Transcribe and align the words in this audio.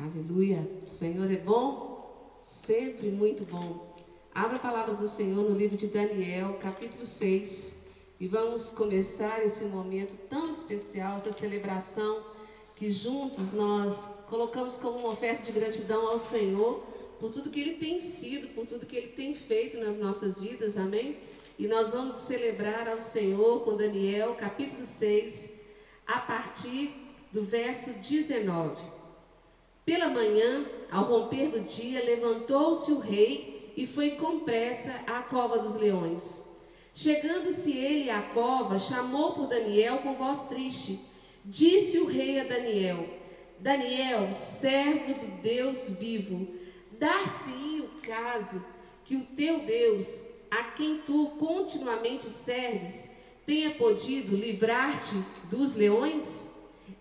Aleluia. 0.00 0.64
O 0.86 0.88
Senhor 0.88 1.28
é 1.28 1.38
bom, 1.38 2.40
sempre 2.40 3.10
muito 3.10 3.44
bom. 3.44 3.96
Abra 4.32 4.56
a 4.56 4.60
palavra 4.60 4.94
do 4.94 5.08
Senhor 5.08 5.42
no 5.42 5.58
livro 5.58 5.76
de 5.76 5.88
Daniel, 5.88 6.56
capítulo 6.62 7.04
6, 7.04 7.78
e 8.20 8.28
vamos 8.28 8.70
começar 8.70 9.44
esse 9.44 9.64
momento 9.64 10.16
tão 10.28 10.48
especial, 10.48 11.16
essa 11.16 11.32
celebração 11.32 12.22
que 12.76 12.92
juntos 12.92 13.50
nós 13.50 14.08
colocamos 14.28 14.76
como 14.76 14.98
uma 14.98 15.08
oferta 15.08 15.42
de 15.42 15.50
gratidão 15.50 16.06
ao 16.06 16.16
Senhor 16.16 16.80
por 17.18 17.32
tudo 17.32 17.50
que 17.50 17.58
Ele 17.58 17.74
tem 17.74 18.00
sido, 18.00 18.54
por 18.54 18.66
tudo 18.66 18.86
que 18.86 18.96
Ele 18.96 19.08
tem 19.08 19.34
feito 19.34 19.78
nas 19.78 19.98
nossas 19.98 20.40
vidas, 20.40 20.76
amém? 20.76 21.16
E 21.58 21.66
nós 21.66 21.90
vamos 21.90 22.14
celebrar 22.14 22.88
ao 22.88 23.00
Senhor 23.00 23.62
com 23.64 23.76
Daniel, 23.76 24.36
capítulo 24.36 24.86
6, 24.86 25.54
a 26.06 26.20
partir 26.20 26.94
do 27.32 27.42
verso 27.42 27.94
19. 27.94 28.97
Pela 29.88 30.10
manhã, 30.10 30.66
ao 30.90 31.04
romper 31.04 31.48
do 31.48 31.60
dia, 31.60 32.04
levantou-se 32.04 32.92
o 32.92 32.98
rei 32.98 33.72
e 33.74 33.86
foi 33.86 34.10
com 34.10 34.40
pressa 34.40 34.92
à 35.06 35.22
cova 35.22 35.58
dos 35.58 35.76
leões. 35.76 36.44
Chegando-se 36.92 37.74
ele 37.74 38.10
à 38.10 38.20
cova, 38.20 38.78
chamou 38.78 39.32
por 39.32 39.46
Daniel 39.46 40.00
com 40.00 40.14
voz 40.14 40.42
triste. 40.42 41.00
Disse 41.42 42.00
o 42.00 42.04
rei 42.04 42.38
a 42.38 42.44
Daniel: 42.44 43.02
Daniel, 43.60 44.30
servo 44.34 45.14
de 45.14 45.26
Deus 45.40 45.88
vivo, 45.98 46.46
dar-se-ia 46.98 47.84
o 47.84 47.88
caso 48.02 48.62
que 49.06 49.16
o 49.16 49.24
teu 49.34 49.60
Deus, 49.60 50.22
a 50.50 50.64
quem 50.64 50.98
tu 50.98 51.28
continuamente 51.38 52.26
serves, 52.26 53.08
tenha 53.46 53.70
podido 53.70 54.36
livrar-te 54.36 55.14
dos 55.44 55.76
leões? 55.76 56.50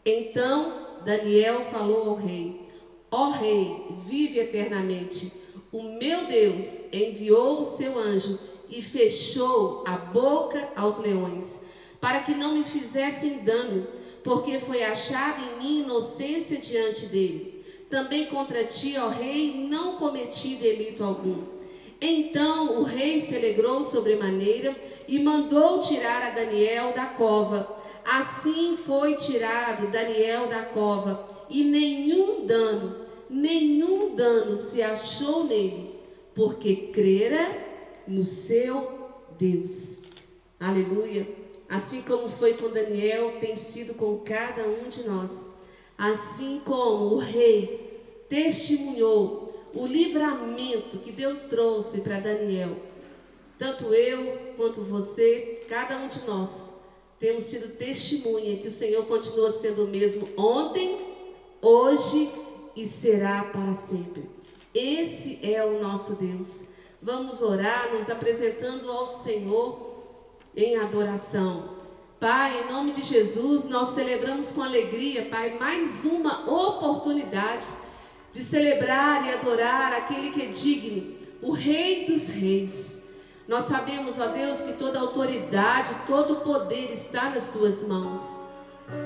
Então 0.05 1.01
Daniel 1.03 1.65
falou 1.65 2.11
ao 2.11 2.15
rei: 2.15 2.65
Ó 3.09 3.29
Rei, 3.29 3.85
vive 4.05 4.39
eternamente. 4.39 5.31
O 5.71 5.83
meu 5.83 6.25
Deus 6.25 6.79
enviou 6.91 7.61
o 7.61 7.63
seu 7.63 7.97
anjo 7.97 8.37
e 8.69 8.81
fechou 8.81 9.83
a 9.85 9.97
boca 9.97 10.69
aos 10.75 10.97
leões, 10.97 11.61
para 12.01 12.19
que 12.19 12.33
não 12.33 12.53
me 12.53 12.63
fizessem 12.63 13.39
dano, 13.39 13.87
porque 14.23 14.59
foi 14.59 14.83
achada 14.83 15.39
em 15.39 15.63
mim 15.63 15.79
inocência 15.83 16.57
diante 16.57 17.05
dele. 17.05 17.65
Também 17.89 18.25
contra 18.25 18.65
ti, 18.65 18.95
ó 18.97 19.07
Rei, 19.07 19.67
não 19.69 19.95
cometi 19.95 20.55
delito 20.55 21.03
algum. 21.03 21.57
Então 21.99 22.79
o 22.79 22.83
rei 22.83 23.19
se 23.19 23.35
alegrou 23.35 23.81
sobremaneira 23.81 24.75
e 25.07 25.19
mandou 25.19 25.79
tirar 25.79 26.21
a 26.21 26.29
Daniel 26.29 26.93
da 26.93 27.07
cova. 27.07 27.75
Assim 28.05 28.77
foi 28.77 29.15
tirado 29.15 29.91
Daniel 29.91 30.47
da 30.47 30.61
cova 30.63 31.27
e 31.49 31.63
nenhum 31.63 32.45
dano, 32.45 33.06
nenhum 33.29 34.15
dano 34.15 34.55
se 34.55 34.81
achou 34.81 35.45
nele, 35.45 35.95
porque 36.33 36.75
crera 36.93 37.65
no 38.07 38.23
seu 38.23 39.09
Deus. 39.37 40.03
Aleluia. 40.59 41.27
Assim 41.69 42.01
como 42.01 42.29
foi 42.29 42.53
com 42.53 42.69
Daniel, 42.69 43.39
tem 43.39 43.55
sido 43.55 43.93
com 43.93 44.19
cada 44.19 44.67
um 44.67 44.87
de 44.89 45.03
nós. 45.03 45.49
Assim 45.97 46.61
como 46.63 47.15
o 47.15 47.17
rei 47.17 48.25
testemunhou 48.29 49.53
o 49.73 49.85
livramento 49.85 50.99
que 50.99 51.11
Deus 51.11 51.41
trouxe 51.45 52.01
para 52.01 52.19
Daniel, 52.19 52.75
tanto 53.57 53.93
eu 53.93 54.55
quanto 54.55 54.81
você, 54.81 55.61
cada 55.67 55.97
um 55.97 56.07
de 56.07 56.25
nós, 56.25 56.73
temos 57.19 57.45
sido 57.45 57.75
testemunha 57.75 58.57
que 58.57 58.67
o 58.67 58.71
Senhor 58.71 59.05
continua 59.05 59.51
sendo 59.51 59.85
o 59.85 59.87
mesmo 59.87 60.29
ontem, 60.37 60.97
hoje 61.61 62.29
e 62.77 62.85
será 62.85 63.43
para 63.45 63.73
sempre. 63.73 64.29
Esse 64.71 65.39
é 65.41 65.65
o 65.65 65.81
nosso 65.81 66.13
Deus. 66.13 66.67
Vamos 67.01 67.41
orar 67.41 67.91
nos 67.91 68.07
apresentando 68.07 68.91
ao 68.91 69.07
Senhor 69.07 69.95
em 70.55 70.77
adoração. 70.77 71.75
Pai, 72.19 72.61
em 72.61 72.71
nome 72.71 72.91
de 72.91 73.01
Jesus, 73.01 73.65
nós 73.65 73.89
celebramos 73.89 74.51
com 74.51 74.61
alegria, 74.61 75.25
Pai, 75.25 75.57
mais 75.57 76.05
uma 76.05 76.47
oportunidade 76.47 77.65
de 78.31 78.43
celebrar 78.43 79.25
e 79.25 79.33
adorar 79.33 79.93
aquele 79.93 80.29
que 80.29 80.43
é 80.43 80.45
digno, 80.45 81.15
o 81.41 81.51
Rei 81.51 82.05
dos 82.05 82.29
Reis. 82.29 83.01
Nós 83.47 83.65
sabemos, 83.65 84.19
ó 84.19 84.27
Deus, 84.27 84.61
que 84.61 84.73
toda 84.73 84.99
autoridade, 84.99 85.95
todo 86.05 86.41
poder 86.41 86.91
está 86.91 87.29
nas 87.29 87.49
tuas 87.49 87.83
mãos. 87.87 88.21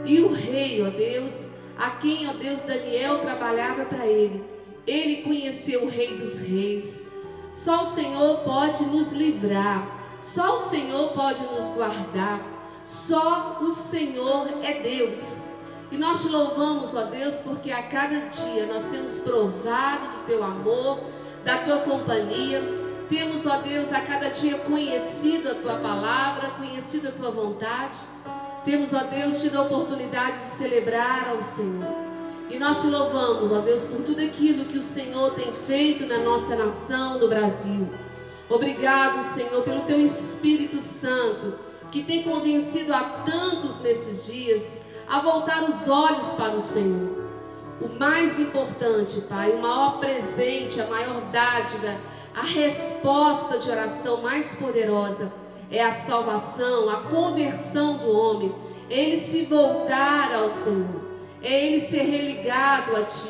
E 0.05 0.19
o 0.21 0.33
Rei, 0.33 0.81
ó 0.81 0.89
Deus, 0.89 1.45
a 1.77 1.91
quem, 1.91 2.27
ó 2.27 2.33
Deus, 2.33 2.61
Daniel 2.61 3.19
trabalhava 3.19 3.85
para 3.85 4.05
ele. 4.05 4.43
Ele 4.85 5.23
conheceu 5.23 5.85
o 5.85 5.89
Rei 5.89 6.15
dos 6.15 6.39
Reis. 6.39 7.07
Só 7.53 7.81
o 7.83 7.85
Senhor 7.85 8.39
pode 8.39 8.83
nos 8.85 9.11
livrar. 9.11 10.17
Só 10.21 10.55
o 10.55 10.59
Senhor 10.59 11.09
pode 11.09 11.43
nos 11.43 11.71
guardar. 11.71 12.41
Só 12.83 13.59
o 13.61 13.71
Senhor 13.71 14.47
é 14.63 14.81
Deus. 14.81 15.49
E 15.91 15.97
nós 15.97 16.21
te 16.21 16.29
louvamos, 16.29 16.95
ó 16.95 17.03
Deus, 17.03 17.35
porque 17.39 17.71
a 17.71 17.83
cada 17.83 18.27
dia 18.27 18.65
nós 18.65 18.85
temos 18.85 19.19
provado 19.19 20.07
do 20.07 20.25
teu 20.25 20.43
amor, 20.43 20.99
da 21.43 21.57
tua 21.57 21.79
companhia. 21.79 22.61
Temos, 23.09 23.45
ó 23.45 23.57
Deus, 23.57 23.91
a 23.91 23.99
cada 23.99 24.29
dia 24.29 24.57
conhecido 24.59 25.51
a 25.51 25.55
tua 25.55 25.75
palavra, 25.75 26.49
conhecido 26.51 27.09
a 27.09 27.11
tua 27.11 27.29
vontade. 27.29 27.97
Temos, 28.63 28.93
ó 28.93 28.99
Deus, 29.03 29.41
tido 29.41 29.57
a 29.57 29.63
oportunidade 29.63 30.39
de 30.39 30.45
celebrar 30.45 31.29
ao 31.29 31.41
Senhor. 31.41 32.11
E 32.47 32.59
nós 32.59 32.81
te 32.81 32.87
louvamos, 32.87 33.51
ó 33.51 33.59
Deus, 33.59 33.85
por 33.85 34.01
tudo 34.01 34.21
aquilo 34.21 34.65
que 34.65 34.77
o 34.77 34.81
Senhor 34.81 35.33
tem 35.33 35.51
feito 35.51 36.05
na 36.05 36.19
nossa 36.19 36.55
nação, 36.55 37.17
no 37.17 37.27
Brasil. 37.27 37.89
Obrigado, 38.47 39.23
Senhor, 39.23 39.63
pelo 39.63 39.81
teu 39.81 39.99
Espírito 39.99 40.79
Santo, 40.79 41.55
que 41.89 42.03
tem 42.03 42.21
convencido 42.21 42.93
a 42.93 43.01
tantos 43.01 43.79
nesses 43.79 44.27
dias 44.27 44.77
a 45.07 45.19
voltar 45.19 45.63
os 45.63 45.87
olhos 45.87 46.33
para 46.33 46.53
o 46.53 46.61
Senhor. 46.61 47.21
O 47.81 47.89
mais 47.97 48.39
importante, 48.39 49.21
Pai, 49.21 49.53
o 49.53 49.61
maior 49.61 49.99
presente, 49.99 50.79
a 50.79 50.85
maior 50.85 51.19
dádiva, 51.31 51.97
a 52.35 52.43
resposta 52.43 53.57
de 53.57 53.71
oração 53.71 54.21
mais 54.21 54.53
poderosa 54.53 55.40
é 55.71 55.81
a 55.81 55.93
salvação, 55.93 56.89
a 56.89 56.97
conversão 56.97 57.97
do 57.97 58.11
homem, 58.11 58.53
ele 58.89 59.17
se 59.17 59.45
voltar 59.45 60.35
ao 60.35 60.49
Senhor, 60.49 61.01
é 61.41 61.65
ele 61.65 61.79
ser 61.79 62.03
religado 62.03 62.95
a 62.95 63.03
Ti, 63.03 63.29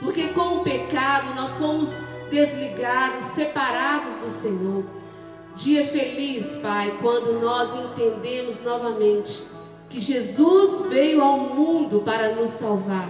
porque 0.00 0.28
com 0.28 0.56
o 0.56 0.60
pecado 0.60 1.34
nós 1.34 1.56
fomos 1.56 2.00
desligados, 2.30 3.24
separados 3.24 4.16
do 4.16 4.28
Senhor. 4.28 4.84
Dia 5.54 5.86
feliz, 5.86 6.56
Pai, 6.56 6.98
quando 7.00 7.40
nós 7.40 7.74
entendemos 7.74 8.62
novamente 8.62 9.46
que 9.88 9.98
Jesus 9.98 10.86
veio 10.88 11.22
ao 11.22 11.38
mundo 11.38 12.00
para 12.00 12.34
nos 12.34 12.50
salvar, 12.50 13.08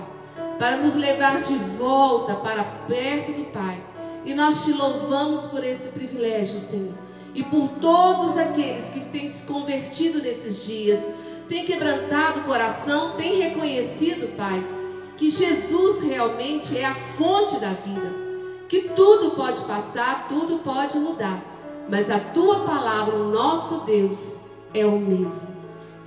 para 0.58 0.76
nos 0.76 0.94
levar 0.94 1.40
de 1.40 1.54
volta 1.78 2.34
para 2.36 2.64
perto 2.86 3.32
do 3.32 3.44
Pai. 3.46 3.82
E 4.24 4.34
nós 4.34 4.64
te 4.64 4.72
louvamos 4.72 5.46
por 5.46 5.64
esse 5.64 5.90
privilégio, 5.90 6.58
Senhor 6.58 7.07
e 7.34 7.42
por 7.42 7.68
todos 7.80 8.36
aqueles 8.36 8.88
que 8.88 9.00
têm 9.00 9.28
se 9.28 9.44
convertido 9.44 10.22
nesses 10.22 10.64
dias, 10.64 11.00
têm 11.48 11.64
quebrantado 11.64 12.40
o 12.40 12.44
coração, 12.44 13.16
têm 13.16 13.40
reconhecido, 13.40 14.36
Pai, 14.36 14.64
que 15.16 15.30
Jesus 15.30 16.02
realmente 16.02 16.76
é 16.76 16.84
a 16.84 16.94
fonte 16.94 17.58
da 17.58 17.70
vida, 17.70 18.14
que 18.68 18.90
tudo 18.90 19.32
pode 19.32 19.60
passar, 19.62 20.28
tudo 20.28 20.58
pode 20.58 20.98
mudar, 20.98 21.42
mas 21.88 22.10
a 22.10 22.18
tua 22.18 22.60
palavra, 22.60 23.16
o 23.16 23.30
nosso 23.30 23.80
Deus, 23.80 24.40
é 24.74 24.84
o 24.84 24.98
mesmo. 24.98 25.48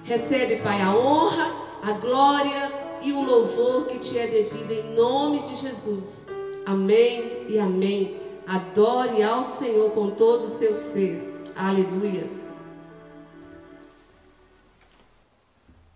Recebe, 0.04 0.58
Pai, 0.58 0.82
a 0.82 0.96
honra, 0.96 1.52
a 1.84 1.92
glória 1.94 2.72
e 3.02 3.12
o 3.12 3.22
louvor 3.22 3.86
que 3.86 3.98
te 3.98 4.18
é 4.18 4.28
devido 4.28 4.72
em 4.72 4.94
nome 4.94 5.42
de 5.42 5.56
Jesus. 5.56 6.28
Amém 6.66 7.46
e 7.50 7.60
amém. 7.60 8.21
Adore 8.52 9.24
ao 9.24 9.46
Senhor 9.46 9.92
com 9.92 10.10
todo 10.10 10.44
o 10.44 10.50
seu 10.50 10.76
ser. 10.76 11.42
Aleluia. 11.56 12.30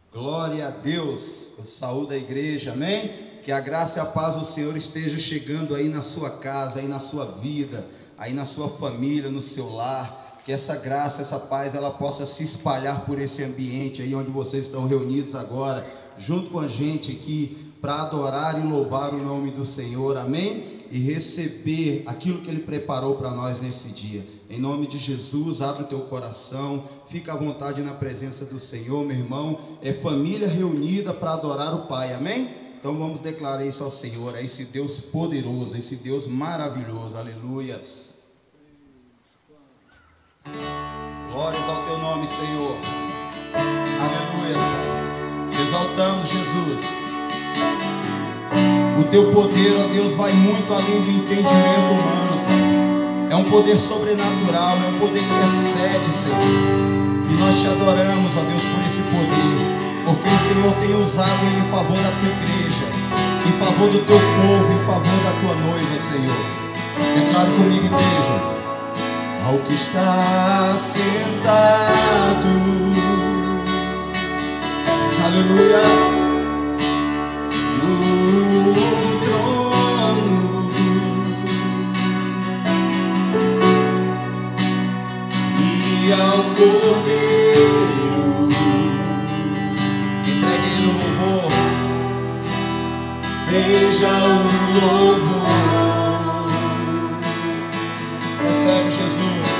Glória 0.09 0.67
a 0.67 0.69
Deus. 0.69 1.51
Eu 1.57 1.65
saúdo 1.65 2.13
a 2.13 2.15
igreja. 2.15 2.71
Amém. 2.71 3.11
Que 3.43 3.51
a 3.51 3.59
graça 3.59 3.99
e 3.99 4.01
a 4.01 4.05
paz 4.05 4.37
do 4.37 4.45
Senhor 4.45 4.73
esteja 4.77 5.19
chegando 5.19 5.75
aí 5.75 5.89
na 5.89 6.01
sua 6.01 6.29
casa, 6.29 6.79
aí 6.79 6.87
na 6.87 6.97
sua 6.97 7.25
vida, 7.25 7.85
aí 8.17 8.31
na 8.31 8.45
sua 8.45 8.69
família, 8.69 9.29
no 9.29 9.41
seu 9.41 9.69
lar. 9.73 10.39
Que 10.45 10.53
essa 10.53 10.77
graça, 10.77 11.23
essa 11.23 11.37
paz, 11.37 11.75
ela 11.75 11.91
possa 11.91 12.25
se 12.25 12.45
espalhar 12.45 13.05
por 13.05 13.19
esse 13.19 13.43
ambiente 13.43 14.01
aí 14.01 14.15
onde 14.15 14.31
vocês 14.31 14.67
estão 14.67 14.87
reunidos 14.87 15.35
agora, 15.35 15.85
junto 16.17 16.51
com 16.51 16.61
a 16.61 16.69
gente 16.69 17.11
aqui 17.11 17.64
para 17.81 18.01
adorar 18.01 18.59
e 18.59 18.67
louvar 18.67 19.13
o 19.13 19.23
nome 19.23 19.51
do 19.51 19.65
Senhor, 19.65 20.17
amém? 20.17 20.63
E 20.91 20.99
receber 20.99 22.03
aquilo 22.05 22.39
que 22.41 22.49
Ele 22.49 22.61
preparou 22.61 23.15
para 23.15 23.31
nós 23.31 23.61
nesse 23.61 23.89
dia. 23.89 24.25
Em 24.49 24.59
nome 24.59 24.87
de 24.87 24.97
Jesus, 24.97 25.61
abre 25.61 25.83
o 25.83 25.87
teu 25.87 26.01
coração, 26.01 26.83
fica 27.07 27.33
à 27.33 27.35
vontade 27.35 27.81
na 27.81 27.93
presença 27.93 28.45
do 28.45 28.59
Senhor, 28.59 29.05
meu 29.05 29.17
irmão. 29.17 29.59
É 29.81 29.91
família 29.91 30.47
reunida 30.47 31.13
para 31.13 31.33
adorar 31.33 31.73
o 31.73 31.87
Pai, 31.87 32.13
amém? 32.13 32.49
Então 32.79 32.97
vamos 32.97 33.19
declarar 33.19 33.65
isso 33.65 33.83
ao 33.83 33.89
Senhor, 33.89 34.35
a 34.35 34.41
esse 34.41 34.65
Deus 34.65 35.01
poderoso, 35.01 35.75
a 35.75 35.79
esse 35.79 35.95
Deus 35.97 36.27
maravilhoso. 36.27 37.17
Aleluias. 37.17 38.13
Glórias 41.31 41.67
ao 41.67 41.83
teu 41.85 41.97
nome, 41.97 42.27
Senhor. 42.27 42.77
Te 45.55 45.61
exaltamos, 45.61 46.27
Jesus. 46.27 47.04
O 48.97 49.03
teu 49.03 49.29
poder, 49.31 49.75
ó 49.83 49.87
Deus, 49.87 50.15
vai 50.15 50.33
muito 50.33 50.73
além 50.73 51.01
do 51.01 51.11
entendimento 51.11 51.91
humano. 51.91 52.45
É 53.29 53.35
um 53.35 53.43
poder 53.45 53.77
sobrenatural, 53.77 54.77
é 54.77 54.87
um 54.87 54.99
poder 54.99 55.21
que 55.21 55.45
excede, 55.45 56.13
Senhor. 56.13 56.39
E 57.29 57.33
nós 57.33 57.61
te 57.61 57.67
adoramos, 57.67 58.37
ó 58.37 58.41
Deus, 58.41 58.63
por 58.63 58.87
esse 58.87 59.01
poder 59.03 59.85
porque 60.05 60.29
o 60.29 60.39
Senhor 60.39 60.71
tem 60.75 60.95
usado 60.95 61.45
ele 61.47 61.59
em 61.59 61.71
favor 61.71 61.97
da 61.97 62.11
tua 62.11 62.29
igreja, 62.29 62.85
em 63.45 63.51
favor 63.53 63.89
do 63.89 63.99
teu 64.05 64.19
povo, 64.19 64.71
em 64.71 64.85
favor 64.85 65.23
da 65.23 65.31
tua 65.41 65.55
noiva, 65.55 65.97
Senhor. 65.97 66.37
Declaro 67.15 67.51
comigo, 67.53 67.85
igreja, 67.85 68.39
ao 69.47 69.57
que 69.59 69.73
está 69.73 70.77
sentado, 70.79 72.47
aleluia, 75.25 76.24
no 78.65 78.89
trono, 79.25 80.71
e 85.59 86.11
ao 86.13 86.43
cordeiro. 86.55 87.35
seja 93.55 94.09
o 94.09 94.37
louvor. 94.79 95.45
Recebe 98.45 98.89
Jesus 98.91 99.53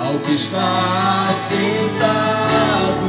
ao 0.00 0.18
que 0.20 0.34
está 0.34 1.30
sentado. 1.32 3.05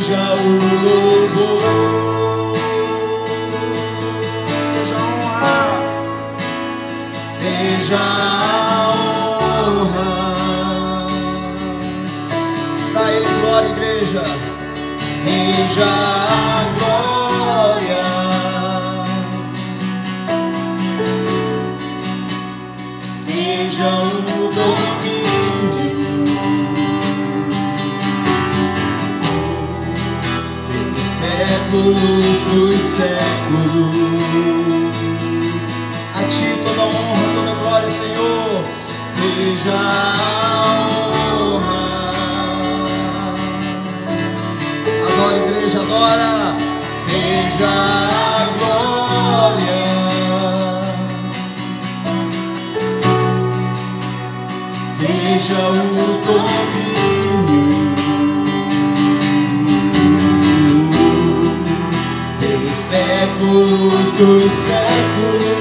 Seja 0.00 0.14
o 0.14 0.46
louvor, 0.84 1.62
seja 4.62 4.94
a 4.94 4.98
honra, 5.02 5.58
seja 7.36 7.98
a 7.98 8.94
honra. 9.74 10.12
Dá 12.94 13.04
Ele 13.12 13.28
glória, 13.40 13.70
igreja, 13.70 14.22
seja 15.24 15.88
a 15.88 16.64
glória. 16.78 18.06
Seja 23.24 23.88
o 23.88 24.17
séculos 31.68 32.40
dos 32.40 32.82
séculos. 32.82 33.98
A 36.14 36.22
ti 36.24 36.48
toda 36.64 36.82
honra, 36.84 37.28
toda 37.34 37.54
glória, 37.60 37.90
Senhor, 37.90 38.64
seja 39.04 39.74
a 39.74 40.86
honra. 41.38 41.82
Adora, 45.06 45.36
igreja, 45.36 45.80
adora, 45.80 46.56
seja 47.04 47.68
a 47.68 48.48
glória. 48.58 49.82
Seja 54.96 55.60
o 55.68 55.82
domínio 56.26 57.27
séculos 62.88 64.12
dos 64.12 64.50
séculos. 64.50 65.57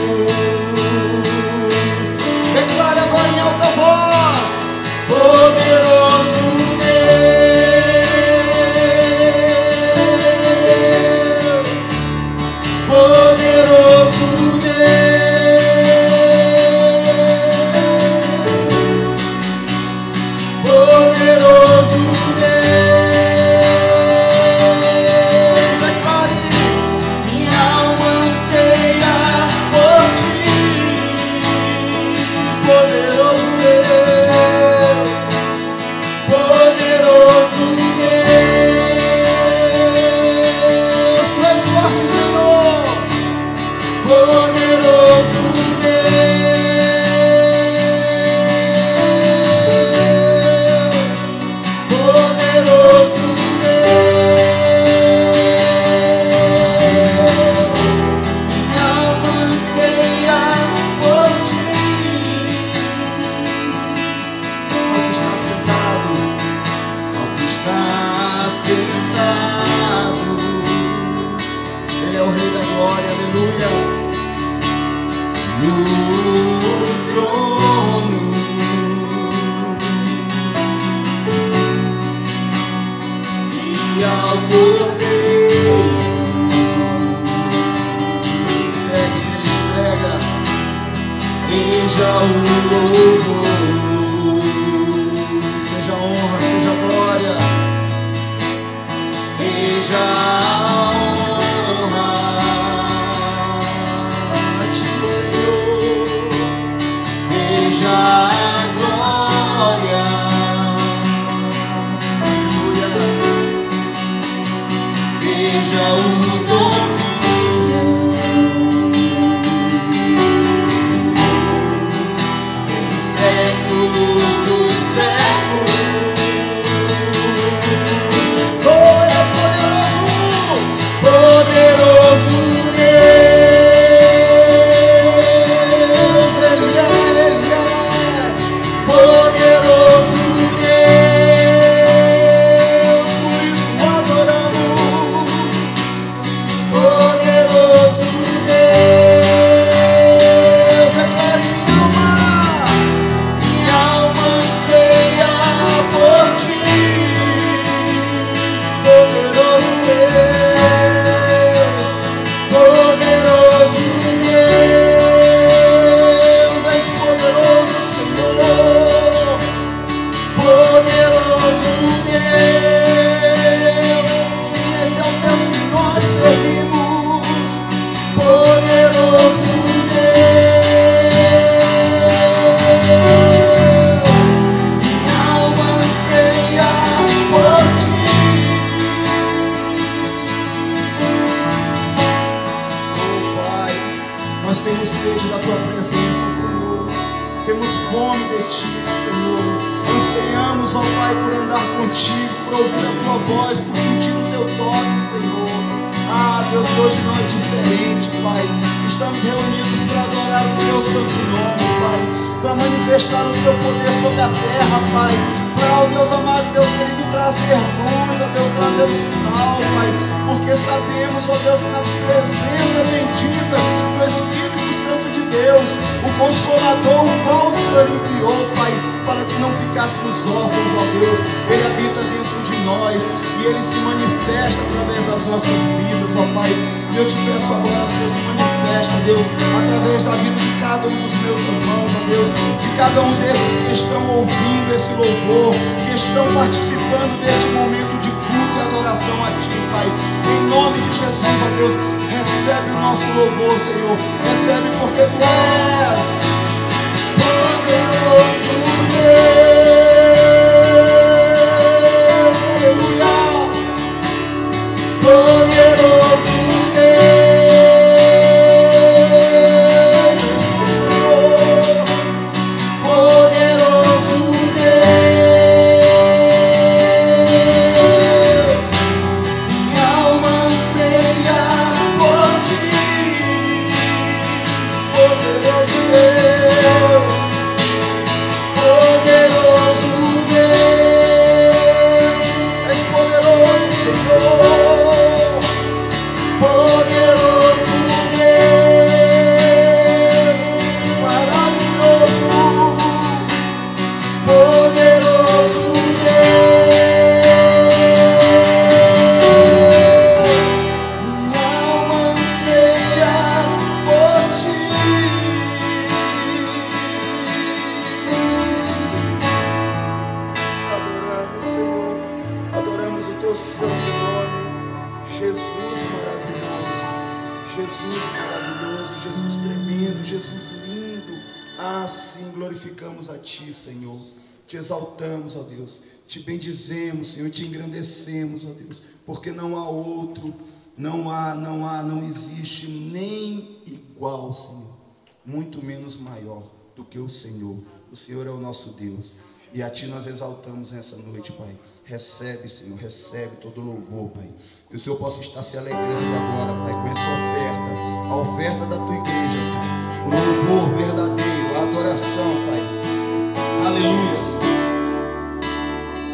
Engrandecemos, 338.08 338.46
ó 338.46 338.54
Deus, 338.54 338.84
porque 339.06 339.32
não 339.32 339.58
há 339.58 339.70
outro, 339.70 340.34
não 340.78 341.12
há, 341.12 341.36
não 341.36 341.68
há, 341.68 341.84
não 341.84 342.06
existe 342.06 342.68
nem 342.68 343.62
igual, 343.66 344.32
Senhor, 344.32 344.78
muito 345.26 345.64
menos 345.64 345.98
maior 345.98 346.44
do 346.76 346.84
que 346.84 347.00
o 347.00 347.10
Senhor. 347.10 347.58
O 347.92 347.96
Senhor 347.96 348.28
é 348.28 348.30
o 348.30 348.40
nosso 348.40 348.72
Deus. 348.74 349.16
E 349.54 349.64
a 349.64 349.70
Ti 349.70 349.88
nós 349.88 350.08
exaltamos 350.08 350.74
nessa 350.74 350.98
noite, 350.98 351.32
Pai. 351.32 351.58
Recebe, 351.84 352.48
Senhor, 352.50 352.78
recebe 352.78 353.38
todo 353.38 353.62
louvor, 353.62 354.10
Pai. 354.10 354.30
Que 354.70 354.76
o 354.76 354.80
Senhor 354.80 354.98
possa 354.98 355.22
estar 355.22 355.42
se 355.42 355.58
alegrando 355.58 356.16
agora, 356.16 356.54
Pai, 356.64 356.74
com 356.74 356.88
essa 356.90 357.02
oferta, 357.02 358.12
a 358.12 358.16
oferta 358.18 358.66
da 358.66 358.86
Tua 358.86 358.96
igreja, 358.96 359.40
Pai. 359.54 359.78
O 360.06 360.10
louvor 360.10 360.78
verdadeiro, 360.78 361.56
a 361.56 361.64
adoração, 361.64 362.34
Pai. 362.46 363.66
Aleluias. 363.66 364.28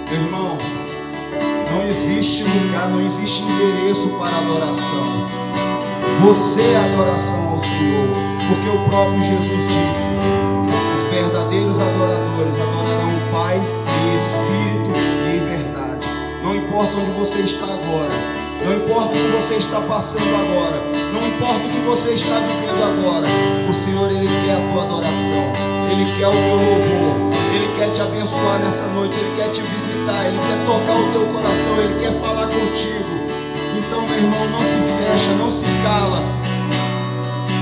Meu 0.09 0.21
irmão, 0.21 0.57
não 1.83 1.89
existe 1.89 2.43
lugar, 2.45 2.89
não 2.89 3.01
existe 3.01 3.43
endereço 3.43 4.07
para 4.17 4.37
adoração. 4.37 5.27
Você 6.21 6.61
é 6.61 6.77
adoração 6.77 7.49
ao 7.49 7.59
Senhor, 7.59 8.07
porque 8.47 8.69
o 8.69 8.79
próprio 8.89 9.21
Jesus 9.21 9.67
disse: 9.67 10.11
os 10.95 11.03
verdadeiros 11.13 11.81
adoradores 11.81 12.57
adorarão 12.57 13.09
o 13.09 13.31
Pai 13.33 13.57
em 13.57 14.15
espírito 14.15 14.91
e 15.25 15.35
em 15.35 15.57
verdade. 15.57 16.07
Não 16.41 16.55
importa 16.55 16.95
onde 16.95 17.11
você 17.19 17.39
está 17.39 17.65
agora, 17.65 18.13
não 18.65 18.77
importa 18.77 19.09
o 19.09 19.19
que 19.19 19.27
você 19.35 19.55
está 19.55 19.81
passando 19.81 20.35
agora, 20.35 20.81
não 21.11 21.27
importa 21.27 21.67
o 21.67 21.69
que 21.69 21.79
você 21.79 22.13
está 22.13 22.39
vivendo 22.39 22.81
agora, 22.81 23.27
o 23.69 23.73
Senhor 23.73 24.09
ele 24.09 24.29
quer 24.45 24.53
a 24.53 24.71
tua 24.71 24.83
adoração, 24.83 25.51
ele 25.91 26.13
quer 26.17 26.29
o 26.29 26.31
teu 26.31 26.55
louvor, 26.55 27.32
ele 27.53 27.71
quer 27.75 27.89
te 27.91 28.01
abençoar 28.01 28.59
nessa 28.59 28.87
noite, 28.87 29.19
ele 29.19 29.35
quer 29.35 29.49
te 29.49 29.61
visitar, 29.61 30.25
ele 30.25 30.39
quer 30.39 30.65
tocar 30.65 30.97
o 30.97 31.11
teu 31.11 31.25
coração, 31.27 31.79
ele 31.79 31.95
quer 31.99 32.11
falar 32.13 32.47
contigo. 32.47 33.13
Então, 33.77 34.07
meu 34.07 34.17
irmão, 34.17 34.49
não 34.49 34.63
se 34.63 34.77
fecha, 34.97 35.31
não 35.33 35.51
se 35.51 35.65
cala. 35.83 36.23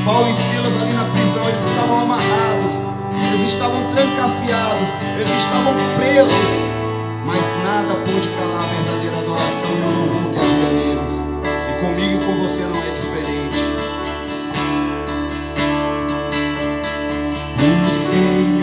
Paulo 0.05 0.29
e 0.29 0.33
Silas 0.33 0.75
ali 0.81 0.93
na 0.93 1.05
prisão, 1.05 1.48
eles 1.48 1.63
estavam 1.63 2.01
amarrados, 2.01 2.83
eles 3.27 3.41
estavam 3.41 3.83
trancafiados, 3.91 4.89
eles 5.19 5.36
estavam 5.38 5.74
presos, 5.95 6.51
mas 7.25 7.41
nada 7.63 7.95
pôde 8.05 8.29
calar 8.29 8.63
a 8.63 8.67
verdadeira 8.67 9.17
adoração 9.17 9.69
e 9.69 9.81
o 9.81 10.00
louvor 10.00 10.31
que 10.31 10.39
havia 10.39 10.71
neles. 10.71 11.21
E 11.43 11.79
comigo 11.81 12.21
e 12.21 12.25
com 12.25 12.41
você 12.41 12.63
não 12.63 12.77
é 12.77 12.91
diferente. 12.91 13.12
O 17.60 17.93
Senhor 17.93 18.61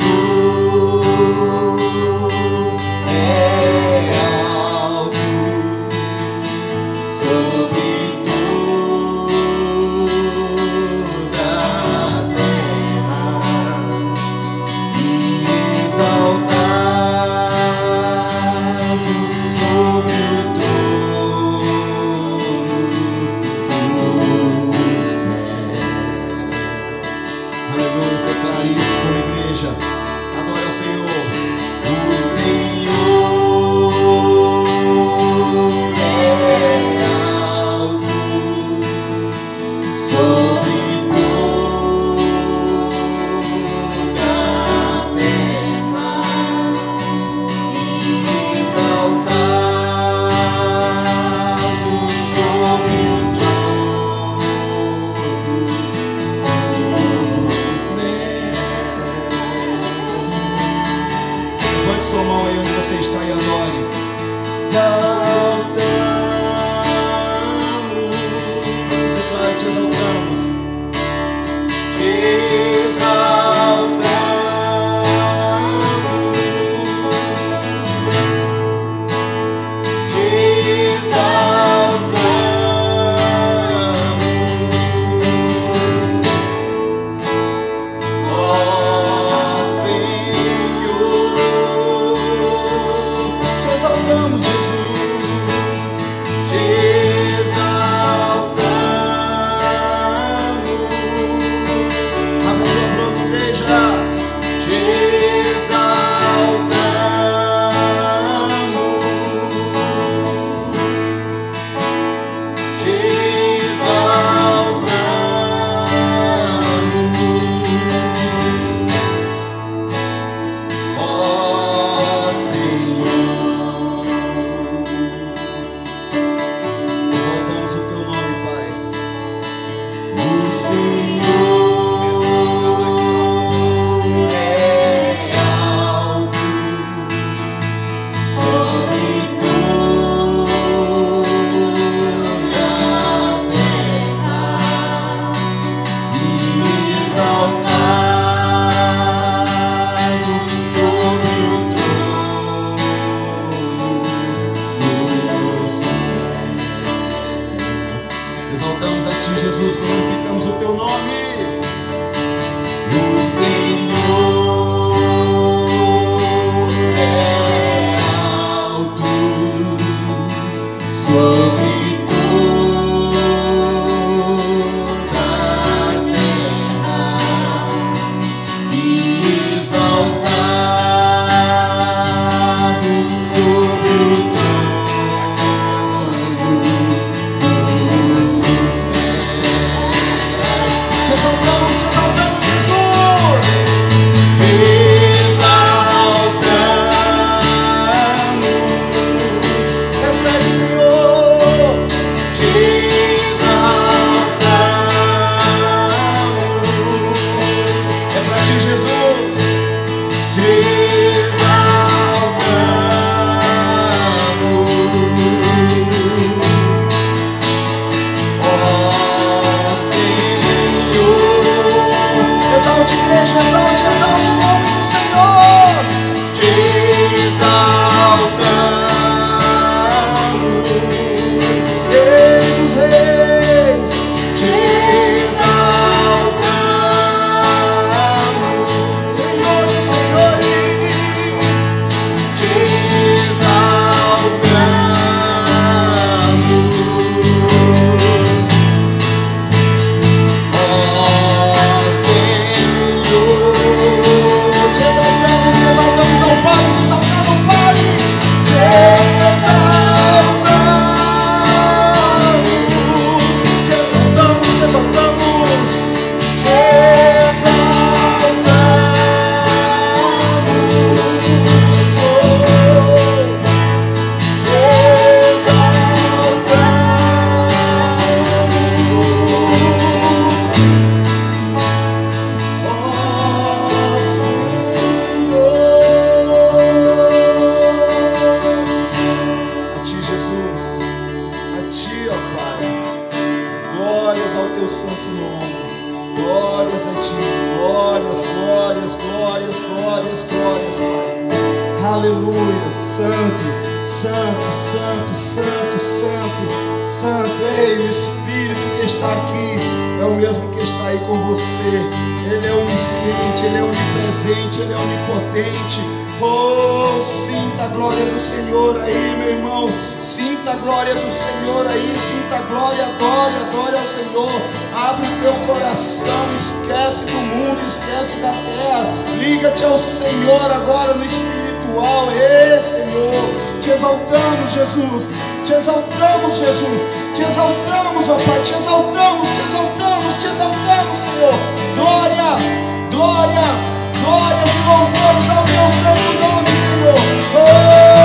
mesmo 310.38 310.50
que 310.50 310.62
está 310.62 310.86
aí 310.86 310.98
com 310.98 311.18
você. 311.26 311.82
Ele 312.30 312.46
é 312.46 312.52
onisciente, 312.52 313.46
Ele 313.46 313.58
é 313.58 313.62
onipresente, 313.62 314.60
Ele 314.60 314.72
é 314.72 314.76
onipotente. 314.76 315.80
Oh, 316.20 317.00
sinta 317.00 317.64
a 317.64 317.68
glória 317.68 318.04
do 318.04 318.18
Senhor 318.18 318.80
aí, 318.80 319.16
meu 319.18 319.30
irmão. 319.30 319.72
Sinta 320.00 320.52
a 320.52 320.56
glória 320.56 320.94
do 320.94 321.10
Senhor 321.10 321.66
aí, 321.66 321.94
sinta 321.96 322.36
a 322.36 322.40
glória, 322.42 322.86
adore, 322.86 323.34
adore 323.36 323.76
ao 323.76 323.86
Senhor. 323.86 324.42
Abre 324.74 325.06
o 325.06 325.20
teu 325.20 325.34
coração, 325.46 326.34
esquece 326.34 327.04
do 327.04 327.12
mundo, 327.12 327.60
esquece 327.64 328.16
da 328.20 328.32
terra. 328.32 328.88
Liga-te 329.18 329.64
ao 329.64 329.78
Senhor 329.78 330.52
agora 330.52 330.94
no 330.94 331.04
espiritual. 331.04 332.08
Ei, 332.10 332.60
Senhor, 332.60 333.60
te 333.60 333.70
exaltamos, 333.70 334.52
Jesus. 334.52 335.10
Te 335.44 335.52
exaltamos, 335.52 336.36
Jesus 336.36 337.07
te 337.18 337.24
exaltamos, 337.24 338.08
ó 338.08 338.16
Pai, 338.18 338.40
te 338.44 338.52
exaltamos, 338.52 339.28
te 339.34 339.42
exaltamos, 339.42 340.20
te 340.20 340.28
exaltamos, 340.28 340.98
Senhor. 340.98 341.34
Glórias, 341.74 342.44
glórias, 342.92 343.60
glórias 344.04 344.50
e 344.54 344.60
louvores 344.64 345.28
ao 345.28 345.42
teu 345.42 345.68
santo 345.82 346.12
nome, 346.20 346.50
Senhor. 346.54 346.94
Oh! 347.34 347.97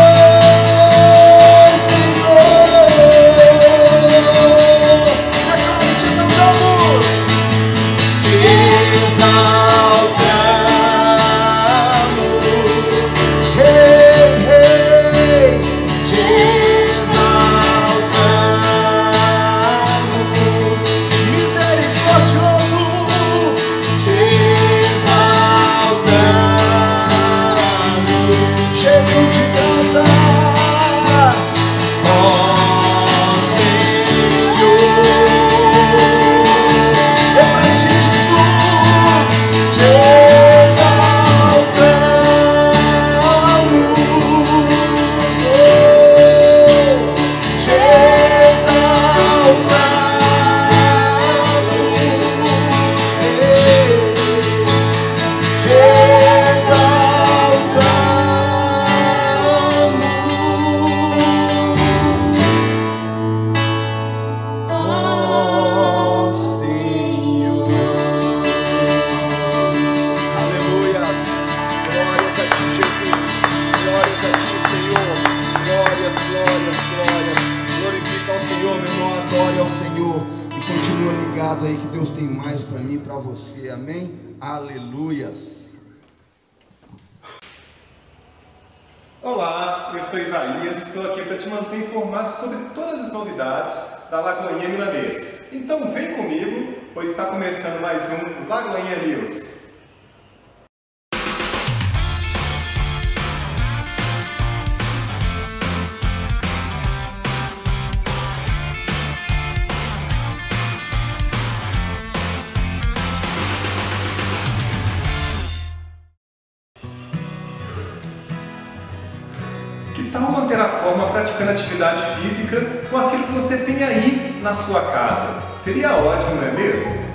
terá 120.47 120.69
forma 120.69 121.07
praticando 121.07 121.51
atividade 121.51 122.03
física 122.17 122.61
com 122.89 122.97
aquilo 122.97 123.23
que 123.23 123.33
você 123.33 123.57
tem 123.57 123.83
aí 123.83 124.39
na 124.41 124.53
sua 124.53 124.81
casa. 124.81 125.43
Seria 125.57 125.93
ótimo, 125.93 126.35
não 126.35 126.47
é 126.47 126.51
mesmo? 126.51 127.13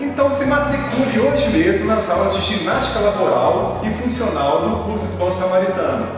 Então 0.00 0.30
se 0.30 0.46
matricule 0.46 1.20
hoje 1.20 1.48
mesmo 1.50 1.86
nas 1.86 2.08
aulas 2.10 2.34
de 2.34 2.42
ginástica 2.42 3.00
laboral 3.00 3.80
e 3.84 3.90
funcional 3.90 4.62
do 4.62 4.84
curso 4.84 5.04
Espão 5.04 5.32
Samaritano. 5.32 6.08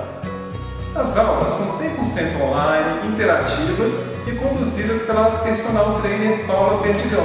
As 0.94 1.16
aulas 1.16 1.50
são 1.52 1.66
100% 1.66 2.40
online, 2.40 3.08
interativas 3.08 4.26
e 4.26 4.32
conduzidas 4.32 5.02
pela 5.02 5.38
personal 5.38 6.00
trainer 6.00 6.46
Paula 6.46 6.82
Perdigão. 6.82 7.24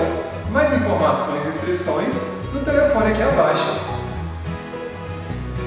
Mais 0.52 0.74
informações 0.74 1.46
e 1.46 1.50
inscrições 1.50 2.38
no 2.54 2.62
telefone 2.62 3.12
aqui 3.12 3.22
abaixo. 3.22 3.80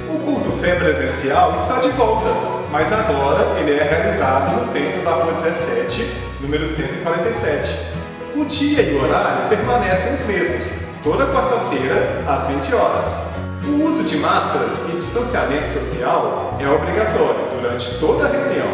O 0.08 0.18
culto 0.18 0.50
Fé 0.60 0.76
Presencial 0.76 1.54
está 1.54 1.78
de 1.80 1.90
volta 1.90 2.59
mas 2.70 2.92
agora 2.92 3.58
ele 3.58 3.78
é 3.78 3.82
realizado 3.82 4.64
no 4.64 4.72
templo 4.72 5.02
da 5.02 5.12
Rua 5.12 5.32
17, 5.32 6.08
número 6.40 6.66
147. 6.66 8.00
O 8.36 8.44
dia 8.44 8.82
e 8.82 8.96
o 8.96 9.02
horário 9.02 9.48
permanecem 9.48 10.12
os 10.12 10.26
mesmos, 10.26 10.88
toda 11.02 11.26
quarta-feira, 11.26 12.24
às 12.28 12.46
20 12.46 12.74
horas. 12.74 13.30
O 13.64 13.84
uso 13.84 14.04
de 14.04 14.16
máscaras 14.16 14.88
e 14.88 14.92
distanciamento 14.92 15.68
social 15.68 16.56
é 16.58 16.68
obrigatório 16.68 17.40
durante 17.52 17.98
toda 17.98 18.26
a 18.26 18.30
reunião. 18.30 18.68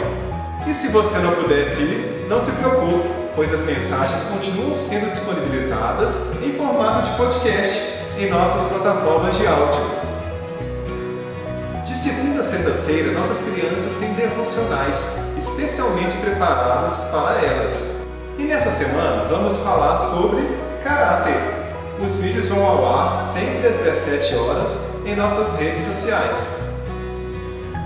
E 0.67 0.75
se 0.75 0.89
você 0.89 1.19
não 1.19 1.33
puder 1.33 1.75
vir, 1.75 2.27
não 2.29 2.41
se 2.41 2.53
preocupe, 2.53 3.09
pois 3.35 3.53
as 3.53 3.65
mensagens 3.65 4.23
continuam 4.25 4.77
sendo 4.77 5.11
disponibilizadas 5.11 6.35
em 6.43 6.53
formato 6.53 7.11
de 7.11 7.17
podcast 7.17 8.05
em 8.19 8.31
nossas 8.31 8.71
plataformas 8.73 9.39
de 9.39 9.47
áudio. 9.47 9.96
De 11.87 11.97
segunda 11.97 12.41
a 12.41 12.45
sexta-feira, 12.45 13.13
nossas 13.13 13.43
crianças 13.43 13.95
têm 13.95 14.13
devocionais 14.15 15.19
especialmente 15.39 16.17
preparadas 16.17 17.05
para 17.13 17.41
elas. 17.41 17.99
E 18.37 18.43
nessa 18.43 18.73
semana 18.73 19.23
vamos 19.31 19.59
falar 19.59 19.97
sobre 19.97 20.43
caráter. 20.83 21.41
Os 22.05 22.17
vídeos 22.19 22.49
vão 22.49 22.67
ao 22.67 22.93
ar 22.93 23.17
sempre 23.17 23.69
às 23.69 23.77
17 23.85 24.35
horas 24.35 24.95
em 25.05 25.15
nossas 25.15 25.61
redes 25.61 25.79
sociais. 25.79 26.63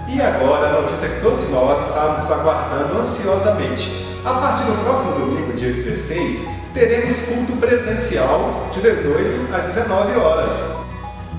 E 0.09 0.19
agora 0.19 0.69
a 0.69 0.81
notícia 0.81 1.07
que 1.07 1.21
todos 1.21 1.51
nós 1.51 1.87
estávamos 1.87 2.31
aguardando 2.31 2.99
ansiosamente. 2.99 4.07
A 4.25 4.33
partir 4.33 4.65
do 4.65 4.83
próximo 4.83 5.13
domingo, 5.13 5.53
dia 5.53 5.73
16, 5.73 6.71
teremos 6.73 7.21
culto 7.27 7.53
presencial 7.57 8.67
de 8.73 8.81
18 8.81 9.55
às 9.55 9.67
19 9.67 10.17
horas. 10.17 10.90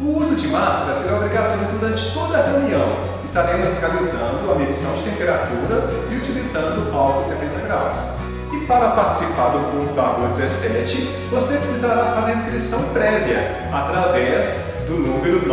O 0.03 0.17
uso 0.17 0.35
de 0.35 0.47
máscara 0.47 0.95
será 0.95 1.17
obrigatório 1.17 1.67
durante 1.79 2.11
toda 2.11 2.35
a 2.35 2.41
reunião. 2.41 2.97
Estaremos 3.23 3.77
realizando 3.77 4.51
a 4.51 4.55
medição 4.55 4.95
de 4.95 5.03
temperatura 5.03 5.87
e 6.09 6.15
utilizando 6.15 6.91
álcool 6.91 7.21
70 7.21 7.67
graus. 7.67 8.17
E 8.51 8.61
para 8.65 8.89
participar 8.89 9.49
do 9.49 9.59
culto 9.69 9.93
da 9.93 10.01
Rua 10.01 10.29
17, 10.29 11.27
você 11.29 11.57
precisará 11.57 12.13
fazer 12.15 12.31
inscrição 12.31 12.89
prévia 12.93 13.69
através 13.71 14.77
do 14.87 14.93
número 14.93 15.47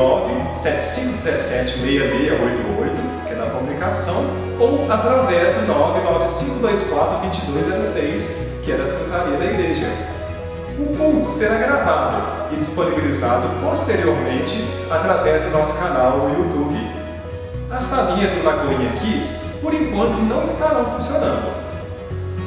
975176688, 0.54 3.26
que 3.26 3.34
é 3.34 3.36
na 3.36 3.50
comunicação, 3.50 4.24
ou 4.58 4.90
através 4.90 5.56
do 5.56 5.66
995242206, 5.66 8.62
que 8.64 8.72
é 8.72 8.78
da 8.78 8.84
Secretaria 8.86 9.36
da 9.36 9.44
Igreja. 9.44 10.17
O 10.78 10.96
culto 10.96 11.28
será 11.28 11.56
gravado 11.56 12.22
e 12.52 12.56
disponibilizado 12.56 13.48
posteriormente 13.60 14.64
através 14.88 15.44
do 15.44 15.50
nosso 15.50 15.76
canal 15.76 16.18
no 16.18 16.38
YouTube. 16.38 16.78
As 17.68 17.82
salinhas 17.82 18.30
do 18.30 18.44
Lagoinha 18.44 18.92
Kids, 18.92 19.58
por 19.60 19.74
enquanto, 19.74 20.18
não 20.18 20.44
estarão 20.44 20.84
funcionando. 20.92 21.52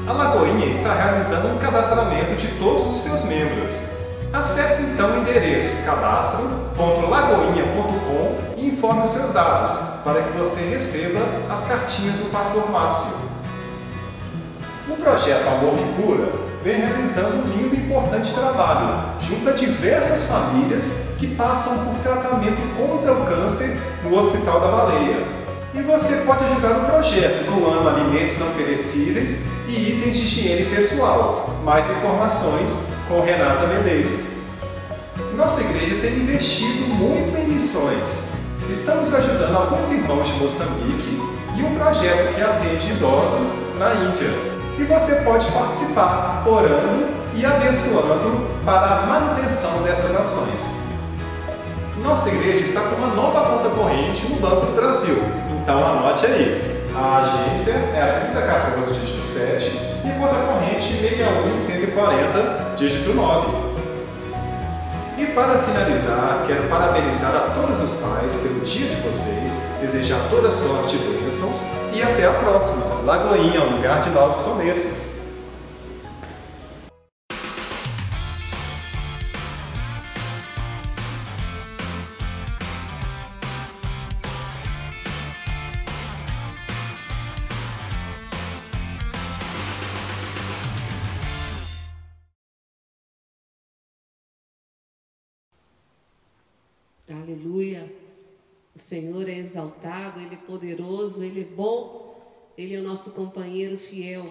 A 0.08 0.14
Lagoinha 0.14 0.66
está 0.66 0.94
realizando 0.94 1.50
um 1.50 1.58
cadastramento 1.58 2.34
de 2.36 2.48
todos 2.58 2.90
os 2.90 3.02
seus 3.02 3.26
membros. 3.26 3.98
Acesse 4.32 4.94
então 4.94 5.12
o 5.12 5.18
endereço 5.18 5.84
cadastro.lagoinha.com 5.84 8.54
e 8.56 8.70
informe 8.70 9.04
os 9.04 9.10
seus 9.10 9.32
dados 9.32 9.78
para 10.06 10.24
que 10.24 10.38
você 10.38 10.70
receba 10.70 11.20
as 11.50 11.68
cartinhas 11.68 12.16
do 12.16 12.32
Pastor 12.32 12.72
Márcio. 12.72 13.30
O 14.90 14.96
projeto 14.96 15.50
Amor 15.50 15.74
que 15.74 15.84
Cura 16.02 16.51
vem 16.64 16.80
realizando 16.80 17.38
um 17.38 17.50
lindo 17.50 17.76
e 17.76 17.80
importante 17.80 18.34
trabalho 18.34 19.04
junto 19.20 19.50
a 19.50 19.54
diversas 19.54 20.26
famílias 20.26 21.16
que 21.18 21.28
passam 21.36 21.86
por 21.86 21.96
tratamento 22.04 22.62
contra 22.78 23.14
o 23.14 23.26
câncer 23.26 23.78
no 24.04 24.18
Hospital 24.18 24.60
da 24.60 24.68
Baleia. 24.68 25.42
E 25.74 25.82
você 25.82 26.18
pode 26.26 26.44
ajudar 26.44 26.70
no 26.70 26.86
projeto 26.86 27.46
doando 27.46 27.88
alimentos 27.88 28.38
não 28.38 28.52
perecíveis 28.52 29.48
e 29.68 29.94
itens 29.94 30.18
de 30.18 30.24
higiene 30.24 30.66
pessoal. 30.66 31.50
Mais 31.64 31.90
informações 31.90 32.94
com 33.08 33.22
Renata 33.22 33.68
Medeiros. 33.68 34.42
Nossa 35.36 35.62
igreja 35.62 36.02
tem 36.02 36.18
investido 36.18 36.88
muito 36.88 37.38
em 37.38 37.48
missões. 37.48 38.34
Estamos 38.70 39.14
ajudando 39.14 39.56
alguns 39.56 39.92
irmãos 39.92 40.28
de 40.28 40.34
Moçambique 40.34 41.22
e 41.58 41.64
um 41.64 41.76
projeto 41.76 42.36
que 42.36 42.42
atende 42.42 42.92
idosos 42.92 43.78
na 43.80 43.94
Índia. 43.96 44.51
E 44.78 44.84
você 44.84 45.16
pode 45.22 45.46
participar 45.52 46.44
orando 46.48 47.08
e 47.34 47.46
abençoando 47.46 48.48
para 48.66 48.88
a 48.88 49.06
manutenção 49.06 49.84
dessas 49.84 50.16
ações. 50.16 50.88
Nossa 52.04 52.30
igreja 52.30 52.64
está 52.64 52.82
com 52.82 52.96
uma 52.96 53.14
nova 53.14 53.42
conta 53.42 53.70
corrente 53.70 54.26
no 54.28 54.38
Banco 54.38 54.66
do 54.66 54.76
Brasil, 54.76 55.18
então 55.62 55.86
anote 55.86 56.26
aí. 56.26 56.72
A 56.96 57.20
agência 57.20 57.72
é 57.72 58.02
a 58.02 58.32
3014, 58.32 59.00
dígito 59.00 59.26
7 59.26 59.92
e 60.04 60.20
conta 60.20 60.36
corrente 60.36 60.94
61140, 61.00 62.76
dígito 62.76 63.14
9. 63.14 63.72
E 65.18 65.26
para 65.28 65.60
finalizar, 65.60 66.44
quero 66.48 66.64
parabenizar 66.68 67.36
a 67.36 67.52
todos 67.54 67.80
os 67.80 67.94
pais 68.02 68.38
pelo 68.38 68.62
dia 68.62 68.88
de 68.88 68.96
vocês, 68.98 69.76
desejar 69.80 70.20
toda 70.30 70.50
sorte 70.50 70.96
e 70.96 71.21
e 71.94 72.04
até 72.04 72.28
a 72.28 72.34
próxima. 72.34 73.04
Lagoinha, 73.04 73.64
lugar 73.64 74.02
de 74.02 74.10
novos 74.10 74.42
começos. 74.42 75.22
Aleluia. 97.10 98.01
Senhor 98.82 99.30
é 99.30 99.38
exaltado, 99.38 100.20
Ele 100.20 100.34
é 100.34 100.38
poderoso, 100.40 101.24
Ele 101.24 101.42
é 101.42 101.56
bom, 101.56 102.20
Ele 102.58 102.76
é 102.76 102.80
o 102.80 102.84
nosso 102.84 103.12
companheiro 103.12 103.78
fiel. 103.78 104.24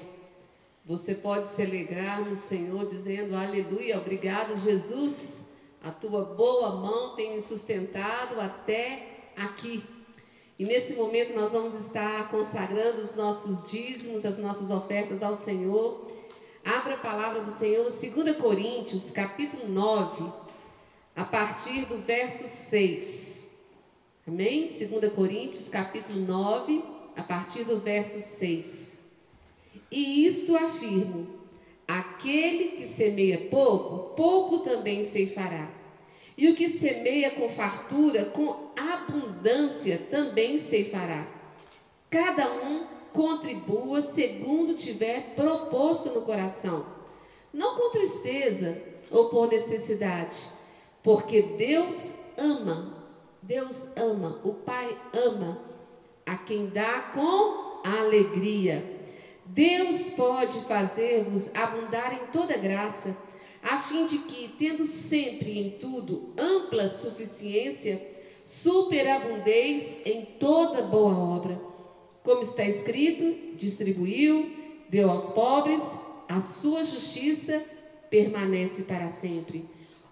Você 0.85 1.15
pode 1.15 1.47
se 1.47 1.63
alegrar 1.63 2.29
no 2.29 2.35
Senhor 2.35 2.85
dizendo 2.87 3.37
aleluia, 3.37 3.99
obrigado 3.99 4.59
Jesus, 4.59 5.45
a 5.81 5.93
tua 5.93 6.25
boa 6.25 6.75
mão 6.75 7.15
tem 7.15 7.35
me 7.35 7.41
sustentado 7.41 8.41
até 8.41 9.21
aqui. 9.37 9.85
E 10.59 10.65
nesse 10.65 10.95
momento 10.95 11.33
nós 11.33 11.53
vamos 11.53 11.75
estar 11.75 12.29
consagrando 12.29 13.01
os 13.01 13.15
nossos 13.15 13.71
dízimos, 13.71 14.27
as 14.27 14.37
nossas 14.37 14.69
ofertas 14.71 15.23
ao 15.23 15.35
Senhor. 15.35 16.11
Abra 16.65 16.95
a 16.95 16.99
palavra 16.99 17.41
do 17.41 17.51
Senhor, 17.51 17.85
2 17.85 18.37
Coríntios, 18.37 19.13
capítulo 19.13 19.69
9, 19.69 20.25
a 21.15 21.25
partir 21.25 21.87
do 21.87 22.03
verso 22.03 22.49
6. 22.49 23.40
Amém? 24.31 24.61
2 24.61 25.13
Coríntios, 25.13 25.69
capítulo 25.69 26.21
9, 26.21 26.85
a 27.17 27.23
partir 27.25 27.65
do 27.65 27.81
verso 27.81 28.21
6. 28.21 28.97
E 29.91 30.25
isto 30.25 30.55
afirmo: 30.55 31.27
aquele 31.89 32.77
que 32.77 32.87
semeia 32.87 33.49
pouco, 33.51 34.15
pouco 34.15 34.59
também 34.61 35.03
ceifará. 35.03 35.69
E 36.39 36.49
o 36.49 36.55
que 36.55 36.69
semeia 36.69 37.33
com 37.33 37.49
fartura, 37.49 38.27
com 38.27 38.71
abundância 38.77 39.99
também 40.09 40.61
ceifará. 40.61 41.27
Cada 42.09 42.53
um 42.53 42.87
contribua 43.13 44.01
segundo 44.01 44.75
tiver 44.75 45.35
proposto 45.35 46.11
no 46.11 46.23
coração, 46.23 46.87
não 47.53 47.75
com 47.75 47.91
tristeza 47.91 48.81
ou 49.11 49.29
por 49.29 49.49
necessidade 49.49 50.61
porque 51.03 51.43
Deus 51.43 52.13
ama, 52.37 53.00
Deus 53.43 53.89
ama, 53.97 54.41
o 54.45 54.55
Pai 54.55 54.97
ama 55.13 55.61
a 56.27 56.37
quem 56.37 56.67
dá 56.67 57.01
com 57.15 57.81
alegria. 57.85 59.01
Deus 59.47 60.11
pode 60.11 60.61
fazer-vos 60.63 61.51
abundar 61.55 62.13
em 62.13 62.27
toda 62.31 62.57
graça, 62.57 63.17
a 63.63 63.79
fim 63.79 64.07
de 64.07 64.19
que, 64.19 64.49
tendo 64.59 64.85
sempre 64.85 65.59
em 65.59 65.71
tudo 65.71 66.33
ampla 66.39 66.89
suficiência, 66.89 68.01
superabundeis 68.45 69.97
em 70.05 70.25
toda 70.39 70.83
boa 70.83 71.17
obra. 71.17 71.61
Como 72.23 72.43
está 72.43 72.65
escrito, 72.65 73.57
distribuiu, 73.57 74.51
deu 74.89 75.11
aos 75.11 75.31
pobres, 75.31 75.83
a 76.29 76.41
sua 76.41 76.85
justiça 76.85 77.63
permanece 78.09 78.83
para 78.83 79.09
sempre. 79.09 79.69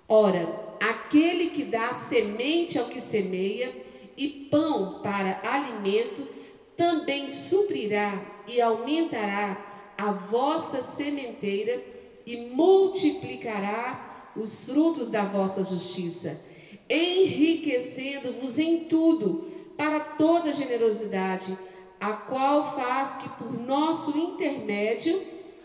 Ora, 0.09 0.49
aquele 0.81 1.51
que 1.51 1.64
dá 1.64 1.92
semente 1.92 2.79
ao 2.79 2.87
que 2.87 2.99
semeia 2.99 3.77
e 4.16 4.49
pão 4.51 5.01
para 5.03 5.38
alimento, 5.44 6.27
também 6.75 7.29
suprirá 7.29 8.18
e 8.47 8.59
aumentará 8.59 9.92
a 9.99 10.12
vossa 10.12 10.83
sementeira 10.83 11.85
e 12.25 12.37
multiplicará 12.37 14.33
os 14.35 14.64
frutos 14.64 15.11
da 15.11 15.25
vossa 15.25 15.62
justiça, 15.62 16.40
enriquecendo-vos 16.88 18.59
em 18.59 18.85
tudo 18.85 19.47
para 19.77 20.01
toda 20.01 20.55
generosidade, 20.55 21.59
a 22.01 22.12
qual 22.12 22.75
faz 22.75 23.16
que 23.16 23.29
por 23.31 23.53
nosso 23.61 24.16
intermédio 24.16 25.21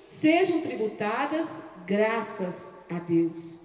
sejam 0.05 0.61
tributadas 0.61 1.59
graças 1.85 2.73
a 2.89 2.99
Deus. 2.99 3.62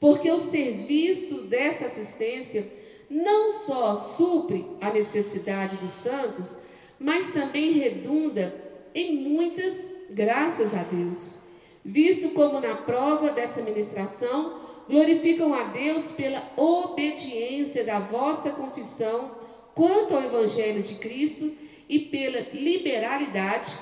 Porque 0.00 0.30
o 0.30 0.38
serviço 0.38 1.42
dessa 1.42 1.86
assistência 1.86 2.70
não 3.10 3.50
só 3.50 3.94
supre 3.94 4.66
a 4.80 4.90
necessidade 4.90 5.76
dos 5.76 5.92
santos, 5.92 6.58
mas 6.98 7.30
também 7.30 7.72
redunda 7.72 8.54
em 8.94 9.16
muitas 9.16 9.90
graças 10.10 10.74
a 10.74 10.82
Deus. 10.82 11.38
Visto 11.84 12.30
como 12.30 12.60
na 12.60 12.74
prova 12.74 13.30
dessa 13.30 13.62
ministração 13.62 14.58
glorificam 14.88 15.52
a 15.52 15.64
Deus 15.64 16.12
pela 16.12 16.42
obediência 16.56 17.84
da 17.84 18.00
vossa 18.00 18.50
confissão 18.50 19.30
quanto 19.74 20.14
ao 20.14 20.22
Evangelho 20.22 20.82
de 20.82 20.96
Cristo 20.96 21.52
e 21.88 21.98
pela 22.00 22.40
liberalidade 22.52 23.78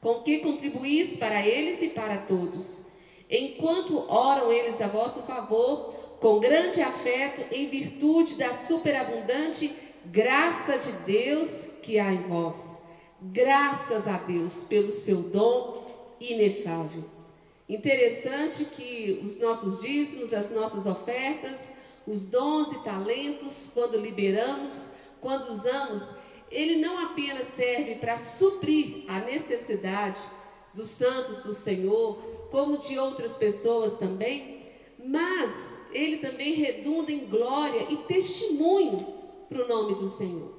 com 0.00 0.22
que 0.22 0.38
contribuís 0.38 1.16
para 1.16 1.44
eles 1.44 1.82
e 1.82 1.88
para 1.88 2.18
todos, 2.18 2.82
enquanto 3.30 4.04
oram 4.08 4.52
eles 4.52 4.80
a 4.80 4.88
vosso 4.88 5.22
favor, 5.22 5.94
com 6.20 6.40
grande 6.40 6.80
afeto, 6.80 7.42
em 7.54 7.68
virtude 7.68 8.34
da 8.34 8.54
superabundante 8.54 9.72
graça 10.06 10.78
de 10.78 10.92
Deus 10.92 11.68
que 11.82 11.98
há 11.98 12.12
em 12.12 12.22
vós. 12.22 12.82
Graças 13.20 14.06
a 14.06 14.16
Deus 14.18 14.64
pelo 14.64 14.90
seu 14.90 15.22
dom 15.22 15.86
inefável. 16.20 17.04
Interessante 17.68 18.64
que 18.64 19.20
os 19.22 19.38
nossos 19.38 19.80
dízimos, 19.80 20.32
as 20.32 20.50
nossas 20.50 20.86
ofertas, 20.86 21.70
os 22.06 22.26
dons 22.26 22.72
e 22.72 22.78
talentos, 22.78 23.70
quando 23.74 23.98
liberamos, 23.98 24.90
quando 25.20 25.50
usamos, 25.50 26.14
ele 26.50 26.76
não 26.76 26.98
apenas 27.04 27.48
serve 27.48 27.96
para 27.96 28.16
suprir 28.16 29.04
a 29.08 29.20
necessidade 29.20 30.20
dos 30.72 30.88
santos 30.88 31.42
do 31.42 31.52
Senhor, 31.52 32.18
como 32.50 32.78
de 32.78 32.98
outras 32.98 33.36
pessoas 33.36 33.94
também, 33.94 34.62
mas 34.98 35.78
ele 35.92 36.18
também 36.18 36.54
redunda 36.54 37.12
em 37.12 37.26
glória 37.26 37.86
e 37.90 37.96
testemunho 37.96 39.14
para 39.48 39.64
o 39.64 39.68
nome 39.68 39.94
do 39.94 40.06
Senhor. 40.06 40.54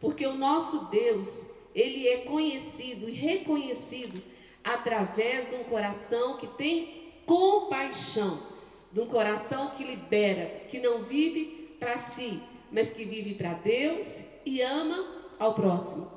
Porque 0.00 0.26
o 0.26 0.34
nosso 0.34 0.86
Deus, 0.86 1.46
ele 1.74 2.08
é 2.08 2.18
conhecido 2.18 3.08
e 3.08 3.12
reconhecido 3.12 4.22
através 4.64 5.48
de 5.48 5.56
um 5.56 5.64
coração 5.64 6.36
que 6.36 6.46
tem 6.46 7.02
compaixão, 7.26 8.40
de 8.92 9.00
um 9.00 9.06
coração 9.06 9.70
que 9.70 9.84
libera, 9.84 10.64
que 10.68 10.78
não 10.78 11.02
vive 11.02 11.76
para 11.78 11.98
si, 11.98 12.40
mas 12.70 12.90
que 12.90 13.04
vive 13.04 13.34
para 13.34 13.54
Deus 13.54 14.22
e 14.44 14.60
ama 14.60 15.24
ao 15.38 15.54
próximo. 15.54 16.10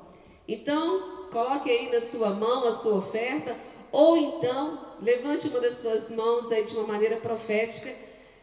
Então, 0.48 1.28
coloque 1.30 1.70
aí 1.70 1.90
na 1.90 2.00
sua 2.00 2.30
mão 2.30 2.64
a 2.66 2.72
sua 2.72 2.96
oferta, 2.96 3.56
ou 3.90 4.16
então 4.16 4.85
levante 5.00 5.48
uma 5.48 5.60
das 5.60 5.74
suas 5.74 6.10
mãos 6.10 6.50
aí 6.50 6.64
de 6.64 6.74
uma 6.74 6.86
maneira 6.86 7.16
profética, 7.16 7.94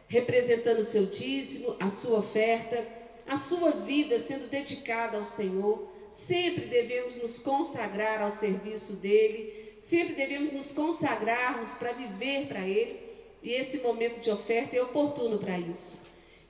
representando 0.08 0.78
o 0.78 0.84
seu 0.84 1.06
dízimo, 1.06 1.76
a 1.80 1.88
sua 1.88 2.18
oferta, 2.18 2.86
a 3.26 3.36
sua 3.36 3.70
vida 3.72 4.18
sendo 4.20 4.46
dedicada 4.46 5.16
ao 5.16 5.24
Senhor. 5.24 5.90
Sempre 6.10 6.66
devemos 6.66 7.16
nos 7.16 7.38
consagrar 7.38 8.22
ao 8.22 8.30
serviço 8.30 8.94
dele, 8.94 9.74
sempre 9.80 10.14
devemos 10.14 10.52
nos 10.52 10.70
consagrarmos 10.70 11.74
para 11.74 11.92
viver 11.92 12.46
para 12.46 12.66
ele, 12.66 13.00
e 13.42 13.52
esse 13.52 13.78
momento 13.78 14.20
de 14.20 14.30
oferta 14.30 14.76
é 14.76 14.82
oportuno 14.82 15.38
para 15.38 15.58
isso. 15.58 15.98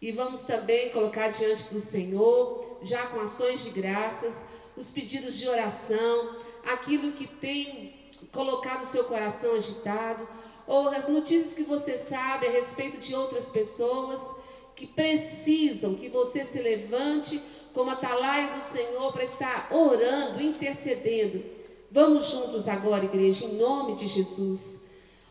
E 0.00 0.12
vamos 0.12 0.42
também 0.42 0.90
colocar 0.90 1.28
diante 1.28 1.64
do 1.72 1.80
Senhor, 1.80 2.78
já 2.82 3.06
com 3.06 3.20
ações 3.20 3.64
de 3.64 3.70
graças, 3.70 4.44
os 4.76 4.90
pedidos 4.90 5.38
de 5.38 5.48
oração, 5.48 6.36
aquilo 6.66 7.12
que 7.12 7.26
tem 7.26 8.03
colocado 8.32 8.82
o 8.82 8.86
seu 8.86 9.04
coração 9.04 9.54
agitado, 9.54 10.26
ou 10.66 10.88
as 10.88 11.08
notícias 11.08 11.54
que 11.54 11.64
você 11.64 11.98
sabe 11.98 12.46
a 12.46 12.50
respeito 12.50 12.98
de 12.98 13.14
outras 13.14 13.48
pessoas 13.50 14.34
que 14.74 14.86
precisam 14.86 15.94
que 15.94 16.08
você 16.08 16.44
se 16.44 16.60
levante 16.60 17.40
como 17.72 17.90
atalaia 17.90 18.54
do 18.54 18.60
Senhor 18.60 19.12
para 19.12 19.24
estar 19.24 19.68
orando, 19.72 20.40
intercedendo. 20.40 21.42
Vamos 21.90 22.30
juntos 22.30 22.66
agora, 22.66 23.04
igreja, 23.04 23.44
em 23.44 23.56
nome 23.56 23.94
de 23.94 24.06
Jesus. 24.06 24.80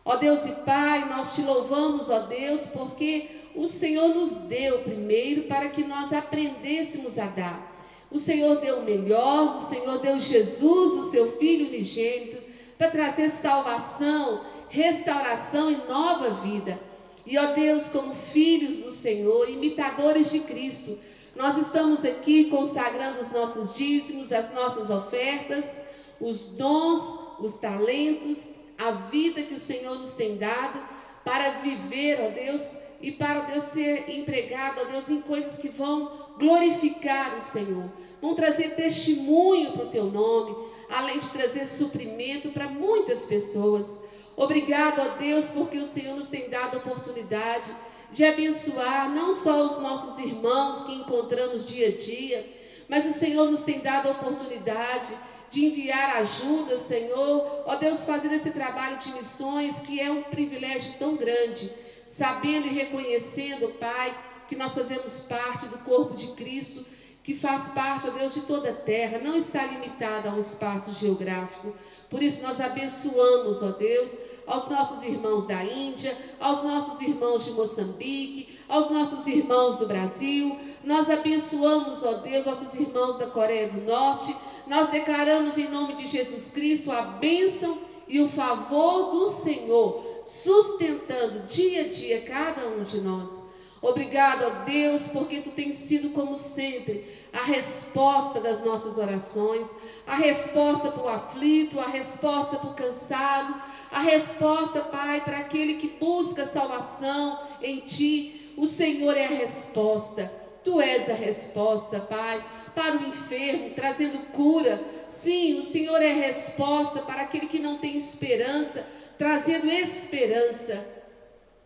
Ó 0.06 0.18
Deus 0.18 0.46
e 0.46 0.52
Pai, 0.66 1.10
nós 1.10 1.36
te 1.36 1.42
louvamos, 1.42 2.10
ó 2.10 2.20
Deus, 2.20 2.66
porque 2.68 3.30
o 3.56 3.68
Senhor 3.68 4.10
nos 4.10 4.32
deu 4.32 4.80
primeiro 4.80 5.44
para 5.44 5.70
que 5.70 5.84
nós 5.84 6.12
aprendêssemos 6.12 7.18
a 7.18 7.26
dar. 7.26 7.74
O 8.12 8.20
Senhor 8.20 8.58
deu 8.58 8.80
o 8.80 8.84
melhor, 8.84 9.56
o 9.56 9.60
Senhor 9.60 9.98
deu 10.00 10.20
Jesus, 10.20 10.94
o 10.94 11.10
seu 11.10 11.32
Filho 11.38 11.68
unigênito, 11.68 12.38
para 12.78 12.90
trazer 12.90 13.30
salvação, 13.30 14.42
restauração 14.70 15.72
e 15.72 15.76
nova 15.88 16.32
vida. 16.36 16.80
E 17.26 17.38
ó 17.38 17.54
Deus, 17.54 17.88
como 17.90 18.14
filhos 18.14 18.78
do 18.78 18.92
Senhor, 18.92 19.50
imitadores 19.50 20.32
de 20.32 20.42
Cristo, 20.42 20.98
nós 21.36 21.58
estamos 21.58 22.04
aqui 22.06 22.46
consagrando 22.46 23.20
os 23.20 23.32
nossos 23.32 23.76
dízimos, 23.76 24.32
as 24.32 24.54
nossas 24.54 24.90
ofertas, 24.90 25.82
os 26.20 26.46
dons, 26.46 27.20
os 27.40 27.54
talentos, 27.56 28.50
a 28.78 28.92
vida 28.92 29.42
que 29.44 29.54
o 29.54 29.60
Senhor 29.60 29.98
nos 29.98 30.14
tem 30.14 30.38
dado 30.38 30.82
para 31.24 31.62
viver, 31.62 32.20
ó 32.22 32.30
Deus, 32.30 32.78
e 33.02 33.12
para 33.12 33.42
Deus 33.42 33.64
ser 33.64 34.10
empregado, 34.10 34.82
ó 34.82 34.86
Deus, 34.86 35.10
em 35.10 35.22
coisas 35.22 35.58
que 35.58 35.70
vão 35.70 36.12
glorificar 36.38 37.36
o 37.36 37.42
Senhor, 37.42 37.92
vão 38.22 38.36
trazer 38.36 38.76
testemunho 38.76 39.72
para 39.72 39.84
o 39.84 39.90
teu 39.90 40.06
nome, 40.06 40.56
além 40.94 41.18
de 41.20 41.30
trazer 41.30 41.66
suprimento 41.66 42.50
para 42.52 42.68
muitas 42.68 43.26
pessoas. 43.26 44.00
Obrigado 44.36 45.02
a 45.02 45.08
Deus, 45.10 45.50
porque 45.50 45.78
o 45.78 45.86
Senhor 45.86 46.16
nos 46.16 46.28
tem 46.28 46.50
dado 46.50 46.76
a 46.76 46.80
oportunidade 46.80 47.72
de 48.12 48.24
abençoar 48.24 49.10
não 49.10 49.34
só 49.34 49.66
os 49.66 49.80
nossos 49.80 50.20
irmãos 50.20 50.82
que 50.82 50.94
encontramos 50.94 51.66
dia 51.66 51.88
a 51.88 51.96
dia, 51.96 52.48
mas 52.88 53.06
o 53.06 53.12
Senhor 53.12 53.50
nos 53.50 53.62
tem 53.62 53.80
dado 53.80 54.08
a 54.08 54.12
oportunidade 54.12 55.16
de 55.50 55.66
enviar 55.66 56.18
ajuda, 56.18 56.78
Senhor. 56.78 57.64
Ó 57.66 57.76
Deus, 57.76 58.06
fazendo 58.06 58.36
esse 58.36 58.52
trabalho 58.52 58.98
de 58.98 59.12
missões 59.14 59.80
que 59.80 60.00
é 60.00 60.12
um 60.12 60.24
privilégio 60.24 60.94
tão 61.00 61.16
grande 61.16 61.72
sabendo 62.06 62.68
e 62.68 62.72
reconhecendo, 62.72 63.70
Pai, 63.80 64.16
que 64.48 64.56
nós 64.56 64.74
fazemos 64.74 65.20
parte 65.22 65.68
do 65.68 65.78
corpo 65.80 66.14
de 66.14 66.28
Cristo, 66.30 66.86
que 67.24 67.34
faz 67.34 67.70
parte, 67.70 68.08
ó 68.08 68.12
Deus, 68.12 68.34
de 68.34 68.42
toda 68.42 68.70
a 68.70 68.74
terra, 68.74 69.18
não 69.18 69.34
está 69.34 69.66
limitada 69.66 70.30
a 70.30 70.34
um 70.34 70.40
espaço 70.40 70.92
geográfico. 70.92 71.74
Por 72.10 72.22
isso 72.22 72.44
nós 72.44 72.60
abençoamos, 72.60 73.62
ó 73.62 73.72
Deus, 73.72 74.18
aos 74.46 74.70
nossos 74.70 75.04
irmãos 75.04 75.46
da 75.46 75.64
Índia, 75.64 76.16
aos 76.38 76.62
nossos 76.64 77.00
irmãos 77.00 77.46
de 77.46 77.52
Moçambique, 77.52 78.60
aos 78.68 78.92
nossos 78.92 79.26
irmãos 79.26 79.78
do 79.78 79.88
Brasil. 79.88 80.60
Nós 80.84 81.10
abençoamos, 81.10 82.04
ó 82.04 82.16
Deus, 82.16 82.46
nossos 82.46 82.76
irmãos 82.76 83.18
da 83.18 83.28
Coreia 83.28 83.70
do 83.70 83.80
Norte. 83.82 84.36
Nós 84.68 84.90
declaramos 84.90 85.58
em 85.58 85.70
nome 85.70 85.94
de 85.94 86.06
Jesus 86.06 86.50
Cristo 86.50 86.92
a 86.92 87.04
bênção 87.04 87.80
e 88.06 88.20
o 88.20 88.28
favor 88.28 89.12
do 89.12 89.30
Senhor 89.30 90.22
sustentando 90.26 91.40
dia 91.48 91.84
a 91.84 91.88
dia 91.88 92.22
cada 92.22 92.68
um 92.68 92.84
de 92.84 93.00
nós. 93.00 93.42
Obrigado, 93.84 94.46
ó 94.46 94.50
Deus, 94.64 95.08
porque 95.08 95.42
tu 95.42 95.52
tens 95.52 95.76
sido, 95.76 96.10
como 96.10 96.36
sempre, 96.36 97.06
a 97.32 97.44
resposta 97.44 98.42
das 98.42 98.64
nossas 98.64 98.98
orações, 98.98 99.72
a 100.08 100.16
resposta 100.16 100.90
para 100.90 101.04
o 101.04 101.10
aflito, 101.10 101.80
a 101.80 101.88
resposta 101.88 102.58
para 102.58 102.70
o 102.70 102.74
cansado, 102.74 103.54
a 103.92 104.00
resposta, 104.00 104.82
Pai, 104.82 105.22
para 105.22 105.38
aquele 105.38 105.76
que 105.76 105.90
busca 105.90 106.46
salvação 106.46 107.38
em 107.62 107.82
Ti. 107.82 108.54
O 108.58 108.66
Senhor 108.66 109.16
é 109.16 109.26
a 109.26 109.30
resposta. 109.30 110.34
Tu 110.64 110.82
és 110.82 111.10
a 111.10 111.14
resposta, 111.14 112.00
Pai, 112.00 112.44
para 112.74 112.98
o 112.98 113.06
enfermo, 113.08 113.72
trazendo 113.76 114.18
cura. 114.32 114.82
Sim, 115.08 115.60
o 115.60 115.62
Senhor 115.62 116.02
é 116.02 116.12
a 116.12 116.26
resposta 116.26 117.02
para 117.02 117.22
aquele 117.22 117.46
que 117.46 117.60
não 117.60 117.78
tem 117.78 117.96
esperança 117.96 118.84
trazendo 119.18 119.70
esperança. 119.70 120.86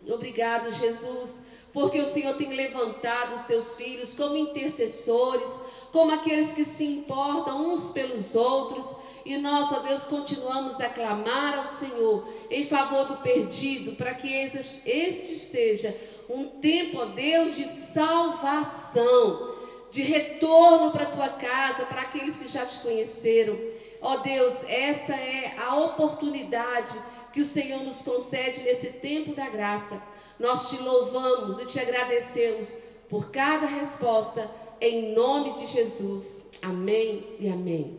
Obrigado, 0.08 0.71
Jesus, 0.71 1.41
porque 1.78 2.02
o 2.02 2.08
Senhor 2.08 2.34
tem 2.34 2.52
levantado 2.54 3.36
os 3.36 3.42
teus 3.42 3.76
filhos 3.76 4.16
como 4.16 4.36
intercessores, 4.36 5.60
como 5.92 6.12
aqueles 6.12 6.52
que 6.52 6.66
se 6.66 6.84
importam 6.84 7.68
uns 7.68 7.92
pelos 7.92 8.34
outros. 8.34 8.96
E 9.24 9.38
nós, 9.38 9.72
ó 9.72 9.78
Deus, 9.82 10.04
continuamos 10.04 10.82
a 10.82 10.90
clamar 10.90 11.56
ao 11.56 11.68
Senhor 11.68 12.28
em 12.50 12.63
favor 12.63 13.06
do 13.06 13.18
perdido, 13.18 13.92
para 13.92 14.16
que 14.16 14.28
este 14.34 15.36
seja 15.38 15.96
um 16.28 16.48
tempo, 16.48 16.98
ó 16.98 17.06
Deus, 17.06 17.56
de 17.56 17.68
salvação, 17.68 19.54
de 19.92 20.02
retorno 20.02 20.90
para 20.90 21.04
a 21.04 21.12
tua 21.12 21.30
casa, 21.30 21.86
para 21.86 22.02
aqueles 22.02 22.38
que 22.38 22.48
já 22.48 22.66
te 22.66 22.80
conheceram. 22.80 23.56
Ó 24.02 24.18
Deus, 24.18 24.63
essa 24.68 25.13
é 25.13 25.54
a 25.60 25.76
oportunidade 25.76 27.00
que 27.32 27.40
o 27.40 27.46
Senhor 27.46 27.84
nos 27.84 28.02
concede 28.02 28.63
nesse 28.63 28.94
tempo 28.94 29.36
da 29.36 29.48
graça. 29.48 30.02
Nós 30.39 30.69
te 30.69 30.78
louvamos 30.78 31.60
e 31.60 31.65
te 31.65 31.80
agradecemos 31.80 32.76
por 33.10 33.32
cada 33.32 33.65
resposta, 33.65 34.50
em 34.80 35.13
nome 35.13 35.56
de 35.56 35.65
Jesus. 35.67 36.43
Amém 36.62 37.26
e 37.39 37.50
amém. 37.50 37.97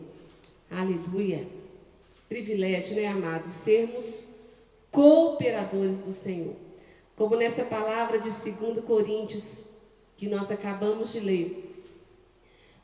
Aleluia. 0.69 1.47
Privilégio, 2.29 2.95
né, 2.95 3.07
amados? 3.07 3.51
Sermos 3.51 4.29
cooperadores 4.91 5.99
do 5.99 6.11
Senhor. 6.11 6.55
Como 7.15 7.35
nessa 7.35 7.65
palavra 7.65 8.19
de 8.19 8.29
2 8.29 8.79
Coríntios, 8.85 9.65
que 10.15 10.27
nós 10.27 10.51
acabamos 10.51 11.11
de 11.11 11.19
ler. 11.19 11.83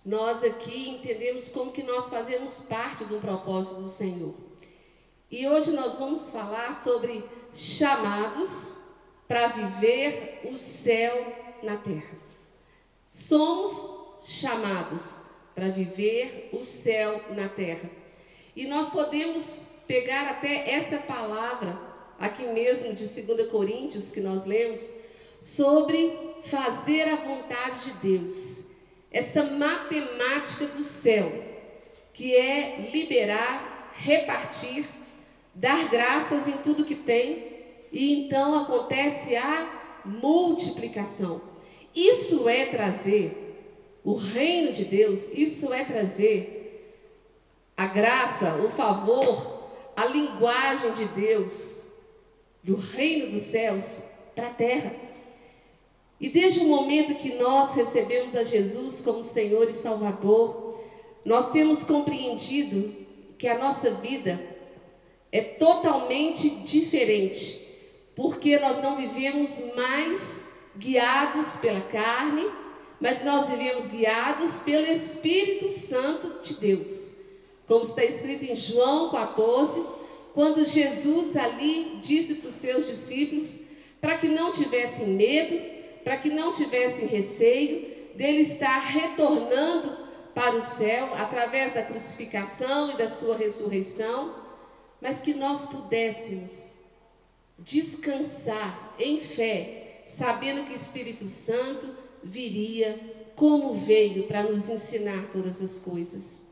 Nós 0.03 0.43
aqui 0.43 0.89
entendemos 0.89 1.47
como 1.47 1.71
que 1.71 1.83
nós 1.83 2.09
fazemos 2.09 2.61
parte 2.61 3.05
do 3.05 3.19
propósito 3.19 3.81
do 3.81 3.87
Senhor. 3.87 4.33
E 5.31 5.47
hoje 5.47 5.71
nós 5.71 5.97
vamos 5.97 6.29
falar 6.29 6.73
sobre 6.73 7.23
chamados 7.53 8.77
para 9.27 9.47
viver 9.47 10.41
o 10.45 10.57
céu 10.57 11.57
na 11.63 11.77
terra. 11.77 12.17
Somos 13.05 13.91
chamados 14.21 15.21
para 15.53 15.69
viver 15.69 16.49
o 16.51 16.63
céu 16.63 17.23
na 17.29 17.47
terra. 17.47 17.89
E 18.55 18.65
nós 18.65 18.89
podemos 18.89 19.65
pegar 19.87 20.29
até 20.29 20.69
essa 20.71 20.97
palavra, 20.97 21.79
aqui 22.19 22.45
mesmo 22.47 22.93
de 22.93 23.05
2 23.05 23.49
Coríntios, 23.49 24.11
que 24.11 24.21
nós 24.21 24.45
lemos, 24.45 24.93
sobre 25.39 26.17
fazer 26.45 27.03
a 27.03 27.15
vontade 27.15 27.85
de 27.85 28.17
Deus. 28.19 28.63
Essa 29.11 29.43
matemática 29.43 30.65
do 30.67 30.83
céu, 30.83 31.31
que 32.13 32.35
é 32.35 32.89
liberar, 32.91 33.91
repartir, 33.95 34.85
dar 35.53 35.87
graças 35.89 36.47
em 36.47 36.57
tudo 36.57 36.85
que 36.85 36.95
tem, 36.95 37.54
e 37.95 38.13
então 38.13 38.59
acontece 38.59 39.37
a 39.37 40.03
multiplicação. 40.03 41.41
Isso 41.95 42.49
é 42.49 42.65
trazer 42.65 44.01
o 44.03 44.13
reino 44.15 44.73
de 44.73 44.83
Deus, 44.83 45.31
isso 45.33 45.73
é 45.73 45.85
trazer 45.85 46.91
a 47.77 47.85
graça, 47.85 48.57
o 48.57 48.69
favor, 48.69 49.71
a 49.95 50.07
linguagem 50.07 50.91
de 50.91 51.05
Deus, 51.05 51.85
do 52.61 52.75
reino 52.75 53.31
dos 53.31 53.43
céus, 53.43 54.03
para 54.35 54.47
a 54.47 54.53
terra. 54.53 54.93
E 56.19 56.27
desde 56.27 56.59
o 56.59 56.67
momento 56.67 57.15
que 57.15 57.35
nós 57.35 57.75
recebemos 57.75 58.35
a 58.35 58.43
Jesus 58.43 58.99
como 58.99 59.23
Senhor 59.23 59.69
e 59.69 59.73
Salvador, 59.73 60.77
nós 61.23 61.49
temos 61.51 61.85
compreendido 61.85 62.93
que 63.37 63.47
a 63.47 63.57
nossa 63.57 63.91
vida 63.91 64.37
é 65.31 65.39
totalmente 65.39 66.49
diferente, 66.49 67.64
porque 68.15 68.57
nós 68.59 68.81
não 68.81 68.95
vivemos 68.95 69.61
mais 69.75 70.49
guiados 70.77 71.57
pela 71.57 71.81
carne, 71.81 72.45
mas 72.99 73.23
nós 73.23 73.49
vivemos 73.49 73.89
guiados 73.89 74.59
pelo 74.61 74.85
Espírito 74.85 75.69
Santo 75.69 76.39
de 76.41 76.55
Deus. 76.55 77.11
Como 77.67 77.81
está 77.81 78.03
escrito 78.03 78.45
em 78.45 78.55
João 78.55 79.11
14, 79.11 79.83
quando 80.33 80.63
Jesus 80.65 81.35
ali 81.35 81.97
disse 82.01 82.35
para 82.35 82.49
os 82.49 82.55
seus 82.55 82.87
discípulos 82.87 83.61
para 83.99 84.17
que 84.17 84.27
não 84.27 84.51
tivessem 84.51 85.07
medo, 85.07 85.59
para 86.03 86.17
que 86.17 86.29
não 86.29 86.51
tivessem 86.51 87.07
receio 87.07 87.93
dele 88.15 88.41
estar 88.41 88.79
retornando 88.79 90.05
para 90.33 90.55
o 90.55 90.61
céu 90.61 91.09
através 91.15 91.73
da 91.73 91.81
crucificação 91.81 92.91
e 92.91 92.97
da 92.97 93.09
sua 93.09 93.35
ressurreição, 93.35 94.35
mas 95.01 95.21
que 95.21 95.33
nós 95.33 95.65
pudéssemos 95.65 96.75
descansar 97.57 98.95
em 98.99 99.17
fé, 99.17 100.01
sabendo 100.05 100.63
que 100.65 100.73
o 100.73 100.75
Espírito 100.75 101.27
Santo 101.27 101.95
viria 102.23 103.31
como 103.35 103.73
veio 103.73 104.27
para 104.27 104.43
nos 104.43 104.69
ensinar 104.69 105.29
todas 105.29 105.61
as 105.61 105.79
coisas. 105.79 106.43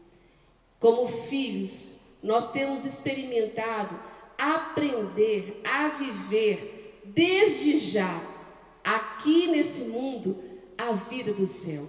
Como 0.80 1.08
filhos, 1.08 1.96
nós 2.22 2.52
temos 2.52 2.86
experimentado 2.86 3.98
aprender 4.38 5.62
a 5.64 5.90
viver 5.90 7.02
desde 7.06 7.80
já, 7.80 8.22
aqui 8.84 9.48
nesse 9.48 9.86
mundo, 9.86 10.38
a 10.78 10.92
vida 10.94 11.34
do 11.34 11.48
céu. 11.48 11.88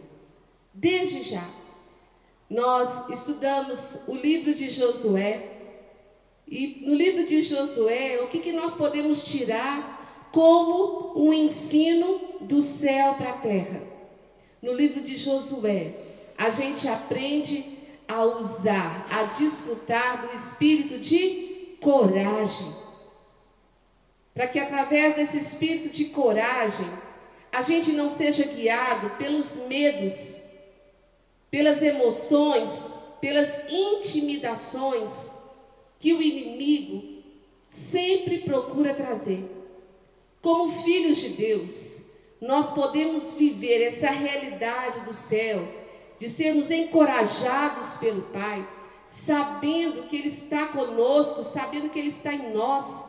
Desde 0.73 1.23
já. 1.23 1.49
Nós 2.49 3.09
estudamos 3.11 4.03
o 4.07 4.15
livro 4.15 4.55
de 4.55 4.69
Josué, 4.69 5.54
e 6.47 6.83
no 6.87 6.95
livro 6.95 7.25
de 7.25 7.43
Josué, 7.43 8.21
o 8.23 8.29
que, 8.29 8.39
que 8.39 8.53
nós 8.53 8.75
podemos 8.75 9.25
tirar 9.25 10.29
como 10.31 11.13
um 11.17 11.33
ensino 11.33 12.21
do 12.41 12.61
céu 12.61 13.15
para 13.15 13.31
a 13.31 13.39
terra. 13.39 13.83
No 14.61 14.73
livro 14.73 15.01
de 15.01 15.17
Josué, 15.17 15.95
a 16.37 16.51
gente 16.51 16.87
aprende 16.89 17.65
a 18.07 18.25
usar, 18.25 19.07
a 19.11 19.23
desfrutar 19.25 20.27
do 20.27 20.35
espírito 20.35 20.99
de 20.99 21.77
coragem. 21.81 22.75
Para 24.35 24.49
que 24.49 24.59
através 24.59 25.15
desse 25.15 25.39
espírito 25.39 25.89
de 25.89 26.07
coragem, 26.07 26.87
a 27.53 27.63
gente 27.63 27.93
não 27.93 28.09
seja 28.09 28.45
guiado 28.45 29.11
pelos 29.11 29.55
medos, 29.69 30.41
pelas 31.51 31.81
emoções, 31.81 32.99
pelas 33.21 33.71
intimidações 33.71 35.34
que 36.05 36.13
o 36.13 36.21
inimigo 36.21 37.23
sempre 37.67 38.41
procura 38.41 38.93
trazer. 38.93 39.43
Como 40.43 40.69
filhos 40.83 41.17
de 41.17 41.31
Deus, 41.31 42.03
nós 42.43 42.71
podemos 42.71 43.33
viver 43.33 43.83
essa 43.83 44.09
realidade 44.09 45.01
do 45.01 45.15
céu, 45.15 45.67
de 46.19 46.29
sermos 46.29 46.71
encorajados 46.71 47.97
pelo 47.97 48.21
Pai, 48.25 48.69
sabendo 49.07 50.03
que 50.03 50.17
Ele 50.17 50.29
está 50.29 50.67
conosco, 50.67 51.43
sabendo 51.43 51.89
que 51.89 51.99
Ele 51.99 52.09
está 52.09 52.35
em 52.35 52.53
nós, 52.53 53.09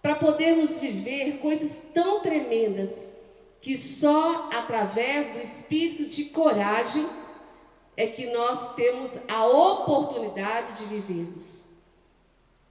para 0.00 0.14
podermos 0.14 0.78
viver 0.78 1.40
coisas 1.40 1.78
tão 1.92 2.20
tremendas 2.20 3.04
que 3.60 3.76
só 3.76 4.48
através 4.50 5.28
do 5.34 5.40
espírito 5.40 6.06
de 6.06 6.24
coragem 6.30 7.06
é 7.98 8.06
que 8.06 8.24
nós 8.32 8.74
temos 8.74 9.18
a 9.28 9.46
oportunidade 9.46 10.78
de 10.78 10.86
vivermos. 10.86 11.73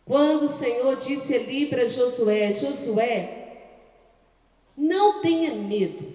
Quando 0.06 0.44
o 0.44 0.50
Senhor 0.50 0.96
disse 0.96 1.34
ali 1.34 1.68
para 1.68 1.88
Josué: 1.88 2.54
Josué, 2.54 3.70
não 4.76 5.22
tenha 5.22 5.54
medo, 5.54 6.06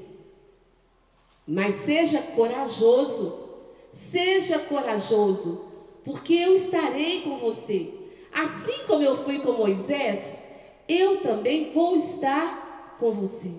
mas 1.46 1.74
seja 1.74 2.20
corajoso. 2.20 3.48
Seja 3.90 4.58
corajoso, 4.58 5.64
porque 6.04 6.34
eu 6.34 6.52
estarei 6.52 7.22
com 7.22 7.36
você. 7.36 7.94
Assim 8.32 8.84
como 8.86 9.02
eu 9.02 9.24
fui 9.24 9.38
com 9.38 9.52
Moisés, 9.52 10.44
eu 10.86 11.20
também 11.20 11.72
vou 11.72 11.96
estar 11.96 12.96
com 12.98 13.10
você. 13.10 13.52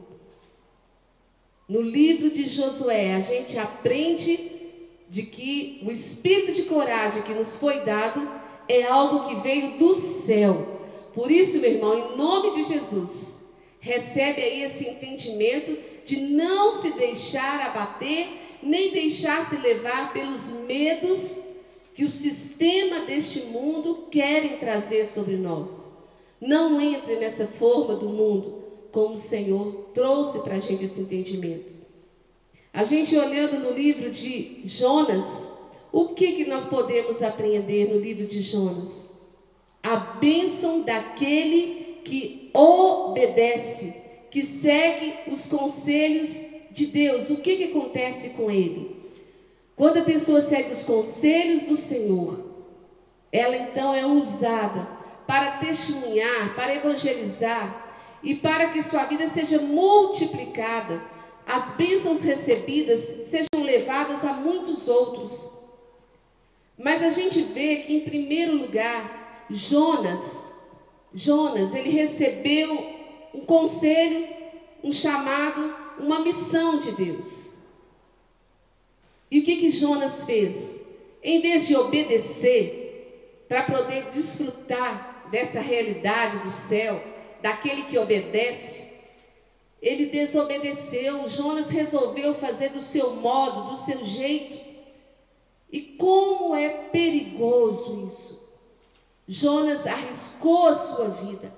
No 1.67 1.81
livro 1.81 2.29
de 2.29 2.47
Josué, 2.47 3.15
a 3.15 3.19
gente 3.19 3.57
aprende 3.57 4.51
de 5.09 5.23
que 5.23 5.81
o 5.85 5.91
espírito 5.91 6.51
de 6.51 6.63
coragem 6.63 7.23
que 7.23 7.33
nos 7.33 7.57
foi 7.57 7.81
dado 7.81 8.38
é 8.69 8.83
algo 8.83 9.27
que 9.27 9.35
veio 9.41 9.77
do 9.79 9.95
céu. 9.95 10.79
Por 11.13 11.31
isso, 11.31 11.59
meu 11.59 11.71
irmão, 11.71 11.97
em 11.97 12.15
nome 12.15 12.51
de 12.51 12.63
Jesus, 12.63 13.43
recebe 13.79 14.41
aí 14.41 14.61
esse 14.61 14.87
entendimento 14.87 15.75
de 16.05 16.17
não 16.17 16.71
se 16.71 16.91
deixar 16.91 17.65
abater, 17.65 18.27
nem 18.61 18.91
deixar 18.91 19.43
se 19.43 19.57
levar 19.57 20.13
pelos 20.13 20.51
medos 20.67 21.41
que 21.95 22.05
o 22.05 22.09
sistema 22.09 22.99
deste 23.01 23.41
mundo 23.41 24.07
querem 24.11 24.57
trazer 24.57 25.05
sobre 25.05 25.35
nós. 25.35 25.89
Não 26.39 26.79
entre 26.79 27.15
nessa 27.15 27.47
forma 27.47 27.95
do 27.95 28.07
mundo, 28.07 28.63
como 28.91 29.15
o 29.15 29.17
Senhor 29.17 29.89
trouxe 29.93 30.39
para 30.39 30.55
a 30.55 30.59
gente 30.59 30.85
esse 30.85 31.01
entendimento. 31.01 31.73
A 32.71 32.83
gente 32.83 33.17
olhando 33.17 33.59
no 33.59 33.71
livro 33.71 34.09
de 34.09 34.61
Jonas, 34.63 35.48
o 35.91 36.09
que, 36.09 36.33
que 36.33 36.45
nós 36.45 36.65
podemos 36.65 37.21
aprender 37.23 37.89
no 37.89 37.99
livro 37.99 38.25
de 38.25 38.41
Jonas? 38.41 39.09
A 39.81 39.95
bênção 39.95 40.81
daquele 40.81 41.99
que 42.03 42.49
obedece, 42.53 43.95
que 44.29 44.43
segue 44.43 45.15
os 45.27 45.45
conselhos 45.45 46.43
de 46.71 46.87
Deus, 46.87 47.29
o 47.29 47.37
que, 47.37 47.55
que 47.55 47.63
acontece 47.65 48.31
com 48.31 48.51
ele? 48.51 48.97
Quando 49.75 49.97
a 49.97 50.03
pessoa 50.03 50.41
segue 50.41 50.71
os 50.71 50.83
conselhos 50.83 51.63
do 51.63 51.75
Senhor, 51.75 52.43
ela 53.31 53.55
então 53.55 53.93
é 53.93 54.05
usada 54.05 54.87
para 55.25 55.57
testemunhar, 55.57 56.55
para 56.55 56.75
evangelizar 56.75 57.87
e 58.21 58.35
para 58.35 58.69
que 58.69 58.83
sua 58.83 59.05
vida 59.05 59.27
seja 59.27 59.59
multiplicada, 59.59 61.01
as 61.45 61.71
bênçãos 61.71 62.23
recebidas 62.23 63.27
sejam 63.27 63.63
levadas 63.63 64.23
a 64.23 64.33
muitos 64.33 64.87
outros. 64.87 65.58
Mas 66.79 67.03
a 67.03 67.09
gente 67.09 67.41
vê 67.41 67.79
que, 67.79 67.93
em 67.93 68.01
primeiro 68.01 68.55
lugar, 68.55 69.45
Jonas, 69.49 70.49
Jonas, 71.13 71.75
ele 71.75 71.89
recebeu 71.89 72.73
um 73.33 73.41
conselho, 73.41 74.25
um 74.81 74.89
chamado, 74.89 75.75
uma 75.99 76.21
missão 76.21 76.79
de 76.79 76.93
Deus. 76.93 77.59
E 79.29 79.39
o 79.39 79.43
que 79.43 79.57
que 79.57 79.71
Jonas 79.71 80.23
fez? 80.23 80.81
Em 81.21 81.41
vez 81.41 81.67
de 81.67 81.75
obedecer 81.75 83.43
para 83.49 83.63
poder 83.63 84.05
desfrutar 84.05 85.27
dessa 85.29 85.59
realidade 85.59 86.39
do 86.39 86.49
céu, 86.49 87.03
daquele 87.41 87.83
que 87.83 87.97
obedece, 87.97 88.89
ele 89.81 90.05
desobedeceu. 90.05 91.27
Jonas 91.27 91.69
resolveu 91.71 92.33
fazer 92.33 92.69
do 92.69 92.81
seu 92.81 93.17
modo, 93.17 93.69
do 93.69 93.75
seu 93.75 94.01
jeito. 94.05 94.68
E 95.71 95.81
como 95.81 96.55
é 96.55 96.69
perigoso 96.69 98.03
isso. 98.05 98.49
Jonas 99.27 99.85
arriscou 99.85 100.67
a 100.67 100.75
sua 100.75 101.09
vida. 101.09 101.53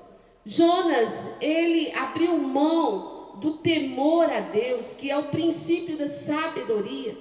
Jonas, 0.45 1.27
ele 1.39 1.91
abriu 1.93 2.37
mão 2.37 3.35
do 3.35 3.57
temor 3.57 4.29
a 4.29 4.41
Deus, 4.41 4.93
que 4.93 5.09
é 5.09 5.17
o 5.17 5.29
princípio 5.29 5.97
da 5.97 6.07
sabedoria, 6.07 7.17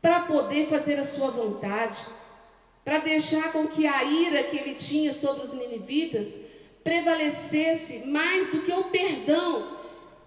para 0.00 0.20
poder 0.20 0.66
fazer 0.68 0.98
a 0.98 1.04
sua 1.04 1.28
vontade, 1.28 2.06
para 2.84 2.98
deixar 2.98 3.52
com 3.52 3.66
que 3.66 3.86
a 3.86 4.04
ira 4.04 4.42
que 4.44 4.56
ele 4.56 4.74
tinha 4.74 5.12
sobre 5.12 5.42
os 5.42 5.52
ninivitas 5.52 6.38
prevalecesse 6.82 8.06
mais 8.06 8.48
do 8.48 8.62
que 8.62 8.72
o 8.72 8.84
perdão 8.84 9.76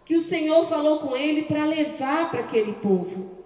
que 0.06 0.14
o 0.14 0.20
Senhor 0.20 0.68
falou 0.68 1.00
com 1.00 1.16
ele 1.16 1.44
para 1.44 1.66
levar 1.66 2.30
para 2.30 2.42
aquele 2.42 2.74
povo. 2.74 3.41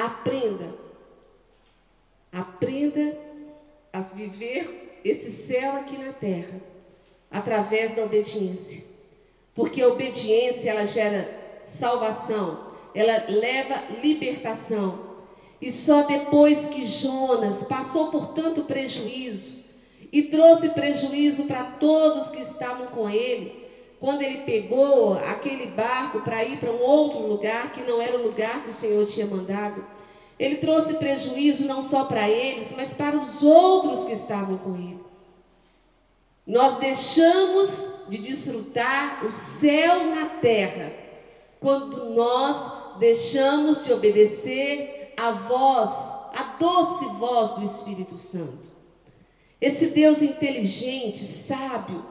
Aprenda, 0.00 0.74
aprenda 2.32 3.18
a 3.92 4.00
viver 4.00 4.98
esse 5.04 5.30
céu 5.30 5.76
aqui 5.76 5.98
na 5.98 6.10
terra 6.10 6.58
através 7.30 7.94
da 7.94 8.04
obediência, 8.04 8.82
porque 9.54 9.82
a 9.82 9.88
obediência 9.88 10.70
ela 10.70 10.86
gera 10.86 11.28
salvação, 11.62 12.68
ela 12.94 13.26
leva 13.28 13.74
libertação. 14.02 15.18
E 15.60 15.70
só 15.70 16.04
depois 16.04 16.64
que 16.64 16.86
Jonas 16.86 17.64
passou 17.64 18.10
por 18.10 18.28
tanto 18.28 18.64
prejuízo 18.64 19.58
e 20.10 20.22
trouxe 20.22 20.70
prejuízo 20.70 21.44
para 21.44 21.62
todos 21.72 22.30
que 22.30 22.40
estavam 22.40 22.86
com 22.86 23.06
ele, 23.06 23.59
quando 24.00 24.22
ele 24.22 24.38
pegou 24.38 25.12
aquele 25.12 25.66
barco 25.66 26.22
para 26.22 26.42
ir 26.42 26.58
para 26.58 26.72
um 26.72 26.80
outro 26.80 27.20
lugar 27.20 27.70
que 27.70 27.82
não 27.82 28.00
era 28.00 28.16
o 28.16 28.22
lugar 28.22 28.62
que 28.62 28.70
o 28.70 28.72
Senhor 28.72 29.06
tinha 29.06 29.26
mandado, 29.26 29.84
ele 30.38 30.56
trouxe 30.56 30.94
prejuízo 30.94 31.66
não 31.66 31.82
só 31.82 32.06
para 32.06 32.26
eles, 32.26 32.72
mas 32.74 32.94
para 32.94 33.18
os 33.18 33.42
outros 33.42 34.06
que 34.06 34.12
estavam 34.12 34.56
com 34.56 34.74
ele. 34.74 34.98
Nós 36.46 36.78
deixamos 36.78 37.92
de 38.08 38.16
desfrutar 38.16 39.24
o 39.26 39.30
céu 39.30 40.06
na 40.06 40.26
terra 40.26 40.90
quando 41.60 42.06
nós 42.14 42.98
deixamos 42.98 43.84
de 43.84 43.92
obedecer 43.92 45.12
a 45.14 45.32
voz, 45.32 45.90
a 46.34 46.56
doce 46.58 47.04
voz 47.18 47.50
do 47.50 47.62
Espírito 47.62 48.16
Santo. 48.16 48.72
Esse 49.60 49.88
Deus 49.88 50.22
inteligente, 50.22 51.18
sábio, 51.18 52.02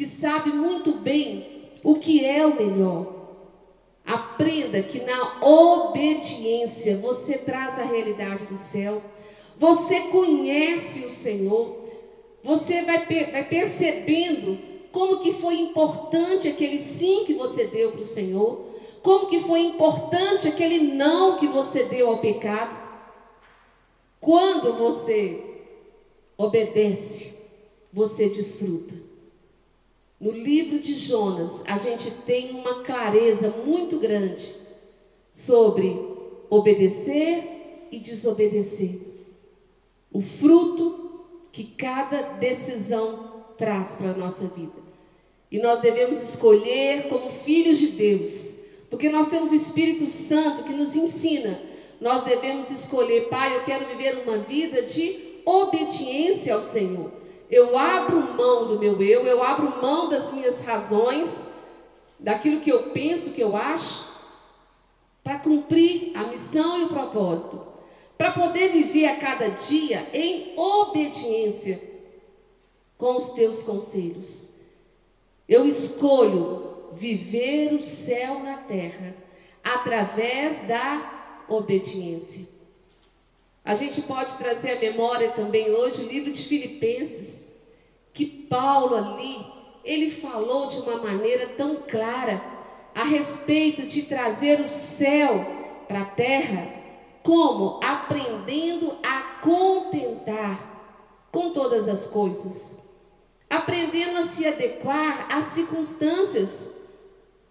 que 0.00 0.06
sabe 0.06 0.50
muito 0.50 0.92
bem 0.92 1.68
o 1.84 1.94
que 1.94 2.24
é 2.24 2.46
o 2.46 2.56
melhor. 2.56 3.36
Aprenda 4.06 4.82
que 4.82 4.98
na 5.00 5.44
obediência 5.46 6.96
você 6.96 7.36
traz 7.36 7.78
a 7.78 7.82
realidade 7.82 8.46
do 8.46 8.56
céu, 8.56 9.02
você 9.58 10.00
conhece 10.04 11.04
o 11.04 11.10
Senhor, 11.10 11.84
você 12.42 12.80
vai, 12.80 13.04
vai 13.30 13.44
percebendo 13.44 14.58
como 14.90 15.18
que 15.18 15.34
foi 15.34 15.56
importante 15.56 16.48
aquele 16.48 16.78
sim 16.78 17.24
que 17.26 17.34
você 17.34 17.66
deu 17.66 17.92
para 17.92 18.00
o 18.00 18.04
Senhor, 18.04 18.64
como 19.02 19.26
que 19.26 19.40
foi 19.40 19.60
importante 19.60 20.48
aquele 20.48 20.94
não 20.94 21.36
que 21.36 21.46
você 21.46 21.82
deu 21.84 22.08
ao 22.08 22.20
pecado. 22.20 22.74
Quando 24.18 24.72
você 24.72 25.44
obedece, 26.38 27.34
você 27.92 28.30
desfruta. 28.30 29.09
No 30.20 30.32
livro 30.32 30.78
de 30.78 30.94
Jonas, 30.94 31.62
a 31.66 31.78
gente 31.78 32.10
tem 32.26 32.50
uma 32.50 32.82
clareza 32.82 33.54
muito 33.64 33.98
grande 33.98 34.54
sobre 35.32 35.98
obedecer 36.50 37.86
e 37.90 37.98
desobedecer. 37.98 39.00
O 40.12 40.20
fruto 40.20 41.24
que 41.50 41.64
cada 41.64 42.20
decisão 42.34 43.44
traz 43.56 43.94
para 43.94 44.10
a 44.10 44.16
nossa 44.16 44.46
vida. 44.48 44.78
E 45.50 45.58
nós 45.58 45.80
devemos 45.80 46.20
escolher 46.20 47.08
como 47.08 47.30
filhos 47.30 47.78
de 47.78 47.88
Deus, 47.88 48.56
porque 48.90 49.08
nós 49.08 49.28
temos 49.28 49.52
o 49.52 49.54
Espírito 49.54 50.06
Santo 50.06 50.64
que 50.64 50.74
nos 50.74 50.94
ensina. 50.94 51.62
Nós 51.98 52.24
devemos 52.24 52.70
escolher, 52.70 53.28
Pai, 53.30 53.56
eu 53.56 53.62
quero 53.62 53.86
viver 53.86 54.22
uma 54.26 54.36
vida 54.38 54.82
de 54.82 55.40
obediência 55.46 56.54
ao 56.54 56.60
Senhor. 56.60 57.19
Eu 57.50 57.76
abro 57.76 58.20
mão 58.34 58.66
do 58.66 58.78
meu 58.78 59.02
eu, 59.02 59.26
eu 59.26 59.42
abro 59.42 59.80
mão 59.82 60.08
das 60.08 60.30
minhas 60.30 60.60
razões, 60.60 61.44
daquilo 62.18 62.60
que 62.60 62.70
eu 62.70 62.90
penso, 62.90 63.32
que 63.32 63.40
eu 63.40 63.56
acho, 63.56 64.06
para 65.24 65.38
cumprir 65.38 66.12
a 66.16 66.24
missão 66.24 66.78
e 66.78 66.84
o 66.84 66.88
propósito, 66.88 67.66
para 68.16 68.30
poder 68.30 68.70
viver 68.70 69.06
a 69.06 69.16
cada 69.16 69.48
dia 69.48 70.08
em 70.12 70.54
obediência 70.56 71.80
com 72.96 73.16
os 73.16 73.30
teus 73.30 73.62
conselhos. 73.62 74.50
Eu 75.48 75.66
escolho 75.66 76.90
viver 76.92 77.74
o 77.74 77.82
céu 77.82 78.40
na 78.40 78.58
terra 78.58 79.16
através 79.64 80.60
da 80.66 81.44
obediência. 81.48 82.46
A 83.64 83.74
gente 83.74 84.02
pode 84.02 84.36
trazer 84.36 84.72
à 84.72 84.80
memória 84.80 85.30
também 85.32 85.70
hoje 85.70 86.02
o 86.02 86.08
livro 86.08 86.30
de 86.30 86.44
Filipenses, 86.44 87.39
que 88.12 88.26
Paulo 88.26 88.96
ali, 88.96 89.46
ele 89.84 90.10
falou 90.10 90.66
de 90.66 90.78
uma 90.80 90.96
maneira 90.96 91.48
tão 91.48 91.76
clara 91.76 92.42
a 92.94 93.04
respeito 93.04 93.86
de 93.86 94.02
trazer 94.02 94.60
o 94.60 94.68
céu 94.68 95.46
para 95.86 96.00
a 96.00 96.04
terra, 96.04 96.68
como 97.22 97.80
aprendendo 97.82 98.96
a 99.02 99.20
contentar 99.42 100.70
com 101.30 101.50
todas 101.50 101.88
as 101.88 102.06
coisas, 102.06 102.76
aprendendo 103.48 104.18
a 104.18 104.22
se 104.22 104.46
adequar 104.46 105.28
às 105.30 105.46
circunstâncias, 105.46 106.70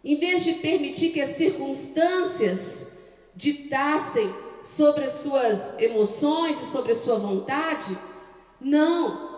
em 0.04 0.18
vez 0.18 0.44
de 0.44 0.54
permitir 0.56 1.12
que 1.12 1.22
as 1.22 1.32
circunstâncias 1.32 2.88
ditassem 3.36 4.34
sobre 4.62 5.06
as 5.06 5.14
suas 5.14 5.80
emoções 5.80 6.62
e 6.62 6.66
sobre 6.66 6.92
a 6.92 6.96
sua 6.96 7.18
vontade. 7.18 7.98
Não. 8.60 9.29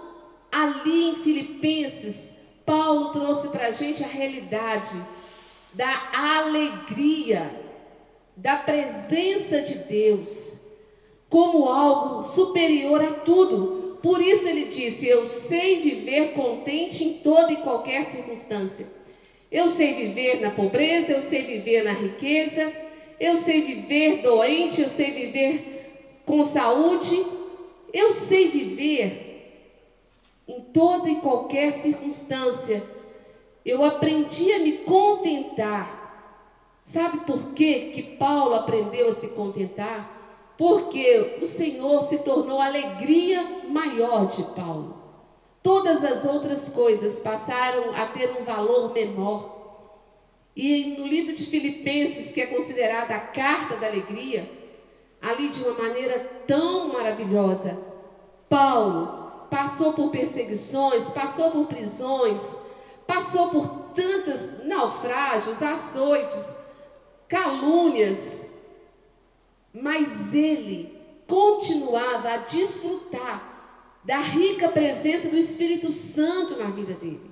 Ali 0.51 1.09
em 1.09 1.15
Filipenses, 1.15 2.33
Paulo 2.65 3.11
trouxe 3.11 3.49
para 3.49 3.67
a 3.67 3.71
gente 3.71 4.03
a 4.03 4.07
realidade 4.07 5.01
da 5.73 6.11
alegria, 6.13 7.49
da 8.35 8.57
presença 8.57 9.61
de 9.61 9.75
Deus, 9.75 10.57
como 11.29 11.69
algo 11.69 12.21
superior 12.21 13.01
a 13.01 13.11
tudo. 13.11 13.99
Por 14.03 14.21
isso 14.21 14.47
ele 14.47 14.65
disse: 14.65 15.07
Eu 15.07 15.29
sei 15.29 15.79
viver 15.81 16.33
contente 16.33 17.03
em 17.03 17.13
toda 17.19 17.53
e 17.53 17.57
qualquer 17.57 18.03
circunstância. 18.03 18.87
Eu 19.49 19.67
sei 19.67 19.93
viver 19.93 20.41
na 20.41 20.51
pobreza, 20.51 21.13
eu 21.13 21.21
sei 21.21 21.43
viver 21.43 21.83
na 21.83 21.93
riqueza, 21.93 22.71
eu 23.19 23.37
sei 23.37 23.61
viver 23.61 24.21
doente, 24.21 24.81
eu 24.81 24.89
sei 24.89 25.11
viver 25.11 26.21
com 26.25 26.43
saúde, 26.43 27.21
eu 27.93 28.11
sei 28.11 28.49
viver 28.49 29.30
em 30.47 30.61
toda 30.61 31.09
e 31.09 31.17
qualquer 31.17 31.71
circunstância. 31.71 32.83
Eu 33.65 33.83
aprendi 33.83 34.51
a 34.53 34.59
me 34.59 34.79
contentar. 34.79 35.99
Sabe 36.83 37.19
por 37.19 37.53
quê 37.53 37.91
que 37.93 38.17
Paulo 38.17 38.55
aprendeu 38.55 39.09
a 39.09 39.13
se 39.13 39.29
contentar? 39.29 40.53
Porque 40.57 41.39
o 41.41 41.45
Senhor 41.45 42.01
se 42.01 42.19
tornou 42.19 42.59
a 42.59 42.65
alegria 42.65 43.63
maior 43.69 44.25
de 44.25 44.43
Paulo. 44.55 44.97
Todas 45.61 46.03
as 46.03 46.25
outras 46.25 46.69
coisas 46.69 47.19
passaram 47.19 47.95
a 47.95 48.07
ter 48.07 48.35
um 48.39 48.43
valor 48.43 48.91
menor. 48.93 49.59
E 50.55 50.97
no 50.97 51.07
livro 51.07 51.33
de 51.33 51.45
Filipenses, 51.45 52.31
que 52.31 52.41
é 52.41 52.47
considerada 52.47 53.15
a 53.15 53.19
carta 53.19 53.77
da 53.77 53.87
alegria, 53.87 54.51
ali 55.21 55.49
de 55.49 55.63
uma 55.63 55.73
maneira 55.83 56.19
tão 56.47 56.91
maravilhosa, 56.91 57.79
Paulo 58.49 59.20
passou 59.51 59.91
por 59.91 60.09
perseguições, 60.11 61.09
passou 61.09 61.51
por 61.51 61.65
prisões, 61.65 62.57
passou 63.05 63.49
por 63.49 63.67
tantos 63.93 64.63
naufrágios, 64.63 65.61
açoites, 65.61 66.53
calúnias, 67.27 68.47
mas 69.73 70.33
ele 70.33 70.97
continuava 71.27 72.29
a 72.29 72.37
desfrutar 72.37 73.49
da 74.05 74.19
rica 74.19 74.69
presença 74.69 75.27
do 75.27 75.37
Espírito 75.37 75.91
Santo 75.91 76.55
na 76.55 76.71
vida 76.71 76.93
dele. 76.93 77.29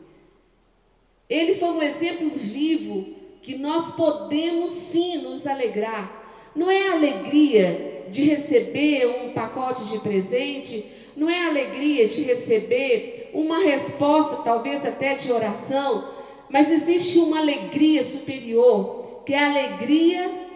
Ele 1.29 1.53
foi 1.55 1.69
um 1.69 1.81
exemplo 1.81 2.29
vivo 2.31 3.15
que 3.41 3.57
nós 3.57 3.91
podemos 3.91 4.71
sim 4.71 5.19
nos 5.19 5.47
alegrar. 5.47 6.21
Não 6.53 6.69
é 6.69 6.89
alegria 6.89 8.07
de 8.09 8.23
receber 8.23 9.05
um 9.07 9.33
pacote 9.33 9.85
de 9.85 9.99
presente, 9.99 10.98
não 11.19 11.29
é 11.29 11.45
alegria 11.45 12.07
de 12.07 12.21
receber 12.21 13.29
uma 13.33 13.59
resposta, 13.59 14.37
talvez 14.37 14.85
até 14.85 15.15
de 15.15 15.31
oração, 15.31 16.07
mas 16.49 16.71
existe 16.71 17.19
uma 17.19 17.39
alegria 17.39 18.03
superior, 18.03 19.21
que 19.25 19.33
é 19.33 19.39
a 19.39 19.49
alegria, 19.49 20.49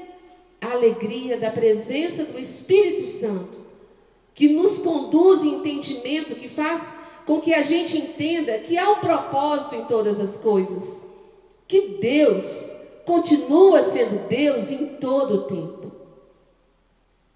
a 0.61 0.71
alegria 0.71 1.37
da 1.37 1.51
presença 1.51 2.23
do 2.23 2.39
Espírito 2.39 3.05
Santo 3.05 3.61
que 4.33 4.49
nos 4.49 4.79
conduz 4.79 5.43
em 5.43 5.55
entendimento, 5.55 6.35
que 6.35 6.49
faz 6.49 6.91
com 7.25 7.39
que 7.39 7.53
a 7.53 7.61
gente 7.61 7.97
entenda 7.97 8.57
que 8.59 8.77
há 8.77 8.89
um 8.91 8.99
propósito 8.99 9.75
em 9.75 9.85
todas 9.85 10.19
as 10.19 10.37
coisas, 10.37 11.01
que 11.67 11.99
Deus 12.01 12.73
continua 13.05 13.83
sendo 13.83 14.27
Deus 14.27 14.71
em 14.71 14.87
todo 14.95 15.35
o 15.35 15.41
tempo. 15.43 15.91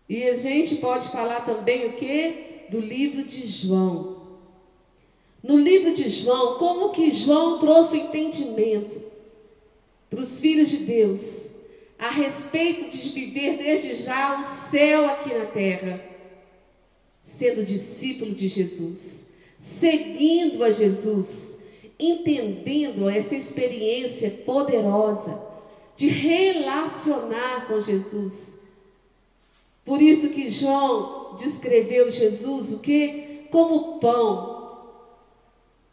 E 0.10 0.24
a 0.24 0.34
gente 0.34 0.78
pode 0.78 1.10
falar 1.10 1.42
também 1.42 1.88
o 1.88 1.94
que? 1.94 2.47
Do 2.70 2.80
livro 2.80 3.24
de 3.24 3.46
João. 3.46 4.18
No 5.42 5.58
livro 5.58 5.94
de 5.94 6.10
João, 6.10 6.58
como 6.58 6.90
que 6.90 7.12
João 7.12 7.60
trouxe 7.60 7.96
o 7.96 8.00
entendimento 8.02 9.02
para 10.10 10.20
os 10.20 10.40
filhos 10.40 10.70
de 10.70 10.78
Deus 10.78 11.52
a 11.98 12.10
respeito 12.10 12.90
de 12.90 13.10
viver 13.10 13.58
desde 13.58 13.96
já 13.96 14.40
o 14.40 14.44
céu 14.44 15.06
aqui 15.06 15.34
na 15.34 15.46
terra 15.46 16.18
sendo 17.28 17.66
discípulo 17.66 18.34
de 18.34 18.48
Jesus, 18.48 19.28
seguindo 19.60 20.64
a 20.64 20.72
Jesus, 20.72 21.58
entendendo 22.00 23.10
essa 23.10 23.36
experiência 23.36 24.32
poderosa 24.32 25.38
de 25.94 26.08
relacionar 26.08 27.68
com 27.68 27.82
Jesus. 27.82 28.58
Por 29.84 30.02
isso 30.02 30.30
que 30.30 30.50
João 30.50 31.17
descreveu 31.38 32.12
Jesus 32.12 32.72
o 32.72 32.80
que? 32.80 33.48
Como 33.52 34.00
pão. 34.00 34.58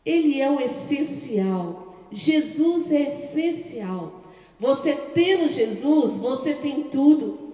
Ele 0.05 0.41
é 0.41 0.51
o 0.51 0.61
essencial. 0.61 1.95
Jesus 2.11 2.91
é 2.91 3.03
essencial. 3.03 4.21
Você 4.59 4.95
tendo 4.95 5.51
Jesus, 5.51 6.19
você 6.19 6.55
tem 6.55 6.85
tudo. 6.85 7.45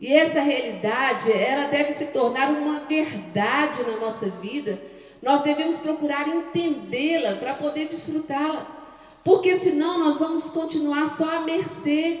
E 0.00 0.12
essa 0.12 0.40
realidade, 0.40 1.30
ela 1.30 1.66
deve 1.66 1.90
se 1.90 2.06
tornar 2.06 2.50
uma 2.50 2.80
verdade 2.80 3.82
na 3.82 3.98
nossa 3.98 4.30
vida. 4.30 4.80
Nós 5.22 5.42
devemos 5.42 5.78
procurar 5.78 6.26
entendê-la 6.26 7.36
para 7.36 7.54
poder 7.54 7.86
desfrutá-la. 7.86 8.78
Porque 9.22 9.54
senão 9.56 9.98
nós 9.98 10.18
vamos 10.18 10.48
continuar 10.48 11.06
só 11.06 11.36
à 11.36 11.40
mercê 11.40 12.20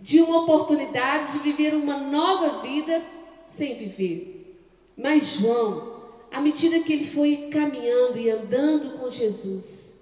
de 0.00 0.20
uma 0.20 0.40
oportunidade 0.40 1.32
de 1.32 1.38
viver 1.38 1.74
uma 1.74 1.96
nova 1.96 2.60
vida 2.60 3.00
sem 3.46 3.76
viver. 3.76 4.58
Mas 4.96 5.34
João, 5.34 6.02
à 6.32 6.40
medida 6.40 6.80
que 6.80 6.92
ele 6.92 7.06
foi 7.06 7.48
caminhando 7.50 8.18
e 8.18 8.30
andando 8.30 8.98
com 8.98 9.10
Jesus, 9.10 9.98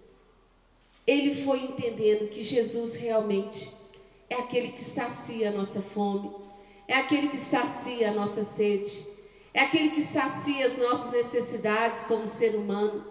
ele 1.07 1.35
foi 1.43 1.61
entendendo 1.61 2.29
que 2.29 2.43
Jesus 2.43 2.95
realmente 2.95 3.73
é 4.29 4.37
aquele 4.37 4.69
que 4.69 4.85
sacia 4.85 5.51
a 5.51 5.53
nossa 5.53 5.83
fome, 5.83 6.31
é 6.87 6.97
aquele 6.97 7.29
que 7.29 7.37
sacia 7.37 8.11
a 8.11 8.15
nossa 8.15 8.45
sede, 8.45 9.07
é 9.53 9.61
aquele 9.61 9.91
que 9.91 10.03
sacia 10.03 10.65
as 10.65 10.77
nossas 10.77 11.11
necessidades 11.11 12.05
como 12.05 12.27
ser 12.27 12.55
humano, 12.55 13.05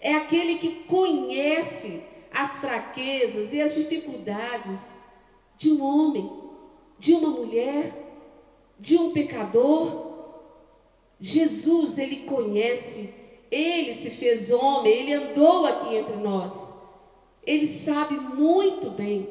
é 0.00 0.14
aquele 0.14 0.56
que 0.56 0.84
conhece 0.84 2.02
as 2.32 2.58
fraquezas 2.58 3.52
e 3.52 3.60
as 3.60 3.74
dificuldades 3.74 4.96
de 5.56 5.72
um 5.72 5.82
homem, 5.82 6.30
de 6.98 7.14
uma 7.14 7.30
mulher, 7.30 8.05
de 8.78 8.96
um 8.96 9.10
pecador. 9.10 10.06
Jesus, 11.18 11.98
ele 11.98 12.16
conhece, 12.18 13.12
ele 13.50 13.94
se 13.94 14.10
fez 14.10 14.50
homem, 14.50 14.92
ele 14.92 15.14
andou 15.14 15.66
aqui 15.66 15.96
entre 15.96 16.16
nós. 16.16 16.74
Ele 17.44 17.66
sabe 17.68 18.14
muito 18.14 18.90
bem 18.90 19.28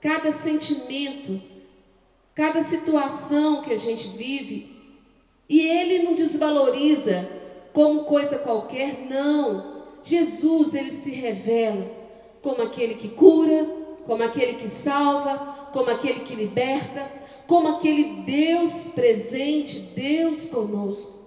cada 0.00 0.30
sentimento, 0.30 1.40
cada 2.34 2.62
situação 2.62 3.62
que 3.62 3.72
a 3.72 3.76
gente 3.76 4.08
vive, 4.08 4.76
e 5.48 5.60
ele 5.60 6.04
não 6.04 6.12
desvaloriza 6.12 7.28
como 7.72 8.04
coisa 8.04 8.38
qualquer, 8.38 9.06
não. 9.08 9.78
Jesus, 10.02 10.74
ele 10.74 10.92
se 10.92 11.10
revela 11.10 11.90
como 12.42 12.62
aquele 12.62 12.94
que 12.94 13.08
cura, 13.08 13.66
como 14.06 14.22
aquele 14.22 14.54
que 14.54 14.68
salva, 14.68 15.68
como 15.72 15.90
aquele 15.90 16.20
que 16.20 16.34
liberta, 16.34 17.10
como 17.48 17.66
aquele 17.66 18.22
Deus 18.24 18.90
presente, 18.90 19.80
Deus 19.96 20.44
conosco. 20.44 21.18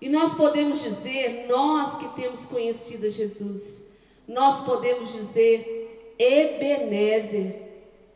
E 0.00 0.08
nós 0.08 0.34
podemos 0.34 0.82
dizer, 0.82 1.46
nós 1.48 1.94
que 1.94 2.08
temos 2.20 2.44
conhecido 2.44 3.08
Jesus, 3.08 3.84
nós 4.26 4.62
podemos 4.62 5.12
dizer 5.12 6.14
Ebenezer, 6.18 7.62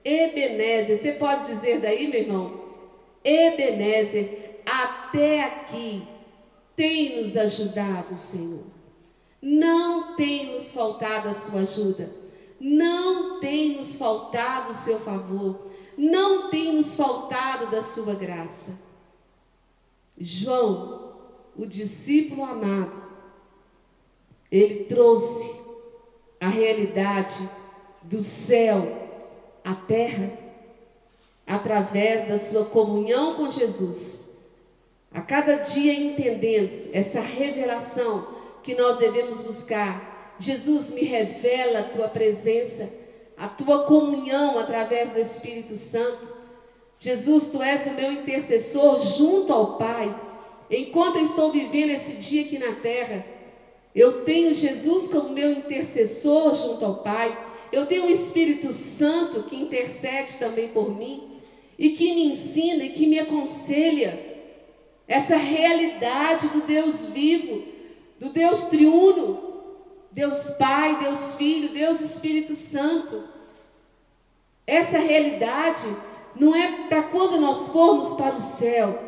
Ebenezer, 0.04 0.98
você 0.98 1.12
pode 1.12 1.46
dizer 1.46 1.80
daí, 1.80 2.08
meu 2.08 2.20
irmão? 2.20 2.60
Ebenezer, 3.22 4.60
até 4.66 5.44
aqui 5.44 6.02
tem 6.74 7.16
nos 7.16 7.36
ajudado 7.36 8.18
Senhor. 8.18 8.64
Não 9.40 10.16
tem 10.16 10.52
nos 10.52 10.72
faltado 10.72 11.28
a 11.28 11.34
sua 11.34 11.60
ajuda. 11.60 12.10
Não 12.58 13.38
tem 13.38 13.76
nos 13.76 13.94
faltado 13.94 14.70
o 14.70 14.74
seu 14.74 14.98
favor. 14.98 15.75
Não 15.96 16.50
tem 16.50 16.72
nos 16.72 16.96
faltado 16.96 17.70
da 17.70 17.80
sua 17.82 18.14
graça. 18.14 18.78
João, 20.18 21.12
o 21.56 21.66
discípulo 21.66 22.44
amado, 22.44 23.02
ele 24.50 24.84
trouxe 24.84 25.60
a 26.40 26.48
realidade 26.48 27.48
do 28.02 28.20
céu 28.20 29.06
a 29.64 29.74
terra 29.74 30.30
através 31.46 32.28
da 32.28 32.38
sua 32.38 32.66
comunhão 32.66 33.34
com 33.34 33.50
Jesus. 33.50 34.30
A 35.12 35.20
cada 35.20 35.56
dia 35.56 35.94
entendendo 35.94 36.90
essa 36.92 37.20
revelação 37.20 38.28
que 38.62 38.74
nós 38.74 38.96
devemos 38.98 39.40
buscar. 39.42 40.34
Jesus 40.38 40.90
me 40.90 41.02
revela 41.02 41.80
a 41.80 41.88
tua 41.88 42.08
presença, 42.08 42.90
a 43.36 43.48
tua 43.48 43.84
comunhão 43.84 44.58
através 44.58 45.12
do 45.12 45.20
Espírito 45.20 45.76
Santo. 45.76 46.34
Jesus, 46.98 47.48
tu 47.48 47.62
és 47.62 47.86
o 47.86 47.92
meu 47.92 48.12
intercessor 48.12 49.00
junto 49.00 49.52
ao 49.52 49.76
Pai. 49.76 50.14
Enquanto 50.70 51.16
eu 51.16 51.22
estou 51.22 51.52
vivendo 51.52 51.90
esse 51.90 52.16
dia 52.16 52.42
aqui 52.42 52.58
na 52.58 52.76
terra, 52.76 53.24
eu 53.94 54.24
tenho 54.24 54.54
Jesus 54.54 55.06
como 55.08 55.30
meu 55.30 55.50
intercessor 55.52 56.54
junto 56.54 56.84
ao 56.84 56.96
Pai. 56.96 57.36
Eu 57.70 57.86
tenho 57.86 58.06
o 58.06 58.10
Espírito 58.10 58.72
Santo 58.72 59.42
que 59.42 59.56
intercede 59.56 60.34
também 60.34 60.68
por 60.68 60.96
mim 60.96 61.22
e 61.78 61.90
que 61.90 62.14
me 62.14 62.24
ensina 62.26 62.84
e 62.84 62.90
que 62.90 63.06
me 63.06 63.18
aconselha 63.18 64.36
essa 65.06 65.36
realidade 65.36 66.48
do 66.48 66.62
Deus 66.62 67.04
vivo, 67.06 67.62
do 68.18 68.30
Deus 68.30 68.64
triuno, 68.64 69.45
Deus 70.16 70.48
Pai, 70.52 70.98
Deus 70.98 71.34
Filho, 71.34 71.74
Deus 71.74 72.00
Espírito 72.00 72.56
Santo. 72.56 73.22
Essa 74.66 74.96
realidade 74.96 75.86
não 76.34 76.54
é 76.56 76.88
para 76.88 77.02
quando 77.02 77.38
nós 77.38 77.68
formos 77.68 78.14
para 78.14 78.34
o 78.34 78.40
céu, 78.40 78.98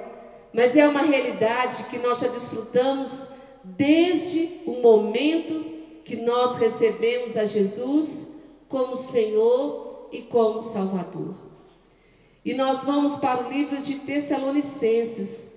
mas 0.53 0.77
é 0.77 0.87
uma 0.87 1.01
realidade 1.01 1.85
que 1.85 1.97
nós 1.97 2.19
já 2.19 2.29
desfrutamos 2.29 3.29
desde 3.65 4.61
o 4.67 4.83
momento 4.83 5.65
que 6.05 6.17
nós 6.17 6.59
recebemos 6.59 7.39
a 7.39 7.47
Jesus 7.47 8.29
como 8.69 8.95
Senhor 8.95 10.11
e 10.13 10.21
como 10.21 10.61
Salvador. 10.61 11.35
E 12.45 12.53
nós 12.53 12.85
vamos 12.85 13.17
para 13.17 13.47
o 13.47 13.51
livro 13.51 13.81
de 13.81 13.95
Tessalonicenses 14.01 15.53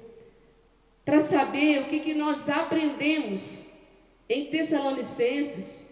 para 1.03 1.19
saber 1.19 1.81
o 1.81 1.87
que, 1.87 1.99
que 1.99 2.13
nós 2.13 2.47
aprendemos 2.47 3.70
em 4.31 4.45
Tessalonicenses 4.45 5.83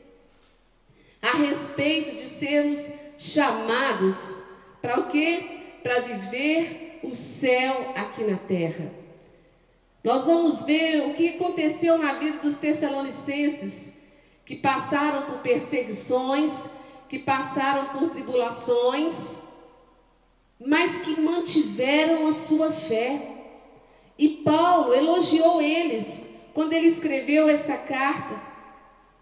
a 1.21 1.31
respeito 1.37 2.15
de 2.15 2.21
sermos 2.21 2.89
chamados 3.17 4.39
para 4.81 4.97
o 4.97 5.07
quê? 5.09 5.59
Para 5.83 5.99
viver 5.99 7.01
o 7.03 7.13
céu 7.13 7.91
aqui 7.97 8.23
na 8.23 8.37
terra. 8.37 8.89
Nós 10.01 10.25
vamos 10.25 10.63
ver 10.63 11.07
o 11.07 11.13
que 11.13 11.29
aconteceu 11.29 11.97
na 11.97 12.13
vida 12.13 12.37
dos 12.37 12.55
Tessalonicenses, 12.55 13.93
que 14.45 14.55
passaram 14.55 15.23
por 15.23 15.39
perseguições, 15.39 16.69
que 17.09 17.19
passaram 17.19 17.89
por 17.89 18.09
tribulações, 18.09 19.41
mas 20.57 20.97
que 20.99 21.19
mantiveram 21.19 22.25
a 22.25 22.31
sua 22.31 22.71
fé. 22.71 23.21
E 24.17 24.29
Paulo 24.29 24.93
elogiou 24.93 25.61
eles 25.61 26.28
quando 26.59 26.73
ele 26.73 26.87
escreveu 26.87 27.47
essa 27.47 27.77
carta 27.77 28.37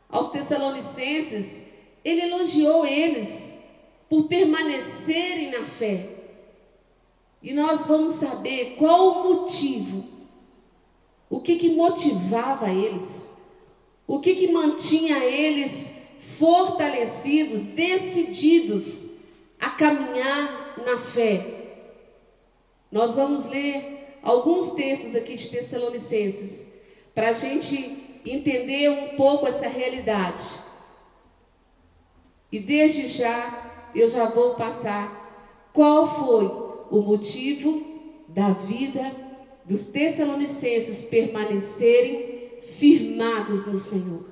aos 0.09 0.31
Tessalonicenses. 0.31 1.61
Ele 2.03 2.21
elogiou 2.21 2.83
eles 2.83 3.53
por 4.09 4.23
permanecerem 4.23 5.51
na 5.51 5.63
fé. 5.63 6.09
E 7.43 7.53
nós 7.53 7.85
vamos 7.85 8.13
saber 8.13 8.77
qual 8.79 9.21
o 9.21 9.23
motivo, 9.25 10.03
o 11.29 11.39
que, 11.39 11.57
que 11.57 11.69
motivava 11.69 12.71
eles, 12.71 13.29
o 14.07 14.19
que, 14.19 14.33
que 14.33 14.51
mantinha 14.51 15.23
eles 15.23 15.93
fortalecidos, 16.39 17.61
decididos 17.61 19.09
a 19.59 19.69
caminhar 19.69 20.73
na 20.83 20.97
fé. 20.97 21.75
Nós 22.91 23.13
vamos 23.13 23.45
ler 23.45 24.17
alguns 24.23 24.71
textos 24.71 25.13
aqui 25.13 25.35
de 25.35 25.49
Tessalonicenses 25.49 26.66
para 27.17 27.29
a 27.29 27.33
gente 27.33 28.21
entender 28.23 28.91
um 28.91 29.15
pouco 29.15 29.47
essa 29.47 29.67
realidade. 29.67 30.59
E 32.51 32.59
desde 32.59 33.07
já 33.07 33.89
eu 33.95 34.07
já 34.07 34.25
vou 34.25 34.53
passar 34.53 35.71
qual 35.73 36.05
foi 36.05 36.45
o 36.91 37.01
motivo 37.01 37.83
da 38.27 38.49
vida 38.49 39.15
dos 39.65 39.87
Tessalonicenses 39.87 41.01
permanecerem 41.01 42.51
firmados 42.61 43.65
no 43.65 43.79
Senhor. 43.79 44.27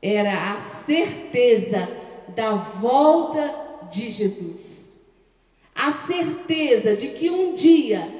Era 0.00 0.54
a 0.54 0.58
certeza 0.58 1.86
da 2.34 2.54
volta 2.54 3.86
de 3.90 4.08
Jesus. 4.08 5.02
A 5.74 5.92
certeza 5.92 6.96
de 6.96 7.08
que 7.08 7.28
um 7.28 7.52
dia, 7.52 8.10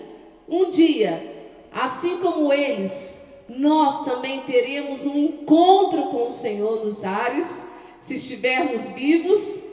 um 0.46 0.68
dia, 0.68 1.48
assim 1.72 2.18
como 2.18 2.52
eles, 2.52 3.21
nós 3.56 4.04
também 4.04 4.40
teremos 4.42 5.04
um 5.04 5.16
encontro 5.16 6.04
com 6.06 6.28
o 6.28 6.32
Senhor 6.32 6.84
nos 6.84 7.04
ares, 7.04 7.66
se 8.00 8.14
estivermos 8.14 8.90
vivos, 8.90 9.64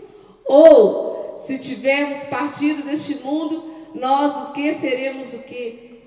ou 0.46 1.36
se 1.38 1.58
tivermos 1.58 2.26
partido 2.26 2.84
deste 2.84 3.16
mundo, 3.16 3.64
nós 3.96 4.36
o 4.36 4.52
que 4.52 4.74
seremos 4.74 5.34
o 5.34 5.40
que 5.44 6.02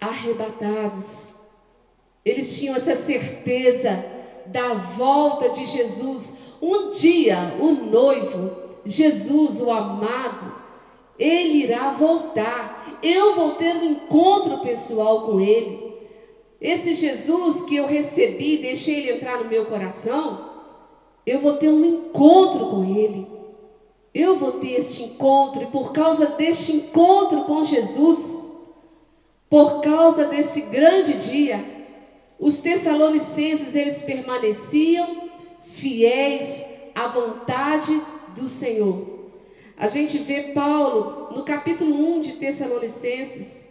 arrebatados. 0.00 1.34
Eles 2.24 2.58
tinham 2.58 2.76
essa 2.76 2.96
certeza 2.96 4.04
da 4.46 4.74
volta 4.74 5.50
de 5.50 5.64
Jesus. 5.64 6.34
Um 6.60 6.88
dia 6.88 7.56
o 7.60 7.72
noivo 7.72 8.50
Jesus, 8.84 9.60
o 9.60 9.70
amado, 9.70 10.54
ele 11.18 11.64
irá 11.64 11.90
voltar. 11.90 12.98
Eu 13.02 13.34
vou 13.34 13.52
ter 13.52 13.76
um 13.76 13.84
encontro 13.84 14.58
pessoal 14.58 15.22
com 15.22 15.40
ele. 15.40 15.87
Esse 16.60 16.94
Jesus 16.94 17.62
que 17.62 17.76
eu 17.76 17.86
recebi, 17.86 18.58
deixei 18.58 18.96
ele 18.96 19.12
entrar 19.12 19.38
no 19.38 19.48
meu 19.48 19.66
coração, 19.66 20.48
eu 21.24 21.40
vou 21.40 21.56
ter 21.56 21.68
um 21.68 21.84
encontro 21.84 22.66
com 22.66 22.84
ele. 22.84 23.28
Eu 24.12 24.36
vou 24.36 24.52
ter 24.52 24.72
este 24.72 25.04
encontro, 25.04 25.62
e 25.62 25.66
por 25.66 25.92
causa 25.92 26.26
deste 26.26 26.72
encontro 26.72 27.42
com 27.44 27.62
Jesus, 27.62 28.50
por 29.48 29.80
causa 29.80 30.24
desse 30.26 30.62
grande 30.62 31.14
dia, 31.14 31.64
os 32.38 32.58
tessalonicenses 32.58 33.74
eles 33.74 34.02
permaneciam 34.02 35.28
fiéis 35.62 36.64
à 36.94 37.06
vontade 37.06 38.00
do 38.34 38.48
Senhor. 38.48 39.18
A 39.76 39.86
gente 39.86 40.18
vê 40.18 40.52
Paulo 40.54 41.28
no 41.36 41.44
capítulo 41.44 41.94
1 41.94 42.20
de 42.20 42.32
Tessalonicenses, 42.32 43.67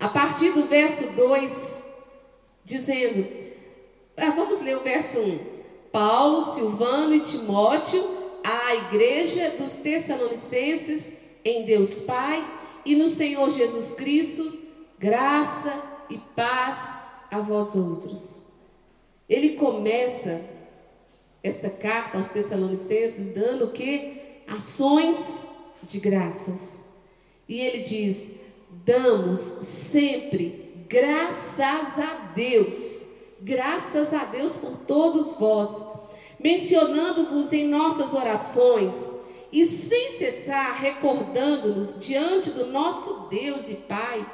a 0.00 0.08
partir 0.08 0.52
do 0.52 0.66
verso 0.66 1.10
2, 1.10 1.82
dizendo: 2.64 3.40
ah, 4.16 4.30
vamos 4.30 4.60
ler 4.60 4.76
o 4.76 4.82
verso 4.82 5.18
1. 5.18 5.38
Paulo, 5.92 6.42
Silvano 6.42 7.14
e 7.14 7.20
Timóteo, 7.20 8.02
à 8.44 8.74
igreja 8.74 9.50
dos 9.50 9.72
Tessalonicenses, 9.72 11.14
em 11.44 11.64
Deus 11.64 12.00
Pai 12.00 12.46
e 12.84 12.94
no 12.94 13.06
Senhor 13.06 13.48
Jesus 13.50 13.94
Cristo, 13.94 14.58
graça 14.98 15.82
e 16.08 16.18
paz 16.36 16.98
a 17.30 17.40
vós 17.40 17.74
outros. 17.74 18.42
Ele 19.28 19.50
começa 19.50 20.42
essa 21.42 21.70
carta 21.70 22.18
aos 22.18 22.28
Tessalonicenses, 22.28 23.32
dando 23.32 23.66
o 23.66 23.72
que? 23.72 24.20
Ações 24.46 25.46
de 25.82 25.98
graças. 25.98 26.84
E 27.48 27.58
ele 27.58 27.78
diz: 27.78 28.32
damos 28.84 29.38
sempre 29.38 30.84
graças 30.88 31.98
a 31.98 32.32
Deus, 32.34 33.06
graças 33.40 34.12
a 34.12 34.24
Deus 34.24 34.56
por 34.56 34.76
todos 34.78 35.34
vós, 35.34 35.84
mencionando-vos 36.38 37.52
em 37.52 37.68
nossas 37.68 38.12
orações 38.12 39.08
e 39.52 39.64
sem 39.64 40.10
cessar 40.10 40.74
recordando-nos 40.74 41.98
diante 41.98 42.50
do 42.50 42.66
nosso 42.66 43.28
Deus 43.28 43.68
e 43.68 43.74
Pai 43.76 44.26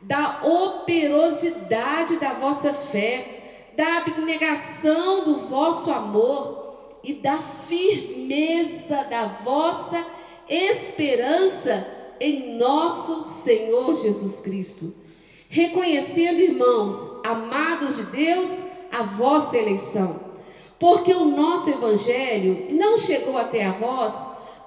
da 0.00 0.42
operosidade 0.44 2.16
da 2.16 2.34
vossa 2.34 2.72
fé 2.72 3.72
da 3.76 3.98
abnegação 3.98 5.24
do 5.24 5.36
vosso 5.48 5.90
amor 5.90 6.98
e 7.02 7.14
da 7.14 7.38
firmeza 7.38 9.04
da 9.04 9.26
vossa 9.26 10.04
esperança 10.48 11.86
em 12.20 12.56
nosso 12.56 13.22
Senhor 13.22 13.94
Jesus 13.94 14.40
Cristo. 14.40 14.94
Reconhecendo, 15.48 16.40
irmãos, 16.40 16.94
amados 17.24 17.96
de 17.96 18.04
Deus, 18.04 18.60
a 18.92 19.02
vossa 19.02 19.56
eleição. 19.56 20.20
Porque 20.78 21.12
o 21.14 21.24
nosso 21.24 21.70
evangelho 21.70 22.68
não 22.70 22.98
chegou 22.98 23.36
até 23.38 23.64
a 23.64 23.72
vós 23.72 24.14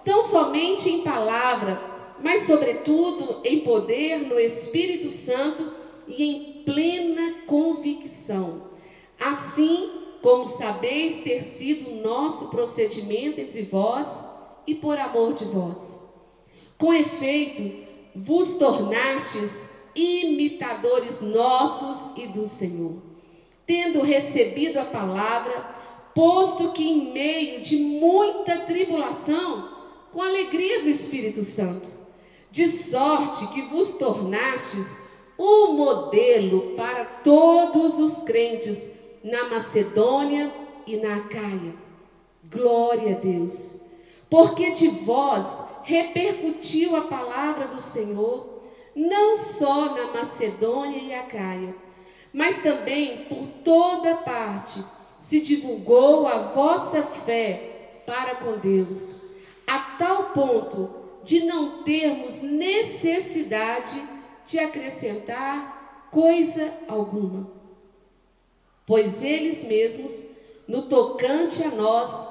tão 0.04 0.22
somente 0.22 0.90
em 0.90 1.02
palavra, 1.02 1.82
mas 2.22 2.44
sobretudo 2.44 3.42
em 3.44 3.60
poder 3.60 4.20
no 4.20 4.40
Espírito 4.40 5.10
Santo 5.10 5.72
e 6.08 6.24
em 6.24 6.64
plena 6.64 7.42
convicção 7.46 8.70
assim 9.20 9.92
como 10.22 10.48
sabeis 10.48 11.18
ter 11.18 11.42
sido 11.42 11.90
o 11.90 12.02
nosso 12.02 12.48
procedimento 12.48 13.42
entre 13.42 13.64
vós 13.64 14.28
e 14.66 14.76
por 14.76 14.98
amor 14.98 15.34
de 15.34 15.46
vós. 15.46 15.99
Com 16.80 16.94
efeito, 16.94 17.86
vos 18.16 18.54
tornastes 18.54 19.68
imitadores 19.94 21.20
nossos 21.20 22.18
e 22.18 22.28
do 22.28 22.48
Senhor, 22.48 23.04
tendo 23.68 24.02
recebido 24.02 24.78
a 24.80 24.86
palavra, 24.86 25.76
posto 26.16 26.72
que 26.72 26.88
em 26.88 27.12
meio 27.12 27.62
de 27.62 27.76
muita 27.76 28.62
tribulação, 28.62 29.70
com 30.14 30.22
alegria 30.22 30.82
do 30.82 30.88
Espírito 30.88 31.44
Santo, 31.44 31.90
de 32.50 32.66
sorte 32.66 33.48
que 33.48 33.64
vos 33.64 33.96
tornastes 33.96 34.96
o 35.38 35.74
modelo 35.74 36.76
para 36.78 37.04
todos 37.04 38.00
os 38.00 38.24
crentes 38.24 38.90
na 39.22 39.50
Macedônia 39.50 40.54
e 40.88 40.96
na 40.96 41.18
Acaia. 41.18 41.76
Glória 42.50 43.18
a 43.18 43.20
Deus. 43.20 43.76
Porque 44.30 44.72
de 44.72 44.88
vós 44.88 45.46
repercutiu 45.90 46.96
a 46.96 47.02
palavra 47.02 47.66
do 47.66 47.82
Senhor, 47.82 48.62
não 48.96 49.36
só 49.36 49.96
na 49.96 50.14
Macedônia 50.14 51.00
e 51.00 51.16
Acaia, 51.16 51.76
mas 52.32 52.62
também 52.62 53.26
por 53.26 53.48
toda 53.64 54.18
parte 54.18 54.86
se 55.18 55.40
divulgou 55.42 56.28
a 56.28 56.38
vossa 56.38 57.02
fé 57.02 58.02
para 58.06 58.36
com 58.36 58.60
Deus, 58.60 59.16
a 59.66 59.80
tal 59.98 60.26
ponto 60.26 60.94
de 61.24 61.44
não 61.44 61.82
termos 61.82 62.40
necessidade 62.40 64.00
de 64.46 64.60
acrescentar 64.60 66.08
coisa 66.12 66.72
alguma. 66.88 67.52
Pois 68.86 69.24
eles 69.24 69.64
mesmos, 69.64 70.24
no 70.68 70.84
tocante 70.84 71.64
a 71.64 71.70
nós, 71.70 72.28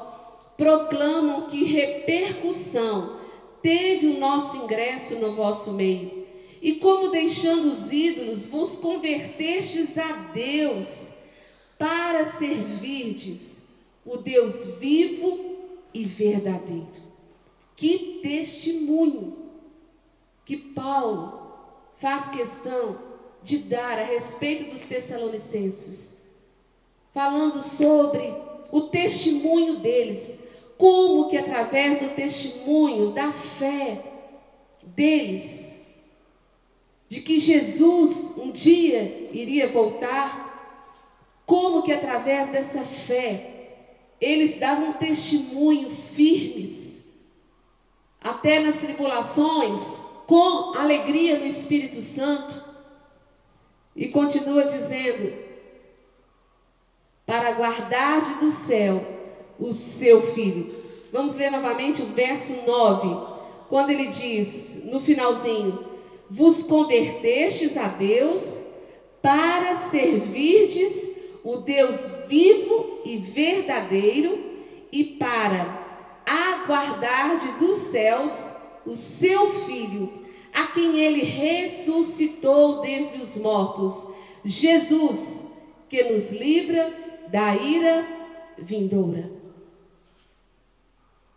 proclamam 0.56 1.42
que 1.42 1.64
repercussão 1.64 3.18
teve 3.62 4.06
o 4.06 4.18
nosso 4.18 4.56
ingresso 4.58 5.16
no 5.16 5.34
vosso 5.34 5.72
meio, 5.72 6.26
e 6.60 6.74
como 6.74 7.08
deixando 7.08 7.68
os 7.68 7.92
ídolos 7.92 8.46
vos 8.46 8.76
convertestes 8.76 9.96
a 9.96 10.12
Deus, 10.32 11.10
para 11.78 12.24
servirdes 12.24 13.62
o 14.04 14.16
Deus 14.16 14.66
vivo 14.78 15.56
e 15.94 16.04
verdadeiro. 16.04 17.08
Que 17.76 18.18
testemunho 18.22 19.36
que 20.44 20.56
Paulo 20.56 21.52
faz 21.98 22.28
questão 22.28 22.98
de 23.42 23.58
dar 23.58 23.98
a 23.98 24.02
respeito 24.02 24.70
dos 24.70 24.80
Tessalonicenses, 24.80 26.16
falando 27.12 27.62
sobre 27.62 28.34
o 28.72 28.82
testemunho 28.82 29.78
deles, 29.78 30.38
como 30.78 31.28
que 31.28 31.36
através 31.36 31.98
do 31.98 32.10
testemunho, 32.10 33.10
da 33.10 33.32
fé 33.32 34.04
deles, 34.84 35.76
de 37.08 37.20
que 37.20 37.40
Jesus 37.40 38.34
um 38.36 38.52
dia 38.52 39.28
iria 39.32 39.68
voltar, 39.68 40.46
como 41.44 41.82
que 41.82 41.92
através 41.92 42.48
dessa 42.48 42.84
fé 42.84 43.54
eles 44.20 44.58
davam 44.58 44.92
testemunho 44.92 45.90
firmes, 45.90 47.04
até 48.20 48.60
nas 48.60 48.76
tribulações, 48.76 50.04
com 50.26 50.76
alegria 50.76 51.38
no 51.38 51.46
Espírito 51.46 52.00
Santo, 52.00 52.64
e 53.96 54.08
continua 54.08 54.64
dizendo: 54.64 55.32
para 57.26 57.52
guardar 57.52 58.38
do 58.38 58.50
céu 58.50 59.17
o 59.58 59.72
seu 59.72 60.20
filho. 60.32 60.74
Vamos 61.12 61.34
ler 61.36 61.50
novamente 61.50 62.02
o 62.02 62.06
verso 62.06 62.54
9, 62.66 63.16
quando 63.68 63.90
ele 63.90 64.06
diz, 64.06 64.82
no 64.84 65.00
finalzinho: 65.00 65.78
Vos 66.30 66.62
convertestes 66.62 67.76
a 67.76 67.88
Deus 67.88 68.62
para 69.22 69.74
servirdes 69.74 71.08
o 71.42 71.56
Deus 71.56 72.12
vivo 72.28 73.00
e 73.04 73.18
verdadeiro 73.18 74.38
e 74.92 75.04
para 75.04 75.86
aguardar 76.26 77.58
dos 77.58 77.76
céus 77.76 78.54
o 78.84 78.94
seu 78.94 79.46
filho, 79.64 80.12
a 80.52 80.66
quem 80.66 80.98
ele 80.98 81.22
ressuscitou 81.22 82.80
dentre 82.80 83.20
os 83.20 83.36
mortos, 83.36 84.06
Jesus, 84.44 85.46
que 85.88 86.02
nos 86.04 86.30
livra 86.30 86.92
da 87.30 87.54
ira 87.54 88.06
vindoura. 88.58 89.37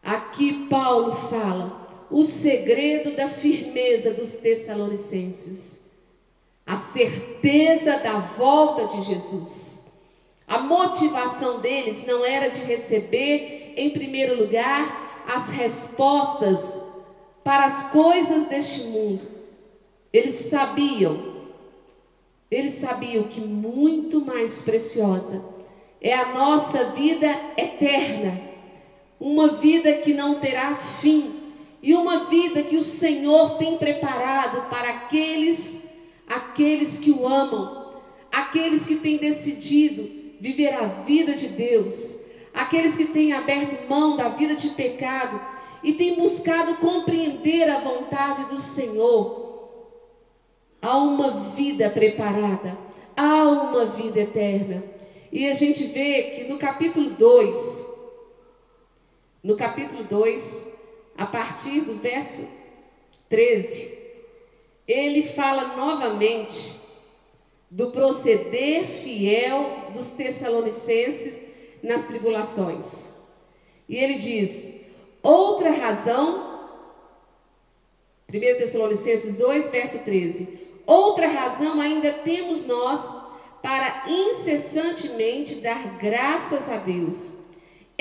Aqui 0.02 0.68
Paulo 0.68 1.12
fala 1.12 2.06
o 2.10 2.24
segredo 2.24 3.16
da 3.16 3.28
firmeza 3.28 4.14
dos 4.14 4.34
Tessalonicenses, 4.34 5.82
a 6.66 6.76
certeza 6.76 7.98
da 7.98 8.20
volta 8.20 8.88
de 8.88 9.02
Jesus. 9.02 9.86
A 10.48 10.60
motivação 10.60 11.62
deles 11.62 12.06
não 12.06 12.26
era 12.26 12.50
de 12.50 12.62
receber, 12.62 13.74
em 13.78 13.90
primeiro 13.92 14.38
lugar, 14.38 15.24
as 15.34 15.50
respostas 15.50 16.82
para 17.44 17.66
as 17.66 17.84
coisas 17.84 18.50
deste 18.50 18.84
mundo. 18.84 19.26
Eles 20.12 20.34
sabiam, 20.34 21.36
eles 22.50 22.74
sabiam 22.74 23.24
que 23.24 23.40
muito 23.40 24.26
mais 24.26 24.62
preciosa 24.62 25.42
é 26.02 26.14
a 26.14 26.34
nossa 26.34 26.90
vida 26.92 27.28
eterna, 27.56 28.51
uma 29.22 29.50
vida 29.50 29.94
que 29.94 30.16
não 30.16 30.40
terá 30.40 30.76
fim 30.76 31.36
e 31.80 31.94
uma 31.94 32.26
vida 32.26 32.64
que 32.64 32.76
o 32.76 32.82
Senhor 32.82 33.52
tem 33.52 33.78
preparado 33.78 34.68
para 34.68 34.90
aqueles 34.90 35.84
aqueles 36.28 36.98
que 36.98 37.12
o 37.12 37.28
amam, 37.28 37.92
aqueles 38.32 38.86
que 38.86 38.96
têm 38.96 39.18
decidido 39.18 40.10
viver 40.40 40.74
a 40.74 40.88
vida 40.88 41.36
de 41.36 41.50
Deus, 41.50 42.16
aqueles 42.52 42.96
que 42.96 43.06
têm 43.06 43.34
aberto 43.34 43.88
mão 43.88 44.16
da 44.16 44.30
vida 44.30 44.56
de 44.56 44.70
pecado 44.70 45.40
e 45.84 45.94
têm 45.94 46.16
buscado 46.16 46.76
compreender 46.78 47.70
a 47.70 47.80
vontade 47.80 48.46
do 48.46 48.60
Senhor. 48.60 49.70
Há 50.82 50.98
uma 50.98 51.30
vida 51.30 51.90
preparada, 51.92 52.76
há 53.16 53.44
uma 53.44 53.86
vida 53.86 54.22
eterna. 54.22 54.84
E 55.32 55.48
a 55.48 55.54
gente 55.54 55.86
vê 55.86 56.24
que 56.24 56.44
no 56.46 56.58
capítulo 56.58 57.12
2, 57.12 57.92
no 59.44 59.56
capítulo 59.56 60.04
2, 60.04 60.68
a 61.18 61.26
partir 61.26 61.82
do 61.82 61.98
verso 61.98 62.48
13, 63.28 63.92
ele 64.88 65.24
fala 65.24 65.76
novamente 65.76 66.80
do 67.70 67.92
proceder 67.92 68.84
fiel 68.84 69.92
dos 69.94 70.10
Tessalonicenses 70.10 71.44
nas 71.82 72.06
tribulações. 72.06 73.16
E 73.88 73.98
ele 73.98 74.16
diz: 74.16 74.70
outra 75.24 75.72
razão, 75.72 76.70
1 78.30 78.40
Tessalonicenses 78.40 79.36
2, 79.36 79.70
verso 79.70 80.00
13: 80.00 80.60
outra 80.86 81.28
razão 81.28 81.80
ainda 81.80 82.12
temos 82.12 82.66
nós 82.66 83.22
para 83.64 84.04
incessantemente 84.08 85.56
dar 85.56 85.98
graças 85.98 86.68
a 86.68 86.78
Deus. 86.78 87.41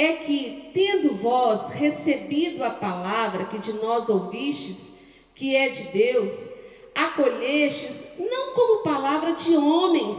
É 0.01 0.15
que, 0.15 0.71
tendo 0.73 1.13
vós 1.13 1.69
recebido 1.69 2.65
a 2.65 2.71
palavra 2.71 3.45
que 3.45 3.59
de 3.59 3.75
nós 3.75 4.09
ouvistes, 4.09 4.95
que 5.35 5.55
é 5.55 5.69
de 5.69 5.83
Deus, 5.89 6.49
acolhestes 6.95 8.05
não 8.19 8.55
como 8.55 8.83
palavra 8.83 9.33
de 9.33 9.55
homens, 9.55 10.17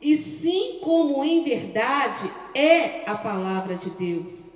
e 0.00 0.16
sim 0.16 0.80
como 0.82 1.22
em 1.22 1.40
verdade 1.44 2.28
é 2.52 3.08
a 3.08 3.14
palavra 3.14 3.76
de 3.76 3.90
Deus, 3.90 4.48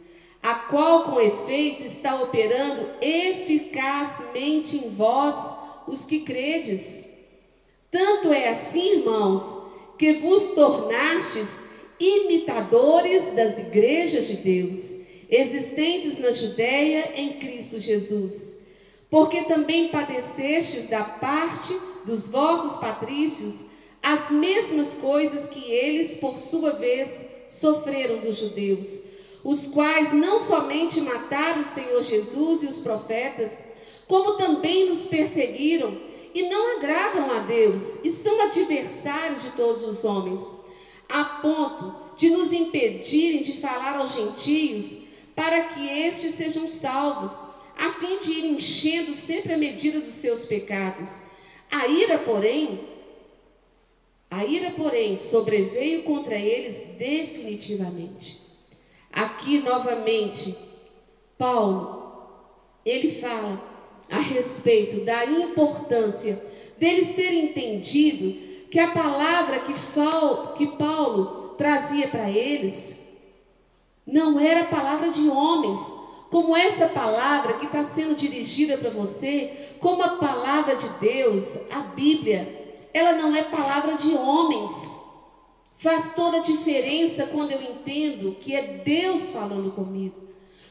a 0.42 0.53
qual 0.53 1.05
com 1.05 1.20
efeito 1.20 1.84
está 1.84 2.20
operando 2.20 2.90
eficazmente 3.01 4.78
em 4.78 4.90
vós, 4.90 5.36
os 5.86 6.05
que 6.05 6.22
credes. 6.22 7.07
Tanto 7.88 8.32
é 8.32 8.48
assim, 8.48 8.96
irmãos, 8.98 9.59
que 9.96 10.14
vos 10.14 10.48
tornastes 10.57 11.69
imitadores 12.01 13.34
das 13.34 13.59
igrejas 13.59 14.26
de 14.26 14.36
Deus, 14.36 14.96
existentes 15.28 16.18
na 16.18 16.32
Judéia 16.32 17.12
em 17.14 17.34
Cristo 17.34 17.78
Jesus. 17.78 18.57
Porque 19.11 19.42
também 19.42 19.88
padecestes 19.88 20.84
da 20.84 21.05
parte 21.05 21.76
dos 22.07 22.26
vossos 22.26 22.80
patrícios 22.80 23.64
as 24.03 24.30
mesmas 24.30 24.94
coisas 24.94 25.46
que 25.46 25.70
eles, 25.70 26.14
por 26.14 26.38
sua 26.38 26.72
vez, 26.72 27.22
sofreram 27.46 28.18
dos 28.18 28.36
judeus, 28.38 29.01
os 29.44 29.66
quais 29.66 30.12
não 30.12 30.38
somente 30.38 31.01
mataram 31.01 31.61
o 31.61 31.64
Senhor 31.64 32.03
Jesus 32.03 32.62
e 32.62 32.66
os 32.66 32.78
profetas, 32.78 33.53
como 34.07 34.36
também 34.36 34.88
nos 34.88 35.05
perseguiram 35.05 35.96
e 36.34 36.48
não 36.48 36.76
agradam 36.76 37.30
a 37.32 37.40
Deus 37.40 37.98
e 38.05 38.11
são 38.11 38.40
adversários 38.40 39.42
de 39.42 39.51
todos 39.51 39.84
os 39.84 40.05
homens, 40.05 40.40
a 41.11 41.24
ponto 41.24 41.94
de 42.16 42.30
nos 42.30 42.52
impedirem 42.52 43.42
de 43.42 43.54
falar 43.54 43.96
aos 43.96 44.12
gentios 44.12 44.96
para 45.34 45.62
que 45.62 45.86
estes 45.86 46.34
sejam 46.34 46.68
salvos, 46.68 47.32
a 47.76 47.92
fim 47.92 48.18
de 48.18 48.32
ir 48.32 48.44
enchendo 48.44 49.12
sempre 49.14 49.54
a 49.54 49.58
medida 49.58 50.00
dos 50.00 50.14
seus 50.14 50.44
pecados. 50.44 51.18
A 51.70 51.86
ira, 51.86 52.18
porém, 52.18 52.80
a 54.30 54.44
ira, 54.44 54.70
porém, 54.72 55.16
sobreveio 55.16 56.02
contra 56.02 56.38
eles 56.38 56.96
definitivamente. 56.98 58.40
Aqui 59.12 59.58
novamente, 59.58 60.54
Paulo, 61.38 62.28
ele 62.84 63.11
fala 63.20 63.61
a 64.11 64.18
respeito 64.18 65.04
da 65.04 65.24
importância 65.24 66.40
deles 66.78 67.14
terem 67.14 67.46
entendido 67.46 68.49
que 68.70 68.78
a 68.78 68.92
palavra 68.92 69.58
que, 69.58 69.74
que 70.54 70.66
Paulo 70.76 71.54
trazia 71.58 72.08
para 72.08 72.30
eles 72.30 72.96
não 74.06 74.38
era 74.38 74.64
palavra 74.64 75.10
de 75.10 75.28
homens, 75.28 75.78
como 76.30 76.56
essa 76.56 76.86
palavra 76.86 77.54
que 77.54 77.66
está 77.66 77.84
sendo 77.84 78.14
dirigida 78.14 78.78
para 78.78 78.90
você, 78.90 79.74
como 79.80 80.02
a 80.02 80.16
palavra 80.16 80.76
de 80.76 80.88
Deus, 81.00 81.58
a 81.70 81.80
Bíblia, 81.80 82.78
ela 82.94 83.12
não 83.12 83.34
é 83.34 83.42
palavra 83.42 83.94
de 83.94 84.14
homens. 84.14 84.70
Faz 85.76 86.14
toda 86.14 86.38
a 86.38 86.42
diferença 86.42 87.26
quando 87.26 87.52
eu 87.52 87.60
entendo 87.60 88.36
que 88.38 88.54
é 88.54 88.62
Deus 88.84 89.30
falando 89.30 89.72
comigo. 89.72 90.14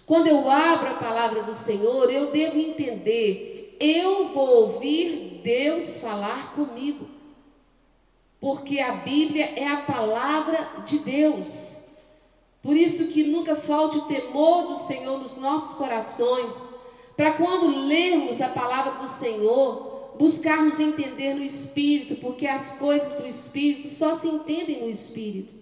Quando 0.05 0.27
eu 0.27 0.49
abro 0.49 0.89
a 0.89 0.95
palavra 0.95 1.43
do 1.43 1.53
Senhor, 1.53 2.09
eu 2.09 2.31
devo 2.31 2.57
entender, 2.57 3.75
eu 3.79 4.29
vou 4.29 4.63
ouvir 4.63 5.41
Deus 5.43 5.99
falar 5.99 6.53
comigo. 6.53 7.18
Porque 8.39 8.79
a 8.79 8.93
Bíblia 8.93 9.53
é 9.55 9.67
a 9.67 9.81
palavra 9.81 10.83
de 10.85 10.99
Deus. 10.99 11.81
Por 12.61 12.75
isso 12.75 13.07
que 13.07 13.23
nunca 13.23 13.55
falte 13.55 13.97
o 13.97 14.05
temor 14.05 14.67
do 14.67 14.75
Senhor 14.75 15.17
nos 15.17 15.37
nossos 15.37 15.75
corações, 15.75 16.63
para 17.15 17.31
quando 17.31 17.67
lermos 17.67 18.39
a 18.41 18.49
palavra 18.49 18.93
do 18.93 19.07
Senhor, 19.07 20.13
buscarmos 20.17 20.79
entender 20.79 21.33
no 21.33 21.43
Espírito, 21.43 22.15
porque 22.15 22.47
as 22.47 22.73
coisas 22.73 23.13
do 23.19 23.27
Espírito 23.27 23.87
só 23.87 24.15
se 24.15 24.27
entendem 24.27 24.81
no 24.81 24.89
Espírito. 24.89 25.53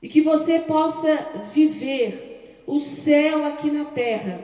e 0.00 0.08
que 0.08 0.22
você 0.22 0.60
possa 0.60 1.42
viver 1.52 2.62
o 2.66 2.78
céu 2.78 3.44
aqui 3.44 3.70
na 3.70 3.86
terra, 3.86 4.40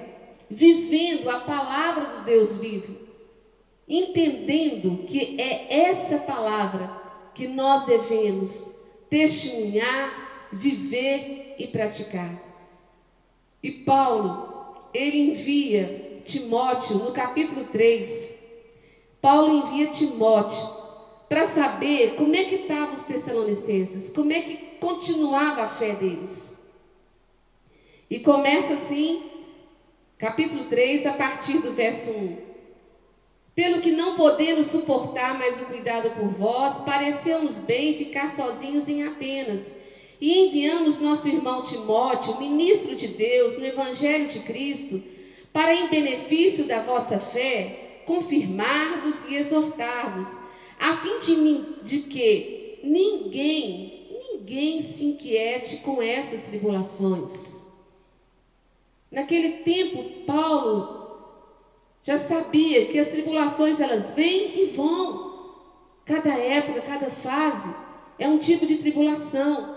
vivendo 0.50 1.30
a 1.30 1.40
palavra 1.40 2.06
do 2.06 2.24
Deus 2.24 2.56
vivo, 2.56 2.96
entendendo 3.88 5.04
que 5.04 5.40
é 5.40 5.88
essa 5.88 6.18
palavra 6.18 6.90
que 7.34 7.46
nós 7.48 7.84
devemos 7.84 8.74
testemunhar, 9.10 10.48
viver 10.52 11.56
e 11.58 11.66
praticar. 11.66 12.42
E 13.62 13.70
Paulo, 13.70 14.88
ele 14.92 15.18
envia 15.18 16.20
Timóteo 16.24 16.98
no 16.98 17.12
capítulo 17.12 17.64
3. 17.64 18.34
Paulo 19.20 19.50
envia 19.50 19.88
Timóteo 19.88 20.68
para 21.28 21.46
saber 21.46 22.14
como 22.14 22.34
é 22.36 22.44
que 22.44 22.56
estavam 22.56 22.94
os 22.94 23.02
tessalonicenses, 23.02 24.10
como 24.10 24.32
é 24.32 24.40
que 24.40 24.56
continuava 24.78 25.62
a 25.62 25.68
fé 25.68 25.94
deles. 25.94 26.56
E 28.08 28.20
começa 28.20 28.74
assim, 28.74 29.22
capítulo 30.18 30.64
3, 30.64 31.06
a 31.06 31.14
partir 31.14 31.58
do 31.58 31.72
verso 31.72 32.10
1. 32.10 32.43
Pelo 33.54 33.80
que 33.80 33.92
não 33.92 34.16
podendo 34.16 34.64
suportar 34.64 35.38
mais 35.38 35.60
o 35.60 35.66
cuidado 35.66 36.10
por 36.10 36.28
vós, 36.28 36.80
pareceu-nos 36.80 37.58
bem 37.58 37.96
ficar 37.96 38.28
sozinhos 38.28 38.88
em 38.88 39.04
Atenas. 39.04 39.72
E 40.20 40.46
enviamos 40.46 40.98
nosso 40.98 41.28
irmão 41.28 41.62
Timóteo, 41.62 42.38
ministro 42.38 42.96
de 42.96 43.08
Deus, 43.08 43.56
no 43.56 43.64
Evangelho 43.64 44.26
de 44.26 44.40
Cristo, 44.40 45.02
para, 45.52 45.74
em 45.74 45.88
benefício 45.88 46.64
da 46.64 46.80
vossa 46.80 47.20
fé, 47.20 48.02
confirmar-vos 48.06 49.24
e 49.28 49.36
exortar-vos, 49.36 50.36
a 50.80 50.96
fim 50.96 51.18
de, 51.20 51.82
de 51.82 51.98
que 52.08 52.80
ninguém 52.82 53.94
ninguém 54.44 54.80
se 54.80 55.04
inquiete 55.04 55.78
com 55.78 56.02
essas 56.02 56.42
tribulações. 56.42 57.66
Naquele 59.10 59.62
tempo, 59.62 60.02
Paulo 60.26 61.03
já 62.04 62.18
sabia 62.18 62.84
que 62.84 62.98
as 62.98 63.08
tribulações 63.08 63.80
elas 63.80 64.10
vêm 64.10 64.60
e 64.60 64.66
vão. 64.76 65.32
Cada 66.04 66.34
época, 66.34 66.82
cada 66.82 67.10
fase 67.10 67.74
é 68.18 68.28
um 68.28 68.36
tipo 68.36 68.66
de 68.66 68.76
tribulação. 68.76 69.74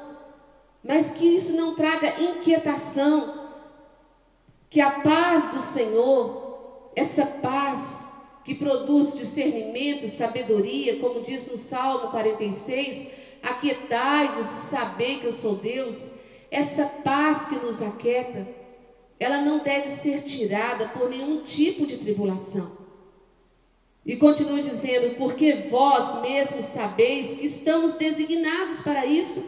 Mas 0.84 1.08
que 1.10 1.26
isso 1.26 1.56
não 1.56 1.74
traga 1.74 2.22
inquietação. 2.22 3.48
Que 4.70 4.82
a 4.82 4.92
paz 4.92 5.54
do 5.54 5.62
Senhor, 5.62 6.90
essa 6.98 7.26
paz 7.26 8.10
que 8.44 8.56
produz 8.56 9.18
discernimento, 9.18 10.06
sabedoria, 10.10 11.00
como 11.00 11.22
diz 11.22 11.50
no 11.50 11.56
Salmo 11.56 12.12
46, 12.12 13.08
aquietai-vos 13.42 14.52
e 14.52 14.66
sabei 14.70 15.20
que 15.20 15.28
eu 15.28 15.34
sou 15.34 15.56
Deus, 15.56 16.10
essa 16.52 16.86
paz 16.86 17.46
que 17.46 17.56
nos 17.56 17.82
aquieta, 17.82 18.57
ela 19.20 19.42
não 19.42 19.60
deve 19.60 19.90
ser 19.90 20.22
tirada 20.22 20.90
por 20.90 21.10
nenhum 21.10 21.42
tipo 21.42 21.86
de 21.86 21.98
tribulação. 21.98 22.78
E 24.06 24.16
continua 24.16 24.62
dizendo, 24.62 25.16
porque 25.16 25.54
vós 25.70 26.22
mesmos 26.22 26.66
sabeis 26.66 27.34
que 27.34 27.46
estamos 27.46 27.94
designados 27.94 28.80
para 28.80 29.06
isso. 29.06 29.44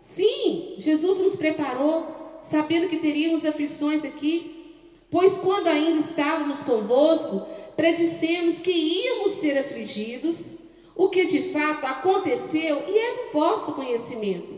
Sim, 0.00 0.74
Jesus 0.78 1.18
nos 1.20 1.34
preparou, 1.34 2.38
sabendo 2.40 2.86
que 2.86 2.98
teríamos 2.98 3.44
aflições 3.44 4.04
aqui, 4.04 4.76
pois 5.10 5.38
quando 5.38 5.66
ainda 5.66 5.98
estávamos 5.98 6.62
convosco, 6.62 7.42
predissemos 7.76 8.58
que 8.58 8.70
íamos 8.70 9.32
ser 9.32 9.58
afligidos 9.58 10.54
o 10.94 11.08
que 11.08 11.24
de 11.24 11.50
fato 11.50 11.84
aconteceu 11.86 12.84
e 12.86 12.98
é 12.98 13.14
do 13.14 13.32
vosso 13.32 13.72
conhecimento. 13.74 14.56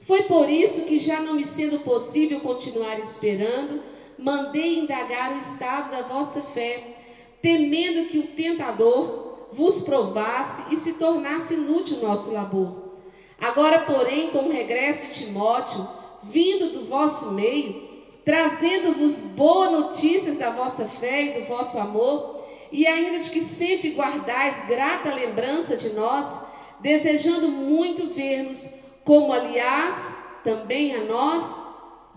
Foi 0.00 0.22
por 0.22 0.48
isso 0.48 0.82
que, 0.82 0.98
já 0.98 1.20
não 1.20 1.34
me 1.34 1.44
sendo 1.44 1.80
possível 1.80 2.40
continuar 2.40 2.98
esperando, 2.98 3.80
mandei 4.18 4.78
indagar 4.78 5.32
o 5.32 5.38
estado 5.38 5.90
da 5.90 6.02
vossa 6.02 6.42
fé, 6.42 6.96
temendo 7.42 8.08
que 8.08 8.18
o 8.18 8.28
tentador 8.28 9.48
vos 9.52 9.82
provasse 9.82 10.64
e 10.72 10.76
se 10.76 10.94
tornasse 10.94 11.54
inútil 11.54 11.98
o 11.98 12.02
nosso 12.02 12.32
labor. 12.32 12.94
Agora, 13.40 13.80
porém, 13.80 14.30
com 14.30 14.46
o 14.46 14.50
regresso 14.50 15.06
de 15.08 15.26
Timóteo, 15.26 15.86
vindo 16.22 16.70
do 16.70 16.86
vosso 16.86 17.32
meio, 17.32 17.82
trazendo-vos 18.24 19.20
boas 19.20 19.70
notícias 19.70 20.38
da 20.38 20.50
vossa 20.50 20.88
fé 20.88 21.24
e 21.24 21.40
do 21.40 21.46
vosso 21.46 21.78
amor, 21.78 22.42
e 22.72 22.86
ainda 22.86 23.18
de 23.18 23.30
que 23.30 23.40
sempre 23.40 23.90
guardais 23.90 24.66
grata 24.66 25.14
lembrança 25.14 25.76
de 25.76 25.90
nós, 25.90 26.38
desejando 26.80 27.48
muito 27.48 28.08
ver-nos, 28.08 28.68
como 29.04 29.32
aliás 29.32 30.14
também 30.42 30.94
a 30.94 31.04
nós, 31.04 31.60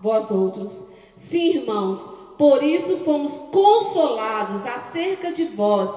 vós 0.00 0.30
outros. 0.30 0.86
Sim, 1.18 1.56
irmãos, 1.56 2.08
por 2.38 2.62
isso 2.62 2.98
fomos 2.98 3.38
consolados 3.50 4.64
acerca 4.64 5.32
de 5.32 5.46
vós, 5.46 5.90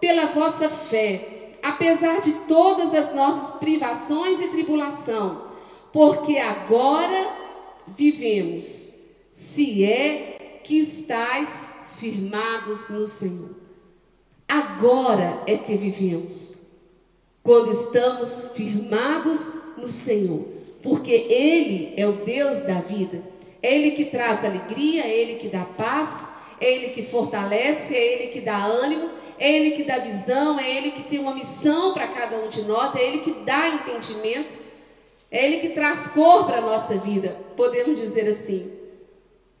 pela 0.00 0.26
vossa 0.26 0.68
fé, 0.68 1.52
apesar 1.62 2.20
de 2.20 2.32
todas 2.48 2.92
as 2.92 3.14
nossas 3.14 3.56
privações 3.58 4.40
e 4.40 4.48
tribulação, 4.48 5.42
porque 5.92 6.38
agora 6.38 7.28
vivemos, 7.86 8.92
se 9.30 9.84
é 9.84 10.60
que 10.64 10.80
estáis 10.80 11.72
firmados 11.96 12.88
no 12.88 13.06
Senhor. 13.06 13.50
Agora 14.48 15.40
é 15.46 15.56
que 15.56 15.76
vivemos, 15.76 16.56
quando 17.44 17.70
estamos 17.70 18.50
firmados 18.56 19.52
no 19.78 19.88
Senhor, 19.88 20.44
porque 20.82 21.12
Ele 21.12 21.94
é 21.96 22.08
o 22.08 22.24
Deus 22.24 22.62
da 22.62 22.80
vida, 22.80 23.33
Ele 23.64 23.92
que 23.92 24.04
traz 24.04 24.44
alegria, 24.44 25.06
Ele 25.06 25.34
que 25.34 25.48
dá 25.48 25.64
paz, 25.64 26.28
Ele 26.60 26.90
que 26.90 27.02
fortalece, 27.02 27.96
é 27.96 28.14
Ele 28.14 28.26
que 28.26 28.40
dá 28.40 28.64
ânimo, 28.64 29.10
é 29.38 29.50
Ele 29.50 29.70
que 29.70 29.84
dá 29.84 29.98
visão, 29.98 30.58
é 30.60 30.70
Ele 30.70 30.90
que 30.90 31.02
tem 31.02 31.18
uma 31.18 31.34
missão 31.34 31.94
para 31.94 32.08
cada 32.08 32.38
um 32.38 32.48
de 32.48 32.62
nós, 32.62 32.94
é 32.94 33.02
Ele 33.02 33.18
que 33.18 33.32
dá 33.32 33.68
entendimento, 33.68 34.56
é 35.30 35.44
Ele 35.44 35.58
que 35.58 35.70
traz 35.70 36.08
cor 36.08 36.44
para 36.44 36.58
a 36.58 36.60
nossa 36.60 36.98
vida, 36.98 37.38
podemos 37.56 37.98
dizer 37.98 38.28
assim. 38.28 38.70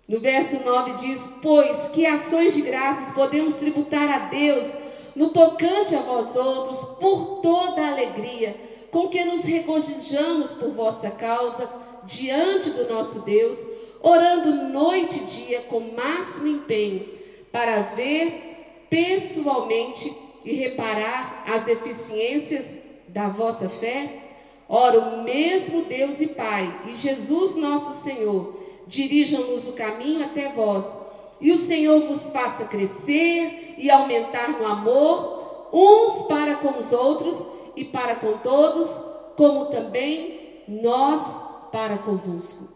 No 0.06 0.20
verso 0.20 0.62
9 0.62 0.92
diz: 0.92 1.30
Pois 1.40 1.88
que 1.88 2.04
ações 2.04 2.52
de 2.52 2.60
graças 2.60 3.14
podemos 3.14 3.54
tributar 3.54 4.08
a 4.10 4.18
Deus 4.28 4.76
no 5.16 5.30
tocante 5.30 5.94
a 5.94 6.00
vós 6.00 6.36
outros, 6.36 6.80
por 7.00 7.40
toda 7.40 7.80
a 7.80 7.92
alegria 7.92 8.54
com 8.94 9.08
que 9.08 9.24
nos 9.24 9.44
regozijamos 9.44 10.54
por 10.54 10.70
vossa 10.70 11.10
causa 11.10 11.68
diante 12.04 12.70
do 12.70 12.88
nosso 12.88 13.22
Deus, 13.22 13.66
orando 14.04 14.52
noite 14.68 15.20
e 15.20 15.24
dia 15.24 15.62
com 15.62 15.80
máximo 15.80 16.46
empenho, 16.46 17.08
para 17.50 17.80
ver 17.80 18.86
pessoalmente 18.90 20.14
e 20.44 20.52
reparar 20.52 21.42
as 21.48 21.64
deficiências 21.64 22.76
da 23.08 23.28
vossa 23.28 23.70
fé? 23.70 24.20
Ora, 24.68 25.00
o 25.00 25.24
mesmo 25.24 25.84
Deus 25.84 26.20
e 26.20 26.28
Pai 26.28 26.82
e 26.86 26.94
Jesus 26.94 27.54
nosso 27.54 27.94
Senhor 27.94 28.60
dirijam-nos 28.86 29.66
o 29.66 29.72
caminho 29.72 30.22
até 30.22 30.50
vós, 30.50 30.98
e 31.40 31.50
o 31.50 31.56
Senhor 31.56 32.02
vos 32.02 32.28
faça 32.28 32.66
crescer 32.66 33.74
e 33.78 33.90
aumentar 33.90 34.50
no 34.50 34.66
amor, 34.66 35.70
uns 35.72 36.22
para 36.22 36.56
com 36.56 36.78
os 36.78 36.92
outros 36.92 37.46
e 37.74 37.86
para 37.86 38.16
com 38.16 38.38
todos, 38.38 39.00
como 39.34 39.66
também 39.66 40.62
nós 40.68 41.38
para 41.72 41.98
convosco. 41.98 42.73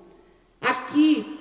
Aqui, 0.61 1.39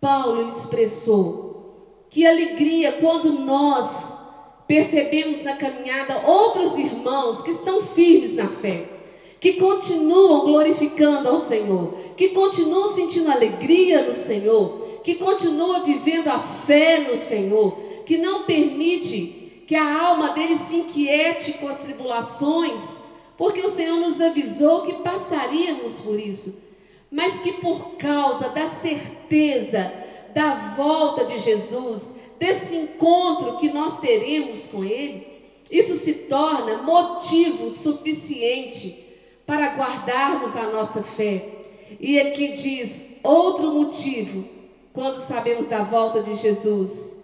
Paulo 0.00 0.48
expressou 0.48 2.06
que 2.10 2.26
alegria 2.26 2.92
quando 2.92 3.32
nós 3.32 4.18
percebemos 4.66 5.42
na 5.42 5.56
caminhada 5.56 6.26
outros 6.26 6.76
irmãos 6.76 7.42
que 7.42 7.50
estão 7.50 7.80
firmes 7.82 8.34
na 8.34 8.48
fé 8.48 8.98
que 9.40 9.54
continuam 9.54 10.44
glorificando 10.44 11.28
ao 11.28 11.38
Senhor, 11.38 11.94
que 12.16 12.30
continuam 12.30 12.92
sentindo 12.92 13.30
alegria 13.30 14.02
no 14.02 14.12
Senhor, 14.12 15.00
que 15.04 15.14
continuam 15.14 15.84
vivendo 15.84 16.28
a 16.28 16.38
fé 16.38 16.98
no 16.98 17.16
Senhor, 17.16 17.78
que 18.04 18.18
não 18.18 18.42
permite 18.42 19.62
que 19.66 19.76
a 19.76 20.06
alma 20.06 20.30
deles 20.30 20.60
se 20.60 20.76
inquiete 20.76 21.54
com 21.54 21.68
as 21.68 21.78
tribulações, 21.78 22.98
porque 23.36 23.60
o 23.60 23.68
Senhor 23.68 23.96
nos 23.98 24.20
avisou 24.20 24.82
que 24.82 24.94
passaríamos 24.94 26.00
por 26.00 26.18
isso, 26.18 26.56
mas 27.10 27.38
que 27.38 27.52
por 27.54 27.96
causa 27.96 28.50
da 28.50 28.68
certeza 28.68 29.92
da 30.34 30.74
volta 30.76 31.24
de 31.24 31.38
Jesus, 31.38 32.14
desse 32.38 32.76
encontro 32.76 33.56
que 33.56 33.72
nós 33.72 33.98
teremos 33.98 34.66
com 34.66 34.84
Ele, 34.84 35.26
isso 35.70 35.96
se 35.96 36.14
torna 36.14 36.82
motivo 36.82 37.70
suficiente 37.70 39.06
para 39.46 39.74
guardarmos 39.76 40.56
a 40.56 40.64
nossa 40.64 41.02
fé. 41.02 41.44
E 41.98 42.20
aqui 42.20 42.48
diz 42.48 43.04
outro 43.22 43.72
motivo, 43.72 44.46
quando 44.92 45.14
sabemos 45.14 45.66
da 45.66 45.82
volta 45.82 46.20
de 46.22 46.34
Jesus. 46.34 47.16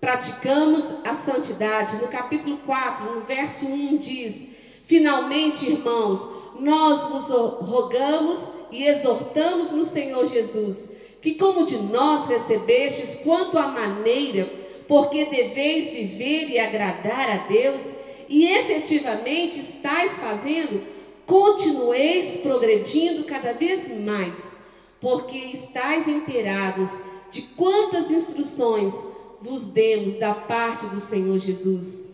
Praticamos 0.00 0.92
a 1.04 1.14
santidade. 1.14 1.96
No 1.96 2.08
capítulo 2.08 2.58
4, 2.66 3.14
no 3.14 3.20
verso 3.22 3.66
1 3.66 3.96
diz: 3.96 4.48
Finalmente, 4.84 5.70
irmãos, 5.70 6.28
nós 6.62 7.02
vos 7.04 7.28
rogamos 7.28 8.50
e 8.70 8.84
exortamos 8.84 9.72
no 9.72 9.84
Senhor 9.84 10.26
Jesus, 10.26 10.88
que 11.20 11.34
como 11.34 11.66
de 11.66 11.76
nós 11.76 12.26
recebestes 12.26 13.16
quanto 13.16 13.58
à 13.58 13.66
maneira, 13.66 14.50
porque 14.86 15.24
deveis 15.24 15.90
viver 15.90 16.48
e 16.48 16.58
agradar 16.58 17.28
a 17.28 17.36
Deus, 17.48 17.94
e 18.28 18.46
efetivamente 18.46 19.58
estáis 19.58 20.18
fazendo, 20.18 20.82
continueis 21.26 22.36
progredindo 22.36 23.24
cada 23.24 23.52
vez 23.52 23.90
mais, 24.00 24.54
porque 25.00 25.36
estáis 25.36 26.06
inteirados 26.06 26.98
de 27.30 27.42
quantas 27.42 28.10
instruções 28.10 28.94
vos 29.40 29.66
demos 29.66 30.14
da 30.14 30.32
parte 30.32 30.86
do 30.86 31.00
Senhor 31.00 31.38
Jesus. 31.38 32.04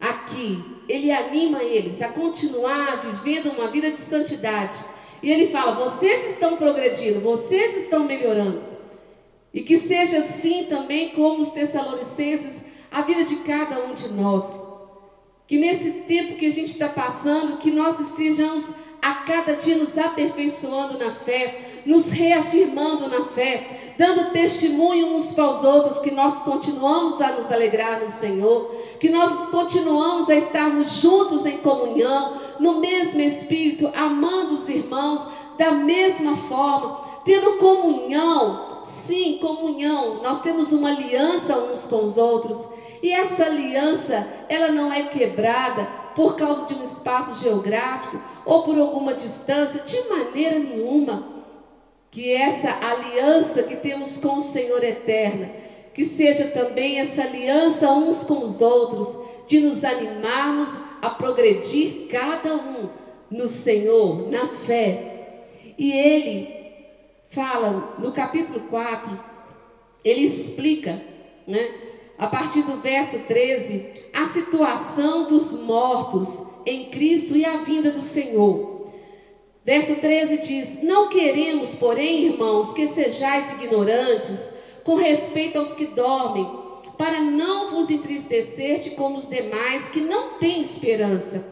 Aqui, 0.00 0.73
ele 0.88 1.10
anima 1.10 1.62
eles 1.62 2.02
a 2.02 2.08
continuar 2.08 3.00
vivendo 3.00 3.52
uma 3.52 3.68
vida 3.68 3.90
de 3.90 3.98
santidade. 3.98 4.84
E 5.22 5.30
ele 5.30 5.46
fala: 5.46 5.72
vocês 5.72 6.32
estão 6.32 6.56
progredindo, 6.56 7.20
vocês 7.20 7.76
estão 7.76 8.04
melhorando. 8.04 8.74
E 9.52 9.62
que 9.62 9.78
seja 9.78 10.18
assim 10.18 10.64
também 10.64 11.10
como 11.10 11.40
os 11.40 11.50
Tessalonicenses, 11.50 12.62
a 12.90 13.02
vida 13.02 13.24
de 13.24 13.36
cada 13.36 13.84
um 13.84 13.94
de 13.94 14.08
nós. 14.08 14.54
Que 15.46 15.58
nesse 15.58 15.90
tempo 16.08 16.34
que 16.34 16.46
a 16.46 16.52
gente 16.52 16.72
está 16.72 16.88
passando, 16.88 17.58
que 17.58 17.70
nós 17.70 18.00
estejamos 18.00 18.74
a 19.04 19.16
cada 19.16 19.54
dia 19.54 19.76
nos 19.76 19.98
aperfeiçoando 19.98 20.96
na 20.96 21.10
fé, 21.10 21.82
nos 21.84 22.10
reafirmando 22.10 23.06
na 23.06 23.22
fé, 23.26 23.92
dando 23.98 24.32
testemunho 24.32 25.08
uns 25.08 25.30
para 25.30 25.50
os 25.50 25.62
outros 25.62 25.98
que 25.98 26.10
nós 26.10 26.40
continuamos 26.40 27.20
a 27.20 27.32
nos 27.32 27.52
alegrar 27.52 28.00
no 28.00 28.10
Senhor, 28.10 28.74
que 28.98 29.10
nós 29.10 29.44
continuamos 29.48 30.30
a 30.30 30.34
estarmos 30.34 31.02
juntos 31.02 31.44
em 31.44 31.58
comunhão, 31.58 32.40
no 32.58 32.80
mesmo 32.80 33.20
espírito, 33.20 33.92
amando 33.94 34.54
os 34.54 34.70
irmãos 34.70 35.20
da 35.58 35.70
mesma 35.70 36.34
forma, 36.34 36.98
tendo 37.26 37.58
comunhão, 37.58 38.78
sim, 38.82 39.36
comunhão. 39.36 40.22
Nós 40.22 40.40
temos 40.40 40.72
uma 40.72 40.88
aliança 40.88 41.58
uns 41.58 41.86
com 41.86 42.02
os 42.04 42.16
outros. 42.16 42.66
E 43.02 43.12
essa 43.12 43.44
aliança, 43.44 44.26
ela 44.48 44.68
não 44.68 44.90
é 44.90 45.02
quebrada 45.02 45.86
por 46.14 46.36
causa 46.36 46.64
de 46.64 46.72
um 46.72 46.82
espaço 46.82 47.44
geográfico 47.44 48.18
ou 48.44 48.62
por 48.62 48.78
alguma 48.78 49.14
distância, 49.14 49.82
de 49.82 50.08
maneira 50.08 50.58
nenhuma. 50.58 51.26
Que 52.10 52.32
essa 52.32 52.78
aliança 52.80 53.62
que 53.64 53.76
temos 53.76 54.16
com 54.16 54.36
o 54.36 54.42
Senhor 54.42 54.82
eterna, 54.84 55.50
que 55.92 56.04
seja 56.04 56.46
também 56.48 57.00
essa 57.00 57.22
aliança 57.22 57.90
uns 57.90 58.24
com 58.24 58.42
os 58.42 58.60
outros, 58.60 59.18
de 59.46 59.60
nos 59.60 59.84
animarmos 59.84 60.68
a 61.02 61.10
progredir 61.10 62.06
cada 62.08 62.54
um 62.54 62.88
no 63.30 63.48
Senhor, 63.48 64.30
na 64.30 64.46
fé. 64.46 65.42
E 65.76 65.92
ele 65.92 66.54
fala 67.30 67.94
no 67.98 68.12
capítulo 68.12 68.60
4, 68.70 69.18
ele 70.04 70.20
explica, 70.20 71.02
né? 71.46 71.68
a 72.18 72.26
partir 72.26 72.62
do 72.62 72.80
verso 72.80 73.18
13, 73.20 73.86
a 74.12 74.24
situação 74.26 75.26
dos 75.26 75.52
mortos 75.52 76.53
em 76.66 76.90
Cristo 76.90 77.36
e 77.36 77.44
a 77.44 77.58
vinda 77.58 77.90
do 77.90 78.02
Senhor. 78.02 78.88
Verso 79.64 79.96
13 79.96 80.38
diz: 80.38 80.82
Não 80.82 81.08
queremos, 81.08 81.74
porém, 81.74 82.26
irmãos, 82.26 82.72
que 82.72 82.86
sejais 82.86 83.52
ignorantes 83.52 84.50
com 84.84 84.94
respeito 84.94 85.58
aos 85.58 85.72
que 85.72 85.86
dormem, 85.86 86.46
para 86.98 87.20
não 87.20 87.70
vos 87.70 87.90
entristecer 87.90 88.78
de 88.78 88.90
como 88.90 89.16
os 89.16 89.26
demais 89.26 89.88
que 89.88 90.00
não 90.00 90.38
têm 90.38 90.60
esperança. 90.60 91.44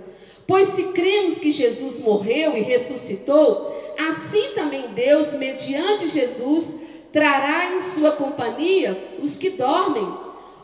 Pois 0.47 0.69
se 0.69 0.85
cremos 0.93 1.39
que 1.39 1.51
Jesus 1.51 2.01
morreu 2.01 2.57
e 2.57 2.61
ressuscitou, 2.63 3.75
assim 3.99 4.51
também 4.55 4.89
Deus, 4.89 5.33
mediante 5.33 6.07
Jesus, 6.07 6.75
trará 7.11 7.75
em 7.75 7.81
sua 7.81 8.13
companhia 8.13 9.17
os 9.23 9.37
que 9.37 9.51
dormem. 9.51 10.07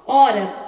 Ora, 0.06 0.67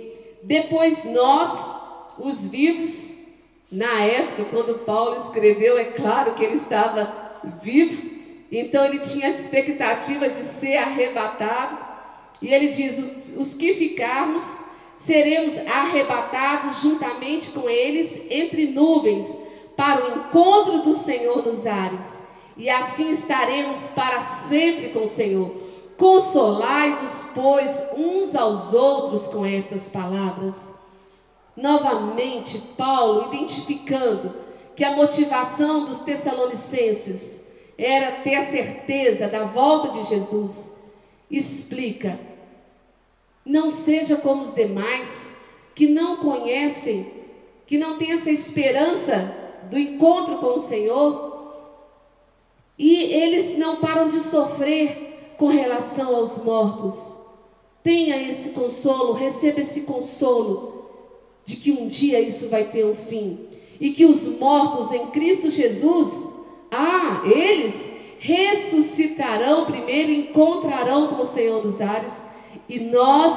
Depois 0.43 1.05
nós, 1.05 1.73
os 2.17 2.47
vivos, 2.47 3.17
na 3.71 4.01
época, 4.01 4.45
quando 4.45 4.79
Paulo 4.79 5.15
escreveu, 5.15 5.77
é 5.77 5.85
claro 5.85 6.33
que 6.33 6.43
ele 6.43 6.55
estava 6.55 7.39
vivo, 7.61 8.11
então 8.51 8.83
ele 8.85 8.99
tinha 8.99 9.27
a 9.27 9.29
expectativa 9.29 10.27
de 10.27 10.37
ser 10.37 10.77
arrebatado. 10.77 11.77
E 12.41 12.53
ele 12.53 12.67
diz: 12.67 13.31
os, 13.37 13.53
que 13.53 13.73
ficarmos, 13.73 14.63
seremos 14.95 15.57
arrebatados 15.57 16.81
juntamente 16.81 17.51
com 17.51 17.69
eles 17.69 18.21
entre 18.29 18.67
nuvens, 18.71 19.37
para 19.77 20.03
o 20.03 20.19
encontro 20.19 20.79
do 20.79 20.91
Senhor 20.91 21.45
nos 21.45 21.65
ares. 21.65 22.21
E 22.57 22.69
assim 22.69 23.09
estaremos 23.09 23.87
para 23.89 24.21
sempre 24.21 24.89
com 24.89 25.03
o 25.03 25.07
Senhor. 25.07 25.55
Consolai-vos, 26.01 27.27
pois, 27.31 27.89
uns 27.95 28.33
aos 28.33 28.73
outros 28.73 29.27
com 29.27 29.45
essas 29.45 29.87
palavras. 29.87 30.73
Novamente, 31.55 32.57
Paulo 32.75 33.31
identificando 33.31 34.33
que 34.75 34.83
a 34.83 34.95
motivação 34.95 35.85
dos 35.85 35.99
Tessalonicenses 35.99 37.43
era 37.77 38.13
ter 38.13 38.33
a 38.33 38.41
certeza 38.41 39.27
da 39.27 39.43
volta 39.43 39.89
de 39.89 40.03
Jesus, 40.05 40.71
explica: 41.29 42.19
não 43.45 43.69
seja 43.69 44.15
como 44.15 44.41
os 44.41 44.55
demais 44.55 45.35
que 45.75 45.85
não 45.85 46.17
conhecem, 46.17 47.13
que 47.67 47.77
não 47.77 47.99
têm 47.99 48.13
essa 48.13 48.31
esperança 48.31 49.31
do 49.69 49.77
encontro 49.77 50.39
com 50.39 50.55
o 50.55 50.59
Senhor, 50.59 51.53
e 52.75 53.03
eles 53.03 53.55
não 53.55 53.75
param 53.75 54.07
de 54.07 54.19
sofrer 54.19 55.10
com 55.41 55.47
relação 55.47 56.15
aos 56.17 56.37
mortos. 56.37 57.17
Tenha 57.81 58.15
esse 58.29 58.51
consolo, 58.51 59.11
receba 59.11 59.61
esse 59.61 59.81
consolo 59.81 60.85
de 61.43 61.55
que 61.55 61.71
um 61.71 61.87
dia 61.87 62.21
isso 62.21 62.47
vai 62.49 62.65
ter 62.65 62.85
um 62.85 62.93
fim 62.93 63.39
e 63.79 63.89
que 63.89 64.05
os 64.05 64.27
mortos 64.27 64.91
em 64.91 65.07
Cristo 65.07 65.49
Jesus, 65.49 66.35
ah, 66.69 67.23
eles 67.25 67.89
ressuscitarão 68.19 69.65
primeiro, 69.65 70.11
encontrarão 70.11 71.07
com 71.07 71.23
o 71.23 71.25
Senhor 71.25 71.63
nos 71.63 71.81
ares 71.81 72.21
e 72.69 72.79
nós, 72.79 73.35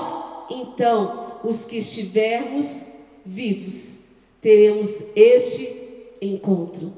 então, 0.50 1.38
os 1.42 1.64
que 1.64 1.78
estivermos 1.78 2.88
vivos, 3.24 4.00
teremos 4.42 5.04
este 5.16 6.10
encontro. 6.20 6.92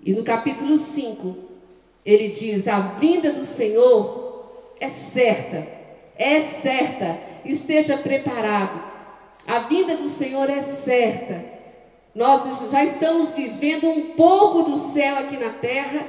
E 0.00 0.12
no 0.12 0.22
capítulo 0.22 0.76
5, 0.76 1.47
ele 2.04 2.28
diz: 2.28 2.68
a 2.68 2.80
vinda 2.80 3.32
do 3.32 3.44
Senhor 3.44 4.28
é 4.80 4.88
certa, 4.88 5.66
é 6.16 6.40
certa, 6.42 7.18
esteja 7.44 7.98
preparado. 7.98 8.82
A 9.46 9.60
vinda 9.60 9.96
do 9.96 10.08
Senhor 10.08 10.48
é 10.50 10.60
certa. 10.60 11.44
Nós 12.14 12.70
já 12.70 12.84
estamos 12.84 13.32
vivendo 13.32 13.88
um 13.88 14.10
pouco 14.14 14.62
do 14.62 14.76
céu 14.76 15.16
aqui 15.16 15.36
na 15.36 15.50
terra, 15.50 16.06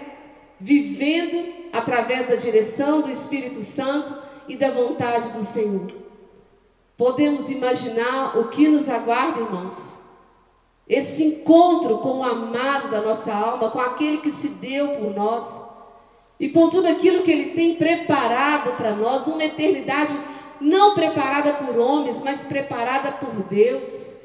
vivendo 0.60 1.54
através 1.72 2.28
da 2.28 2.36
direção 2.36 3.02
do 3.02 3.10
Espírito 3.10 3.62
Santo 3.62 4.18
e 4.48 4.56
da 4.56 4.72
vontade 4.72 5.30
do 5.30 5.44
Senhor. 5.44 5.92
Podemos 6.98 7.50
imaginar 7.50 8.38
o 8.38 8.50
que 8.50 8.68
nos 8.68 8.90
aguarda, 8.90 9.40
irmãos? 9.40 10.00
Esse 10.88 11.24
encontro 11.24 12.00
com 12.00 12.18
o 12.18 12.24
amado 12.24 12.90
da 12.90 13.00
nossa 13.00 13.34
alma, 13.34 13.70
com 13.70 13.80
aquele 13.80 14.18
que 14.18 14.32
se 14.32 14.50
deu 14.50 14.90
por 14.98 15.16
nós 15.16 15.69
e 16.40 16.50
com 16.50 16.70
tudo 16.70 16.88
aquilo 16.88 17.22
que 17.22 17.32
Ele 17.32 17.48
tem 17.48 17.76
preparado 17.76 18.76
para 18.78 18.94
nós, 18.94 19.28
uma 19.28 19.44
eternidade 19.44 20.16
não 20.62 20.94
preparada 20.94 21.54
por 21.54 21.78
homens, 21.78 22.22
mas 22.22 22.44
preparada 22.44 23.12
por 23.14 23.44
Deus. 23.44 24.16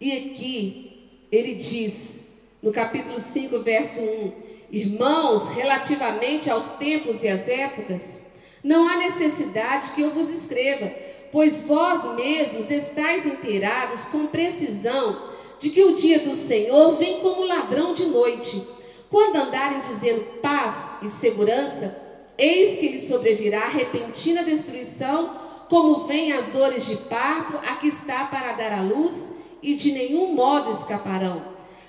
E 0.00 0.12
aqui 0.12 0.90
ele 1.30 1.54
diz, 1.54 2.24
no 2.62 2.72
capítulo 2.72 3.18
5, 3.18 3.62
verso 3.62 4.00
1: 4.00 4.32
Irmãos, 4.70 5.48
relativamente 5.48 6.50
aos 6.50 6.70
tempos 6.70 7.22
e 7.22 7.28
às 7.28 7.46
épocas, 7.48 8.22
não 8.62 8.88
há 8.88 8.96
necessidade 8.96 9.90
que 9.92 10.02
eu 10.02 10.10
vos 10.10 10.30
escreva, 10.30 10.90
pois 11.30 11.62
vós 11.62 12.14
mesmos 12.14 12.70
estáis 12.70 13.24
inteirados 13.24 14.04
com 14.06 14.26
precisão 14.26 15.28
de 15.58 15.70
que 15.70 15.84
o 15.84 15.94
dia 15.94 16.20
do 16.20 16.34
Senhor 16.34 16.96
vem 16.96 17.20
como 17.20 17.44
ladrão 17.44 17.92
de 17.92 18.06
noite. 18.06 18.79
Quando 19.10 19.36
andarem 19.36 19.80
dizendo 19.80 20.20
paz 20.40 20.92
e 21.02 21.08
segurança, 21.08 21.96
eis 22.38 22.76
que 22.76 22.88
lhes 22.88 23.08
sobrevirá 23.08 23.66
repentina 23.66 24.44
destruição, 24.44 25.34
como 25.68 26.06
vêm 26.06 26.32
as 26.32 26.46
dores 26.46 26.86
de 26.86 26.96
parto, 26.96 27.56
a 27.58 27.74
que 27.74 27.88
está 27.88 28.24
para 28.26 28.52
dar 28.52 28.72
à 28.72 28.80
luz, 28.80 29.32
e 29.60 29.74
de 29.74 29.92
nenhum 29.92 30.32
modo 30.34 30.70
escaparão. 30.70 31.42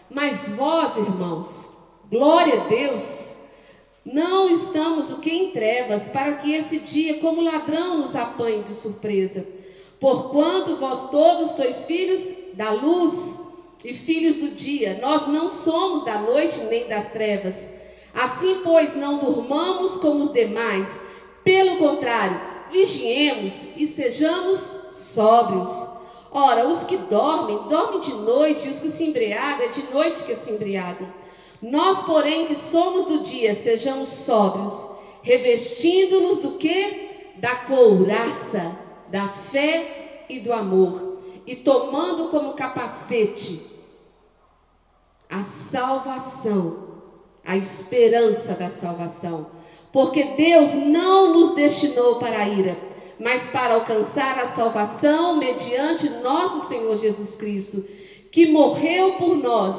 Mas 0.10 0.50
vós, 0.50 0.98
irmãos, 0.98 1.78
glória 2.10 2.62
a 2.62 2.68
Deus, 2.68 3.36
não 4.04 4.50
estamos 4.50 5.12
o 5.12 5.20
que 5.20 5.30
em 5.30 5.52
trevas, 5.52 6.10
para 6.10 6.34
que 6.34 6.52
esse 6.52 6.80
dia, 6.80 7.20
como 7.20 7.42
ladrão, 7.42 8.00
nos 8.00 8.16
apanhe 8.16 8.64
de 8.64 8.74
surpresa. 8.74 9.46
Porquanto 10.00 10.78
vós 10.78 11.10
todos 11.12 11.52
sois 11.52 11.86
filhos 11.86 12.28
da 12.56 12.72
luz 12.72 13.42
e 13.84 13.94
filhos 13.94 14.36
do 14.36 14.50
dia, 14.50 15.00
nós 15.02 15.28
não 15.28 15.50
somos 15.50 16.06
da 16.06 16.20
noite 16.20 16.60
nem 16.66 16.88
das 16.88 17.12
trevas. 17.12 17.72
Assim, 18.14 18.62
pois, 18.64 18.96
não 18.96 19.18
durmamos 19.18 19.98
como 19.98 20.20
os 20.20 20.32
demais, 20.32 21.02
pelo 21.44 21.78
contrário, 21.78 22.40
vigiemos 22.72 23.70
e 23.76 23.88
sejamos 23.88 24.78
sóbrios. 24.92 25.90
Ora, 26.32 26.68
os 26.68 26.84
que 26.84 26.96
dormem, 26.96 27.68
dormem 27.68 28.00
de 28.00 28.14
noite, 28.14 28.68
e 28.68 28.70
os 28.70 28.80
que 28.80 28.90
se 28.90 29.04
embriagam, 29.04 29.66
é 29.66 29.70
de 29.70 29.84
noite 29.92 30.24
que 30.24 30.36
se 30.36 30.52
embriagam. 30.52 31.08
Nós, 31.62 32.04
porém, 32.04 32.46
que 32.46 32.56
somos 32.56 33.06
do 33.06 33.20
dia, 33.20 33.56
sejamos 33.56 34.10
sóbrios, 34.10 34.90
revestindo-nos 35.22 36.40
do 36.40 36.52
que? 36.52 37.10
Da 37.38 37.56
couraça, 37.56 38.78
da 39.10 39.28
fé 39.28 40.26
e 40.30 40.40
do 40.40 40.54
amor, 40.54 41.18
e 41.46 41.56
tomando 41.56 42.30
como 42.30 42.54
capacete 42.54 43.71
a 45.32 45.42
salvação, 45.42 46.92
a 47.46 47.56
esperança 47.56 48.54
da 48.54 48.70
salvação. 48.70 49.48
Porque 49.94 50.24
Deus 50.36 50.74
não 50.74 51.34
nos 51.34 51.56
destinou 51.56 52.18
para 52.18 52.40
a 52.40 52.48
ira, 52.48 52.78
mas 53.18 53.48
para 53.48 53.76
alcançar 53.76 54.38
a 54.38 54.48
salvação 54.48 55.38
mediante 55.38 56.10
nosso 56.22 56.68
Senhor 56.68 56.98
Jesus 56.98 57.36
Cristo, 57.38 57.84
que 58.30 58.52
morreu 58.52 59.14
por 59.14 59.38
nós 59.38 59.76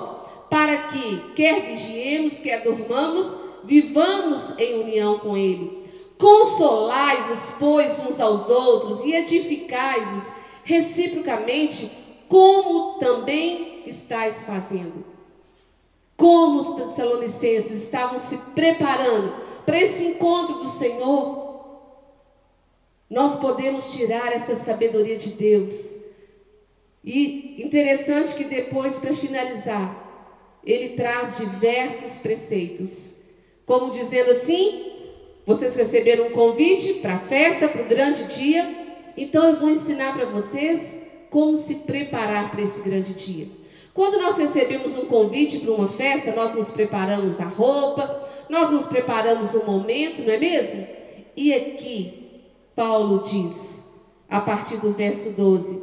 para 0.49 0.77
que, 0.85 1.33
quer 1.35 1.63
vigiemos, 1.67 2.39
quer 2.39 2.63
dormamos, 2.63 3.35
vivamos 3.65 4.59
em 4.59 4.81
união 4.81 5.19
com 5.19 5.37
Ele. 5.37 5.83
Consolai-vos, 6.19 7.55
pois, 7.59 7.99
uns 7.99 8.21
aos 8.21 8.49
outros 8.49 9.03
e 9.03 9.15
edificai-vos 9.15 10.31
reciprocamente, 10.63 11.91
como 12.29 12.99
também 12.99 13.83
estáis 13.87 14.45
fazendo. 14.45 15.12
Como 16.17 16.59
os 16.59 16.75
Tessalonicenses 16.75 17.83
estavam 17.83 18.19
se 18.19 18.37
preparando 18.55 19.35
para 19.65 19.81
esse 19.81 20.05
encontro 20.05 20.57
do 20.57 20.69
Senhor, 20.69 21.43
nós 23.09 23.37
podemos 23.37 23.93
tirar 23.93 24.33
essa 24.33 24.57
sabedoria 24.57 25.17
de 25.17 25.31
Deus. 25.31 25.97
E 27.05 27.63
interessante 27.63 28.35
que 28.35 28.45
depois, 28.45 28.99
para 28.99 29.13
finalizar, 29.13 30.03
ele 30.65 30.91
traz 30.91 31.37
diversos 31.37 32.19
preceitos, 32.19 33.15
como 33.67 33.91
dizendo 33.91 34.31
assim: 34.31 34.93
vocês 35.45 35.75
receberam 35.75 36.29
um 36.29 36.31
convite 36.31 36.95
para 36.95 37.15
a 37.15 37.19
festa, 37.19 37.69
para 37.69 37.83
o 37.83 37.87
grande 37.89 38.25
dia, 38.25 38.97
então 39.17 39.45
eu 39.49 39.59
vou 39.59 39.69
ensinar 39.69 40.15
para 40.15 40.25
vocês 40.25 40.99
como 41.29 41.57
se 41.57 41.77
preparar 41.77 42.51
para 42.51 42.63
esse 42.63 42.81
grande 42.83 43.13
dia. 43.13 43.49
Quando 43.95 44.19
nós 44.19 44.39
recebemos 44.39 44.97
um 44.97 45.05
convite 45.05 45.61
para 45.61 45.73
uma 45.73 45.89
festa, 45.89 46.33
nós 46.33 46.55
nos 46.55 46.71
preparamos 46.71 47.41
a 47.41 47.45
roupa, 47.45 48.27
nós 48.49 48.71
nos 48.71 48.87
preparamos 48.87 49.55
o 49.55 49.65
momento, 49.65 50.23
não 50.23 50.33
é 50.33 50.39
mesmo? 50.39 50.87
E 51.37 51.53
aqui, 51.53 52.41
Paulo 52.75 53.23
diz, 53.23 53.87
a 54.31 54.41
partir 54.41 54.79
do 54.79 54.93
verso 54.93 55.31
12: 55.33 55.83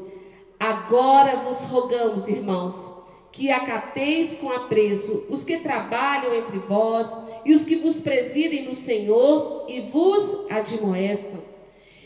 Agora 0.59 1.37
vos 1.37 1.65
rogamos, 1.65 2.27
irmãos, 2.27 2.91
que 3.31 3.51
acateis 3.51 4.33
com 4.33 4.49
apreço 4.51 5.25
os 5.29 5.43
que 5.43 5.59
trabalham 5.59 6.33
entre 6.33 6.57
vós 6.57 7.13
e 7.45 7.53
os 7.53 7.63
que 7.63 7.75
vos 7.75 8.01
presidem 8.01 8.65
no 8.65 8.73
Senhor 8.73 9.65
e 9.67 9.81
vos 9.81 10.49
admoestam, 10.49 11.39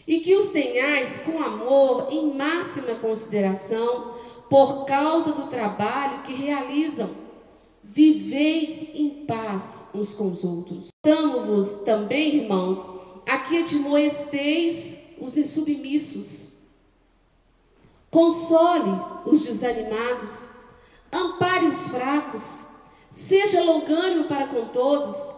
e 0.05 0.19
que 0.19 0.35
os 0.35 0.47
tenhais 0.47 1.19
com 1.19 1.41
amor 1.41 2.09
em 2.11 2.33
máxima 2.33 2.95
consideração 2.95 4.21
por 4.53 4.85
causa 4.85 5.33
do 5.33 5.47
trabalho 5.47 6.21
que 6.21 6.31
realizam. 6.31 7.09
Vivei 7.81 8.91
em 8.93 9.25
paz 9.25 9.89
uns 9.95 10.13
com 10.13 10.27
os 10.27 10.43
outros. 10.43 10.89
Damos-vos 11.03 11.81
também, 11.83 12.35
irmãos, 12.35 12.87
a 13.27 13.39
que 13.39 13.57
admoesteis 13.57 14.99
os 15.19 15.37
insubmissos. 15.37 16.53
Console 18.11 18.91
os 19.25 19.43
desanimados 19.43 20.49
ampare 21.11 21.65
os 21.65 21.87
fracos, 21.87 22.59
seja 23.09 23.63
longânimo 23.63 24.25
para 24.25 24.45
com 24.45 24.65
todos, 24.65 25.33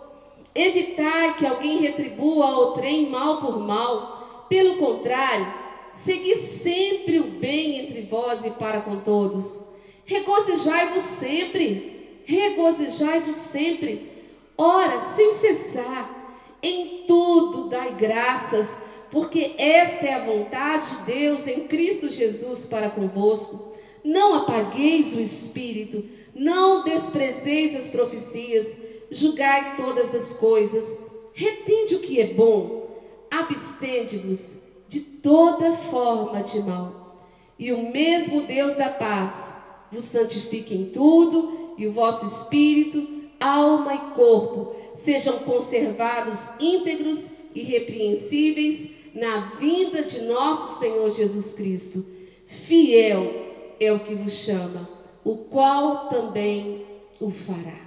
evitai 0.54 1.38
que 1.38 1.46
alguém 1.46 1.78
retribua 1.78 2.48
ao 2.48 2.74
trem 2.74 3.10
mal 3.10 3.40
por 3.40 3.62
mal, 3.62 4.46
pelo 4.50 4.76
contrário, 4.76 5.65
segui 5.96 6.36
sempre 6.36 7.20
o 7.20 7.32
bem 7.40 7.80
entre 7.80 8.04
vós 8.04 8.46
e 8.46 8.52
para 8.52 8.82
com 8.82 8.98
todos. 8.98 9.62
Regozijai-vos 10.06 11.02
sempre, 11.02 12.20
regozijai-vos 12.26 13.36
sempre, 13.36 14.12
ora, 14.58 15.00
sem 15.00 15.32
cessar, 15.32 16.38
em 16.62 17.06
tudo 17.08 17.70
dai 17.70 17.96
graças, 17.96 18.78
porque 19.10 19.54
esta 19.58 20.06
é 20.06 20.14
a 20.16 20.26
vontade 20.26 20.98
de 20.98 21.14
Deus 21.14 21.48
em 21.48 21.62
Cristo 21.62 22.12
Jesus 22.12 22.66
para 22.66 22.90
convosco. 22.90 23.74
Não 24.04 24.36
apagueis 24.36 25.14
o 25.14 25.22
espírito, 25.22 26.04
não 26.36 26.84
desprezeis 26.84 27.76
as 27.76 27.90
profecias, 27.90 28.76
julgai 29.10 29.76
todas 29.76 30.14
as 30.14 30.34
coisas, 30.34 30.96
retende 31.34 31.96
o 31.96 32.00
que 32.00 32.20
é 32.20 32.34
bom, 32.34 32.86
abstende-vos 33.32 34.65
de 34.88 34.99
toda 34.99 35.74
forma 35.74 36.41
de 36.41 36.60
mal. 36.60 37.18
E 37.57 37.72
o 37.72 37.91
mesmo 37.91 38.41
Deus 38.41 38.76
da 38.76 38.90
paz 38.90 39.56
vos 39.91 40.03
santifique 40.03 40.76
em 40.76 40.86
tudo, 40.86 41.74
e 41.78 41.88
o 41.88 41.91
vosso 41.91 42.26
espírito, 42.26 43.07
alma 43.40 43.94
e 43.94 43.99
corpo 44.14 44.76
sejam 44.94 45.40
conservados 45.40 46.49
íntegros 46.60 47.30
e 47.53 47.62
repreensíveis 47.62 48.90
na 49.14 49.56
vinda 49.57 50.03
de 50.03 50.22
nosso 50.22 50.80
Senhor 50.80 51.12
Jesus 51.12 51.53
Cristo. 51.53 52.06
Fiel 52.48 53.32
é 53.80 53.91
o 53.91 53.99
que 53.99 54.16
vos 54.16 54.34
chama, 54.34 54.88
o 55.24 55.38
qual 55.38 56.07
também 56.10 56.86
o 57.20 57.30
fará. 57.30 57.80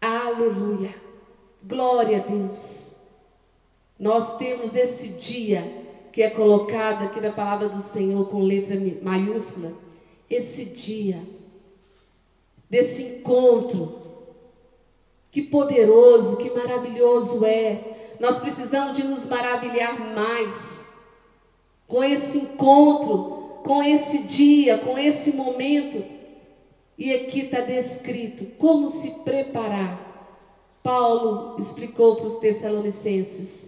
Aleluia. 0.00 0.94
Glória 1.64 2.18
a 2.18 2.20
Deus. 2.20 2.96
Nós 3.98 4.36
temos 4.36 4.74
esse 4.74 5.10
dia 5.10 5.81
que 6.12 6.22
é 6.22 6.30
colocado 6.30 7.04
aqui 7.04 7.20
na 7.20 7.32
palavra 7.32 7.68
do 7.68 7.80
Senhor 7.80 8.28
com 8.28 8.42
letra 8.42 8.76
maiúscula, 9.02 9.72
esse 10.28 10.66
dia 10.66 11.22
desse 12.68 13.02
encontro. 13.02 14.00
Que 15.30 15.42
poderoso, 15.42 16.36
que 16.36 16.50
maravilhoso 16.50 17.44
é. 17.44 18.14
Nós 18.20 18.38
precisamos 18.38 18.92
de 18.92 19.04
nos 19.04 19.26
maravilhar 19.26 19.98
mais 20.14 20.86
com 21.86 22.04
esse 22.04 22.38
encontro 22.38 23.42
com 23.62 23.82
esse 23.82 24.24
dia, 24.24 24.78
com 24.78 24.98
esse 24.98 25.32
momento. 25.32 26.04
E 26.98 27.12
aqui 27.12 27.42
está 27.42 27.60
descrito 27.60 28.44
como 28.58 28.88
se 28.88 29.10
preparar. 29.24 30.10
Paulo 30.82 31.56
explicou 31.58 32.16
para 32.16 32.26
os 32.26 32.36
Tessalonicenses. 32.36 33.61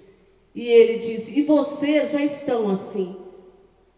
E 0.54 0.68
ele 0.68 0.98
disse: 0.98 1.38
E 1.38 1.42
vocês 1.42 2.12
já 2.12 2.22
estão 2.22 2.68
assim. 2.70 3.16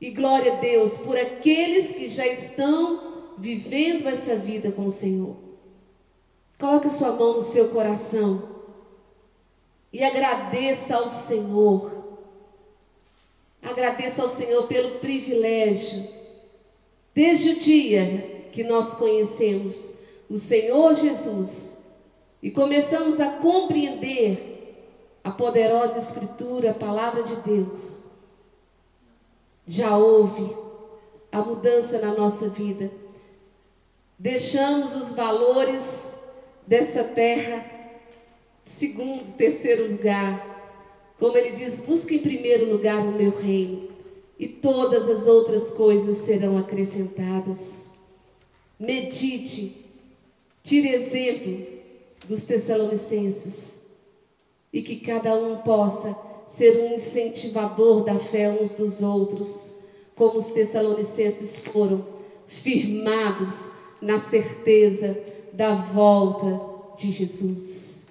E 0.00 0.10
glória 0.10 0.54
a 0.54 0.56
Deus 0.56 0.98
por 0.98 1.16
aqueles 1.16 1.92
que 1.92 2.08
já 2.08 2.26
estão 2.26 3.34
vivendo 3.38 4.06
essa 4.08 4.36
vida 4.36 4.72
com 4.72 4.86
o 4.86 4.90
Senhor. 4.90 5.36
Coloque 6.58 6.88
sua 6.88 7.12
mão 7.12 7.34
no 7.34 7.40
seu 7.40 7.68
coração 7.68 8.56
e 9.92 10.02
agradeça 10.02 10.96
ao 10.96 11.08
Senhor 11.08 12.06
Agradeço 13.66 14.22
ao 14.22 14.28
Senhor 14.28 14.68
pelo 14.68 15.00
privilégio, 15.00 16.06
desde 17.12 17.50
o 17.50 17.58
dia 17.58 18.46
que 18.52 18.62
nós 18.62 18.94
conhecemos 18.94 19.94
o 20.30 20.36
Senhor 20.36 20.94
Jesus 20.94 21.78
e 22.40 22.50
começamos 22.50 23.18
a 23.18 23.28
compreender 23.32 24.55
a 25.26 25.32
poderosa 25.32 25.98
Escritura, 25.98 26.70
a 26.70 26.74
palavra 26.74 27.20
de 27.20 27.34
Deus. 27.38 28.04
Já 29.66 29.96
houve 29.96 30.56
a 31.32 31.42
mudança 31.42 31.98
na 31.98 32.14
nossa 32.14 32.48
vida. 32.48 32.88
Deixamos 34.16 34.94
os 34.94 35.14
valores 35.14 36.14
dessa 36.64 37.02
terra, 37.02 37.66
segundo, 38.62 39.32
terceiro 39.32 39.90
lugar. 39.90 41.10
Como 41.18 41.36
ele 41.36 41.50
diz, 41.50 41.80
busque 41.80 42.14
em 42.14 42.20
primeiro 42.20 42.70
lugar 42.70 43.00
o 43.00 43.10
meu 43.10 43.32
reino, 43.32 43.88
e 44.38 44.46
todas 44.46 45.10
as 45.10 45.26
outras 45.26 45.72
coisas 45.72 46.18
serão 46.18 46.56
acrescentadas. 46.56 47.96
Medite, 48.78 49.90
tire 50.62 50.86
exemplo 50.86 51.66
dos 52.28 52.44
Tessalonicenses, 52.44 53.75
e 54.76 54.82
que 54.82 54.96
cada 54.96 55.34
um 55.34 55.56
possa 55.56 56.14
ser 56.46 56.82
um 56.82 56.92
incentivador 56.92 58.04
da 58.04 58.18
fé 58.18 58.50
uns 58.50 58.72
dos 58.72 59.00
outros, 59.00 59.72
como 60.14 60.36
os 60.36 60.48
Tessalonicenses 60.48 61.58
foram, 61.60 62.04
firmados 62.46 63.70
na 64.02 64.18
certeza 64.18 65.16
da 65.50 65.74
volta 65.74 66.60
de 66.94 67.10
Jesus. 67.10 68.04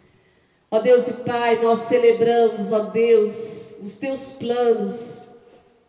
Ó 0.72 0.80
Deus 0.80 1.08
e 1.08 1.14
Pai, 1.14 1.62
nós 1.62 1.82
celebramos, 1.82 2.72
ó 2.72 2.80
Deus, 2.80 3.76
os 3.84 3.98
teus 3.98 4.32
planos, 4.32 5.22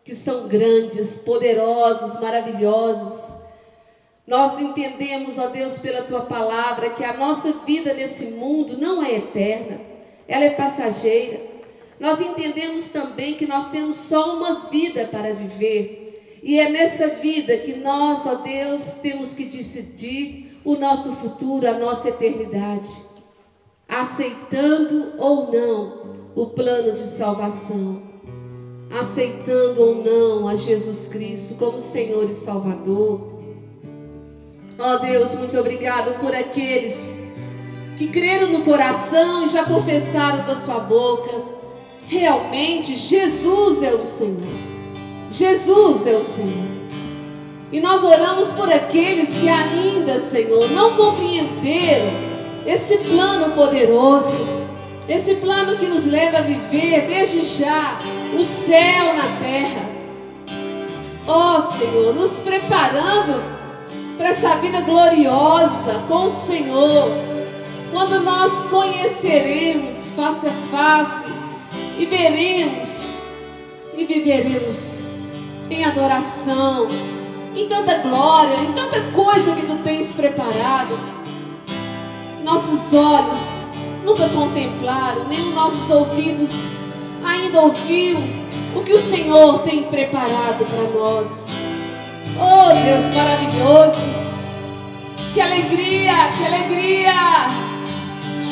que 0.03 0.13
são 0.13 0.47
grandes, 0.47 1.17
poderosos, 1.17 2.21
maravilhosos. 2.21 3.35
Nós 4.27 4.59
entendemos, 4.59 5.39
ó 5.39 5.47
Deus, 5.47 5.79
pela 5.79 6.03
tua 6.03 6.21
palavra, 6.21 6.91
que 6.91 7.03
a 7.03 7.17
nossa 7.17 7.51
vida 7.65 7.95
nesse 7.95 8.25
mundo 8.27 8.77
não 8.77 9.03
é 9.03 9.15
eterna, 9.15 9.96
ela 10.27 10.45
é 10.45 10.49
passageira. 10.51 11.39
Nós 11.99 12.21
entendemos 12.21 12.89
também 12.89 13.35
que 13.35 13.47
nós 13.47 13.69
temos 13.69 13.95
só 13.95 14.35
uma 14.35 14.69
vida 14.69 15.07
para 15.07 15.33
viver. 15.33 16.39
E 16.43 16.59
é 16.59 16.69
nessa 16.69 17.07
vida 17.07 17.57
que 17.57 17.75
nós, 17.75 18.25
ó 18.25 18.35
Deus, 18.35 18.83
temos 19.01 19.33
que 19.33 19.45
decidir 19.45 20.59
o 20.63 20.75
nosso 20.75 21.13
futuro, 21.13 21.67
a 21.67 21.77
nossa 21.77 22.09
eternidade, 22.09 22.89
aceitando 23.87 25.13
ou 25.17 25.51
não 25.51 26.15
o 26.35 26.47
plano 26.47 26.91
de 26.91 26.99
salvação, 26.99 28.01
aceitando 28.99 29.81
ou 29.81 29.95
não 29.95 30.47
a 30.47 30.55
Jesus 30.55 31.07
Cristo 31.07 31.55
como 31.55 31.79
Senhor 31.79 32.29
e 32.29 32.33
Salvador. 32.33 33.41
Ó 34.77 34.97
Deus, 34.97 35.33
muito 35.35 35.57
obrigado 35.57 36.19
por 36.19 36.35
aqueles 36.35 37.16
que 37.97 38.07
creram 38.07 38.49
no 38.49 38.61
coração 38.61 39.43
e 39.43 39.49
já 39.49 39.63
confessaram 39.63 40.43
com 40.43 40.51
a 40.51 40.55
sua 40.55 40.79
boca. 40.79 41.41
Realmente, 42.05 42.95
Jesus 42.95 43.81
é 43.81 43.93
o 43.93 44.03
Senhor. 44.03 44.53
Jesus 45.31 46.05
é 46.05 46.15
o 46.15 46.23
Senhor. 46.23 46.77
E 47.71 47.81
nós 47.81 48.03
oramos 48.03 48.53
por 48.53 48.71
aqueles 48.71 49.35
que 49.35 49.49
ainda, 49.49 50.19
Senhor, 50.19 50.69
não 50.69 50.95
compreenderam 50.95 52.11
esse 52.65 52.99
plano 52.99 53.53
poderoso, 53.55 54.47
esse 55.09 55.35
plano 55.35 55.75
que 55.75 55.87
nos 55.87 56.05
leva 56.05 56.37
a 56.37 56.41
viver 56.41 57.07
desde 57.07 57.45
já 57.45 57.99
o 58.37 58.43
céu 58.43 59.15
na 59.15 59.37
terra. 59.41 59.89
Ó 61.25 61.57
oh, 61.57 61.61
Senhor, 61.61 62.13
nos 62.13 62.39
preparando 62.39 63.43
para 64.17 64.29
essa 64.29 64.55
vida 64.57 64.81
gloriosa 64.81 66.05
com 66.07 66.23
o 66.23 66.29
Senhor, 66.29 67.36
quando 67.97 68.19
nós 68.19 68.53
conheceremos 68.69 70.11
face 70.11 70.45
a 70.45 70.53
face 70.69 71.25
e 71.97 72.05
veremos 72.05 73.15
e 73.97 74.05
viveremos 74.05 75.07
em 75.67 75.83
adoração 75.83 76.87
em 77.55 77.67
tanta 77.67 77.97
glória, 77.97 78.53
em 78.57 78.71
tanta 78.73 79.01
coisa 79.09 79.55
que 79.55 79.65
tu 79.65 79.77
tens 79.77 80.11
preparado. 80.11 80.99
Nossos 82.43 82.93
olhos 82.93 83.65
nunca 84.05 84.29
contemplaram, 84.29 85.27
nem 85.27 85.39
os 85.47 85.55
nossos 85.55 85.89
ouvidos 85.89 86.51
ainda 87.25 87.61
ouviu 87.61 88.19
o 88.75 88.83
que 88.83 88.93
o 88.93 88.99
Senhor 88.99 89.63
tem 89.63 89.81
preparado 89.85 90.63
para 90.67 90.83
nós. 90.83 91.27
Oh 92.39 92.73
Deus 92.75 93.11
maravilhoso! 93.15 94.27
Que 95.33 95.41
alegria, 95.41 96.13
que 96.37 96.45
alegria! 96.45 97.76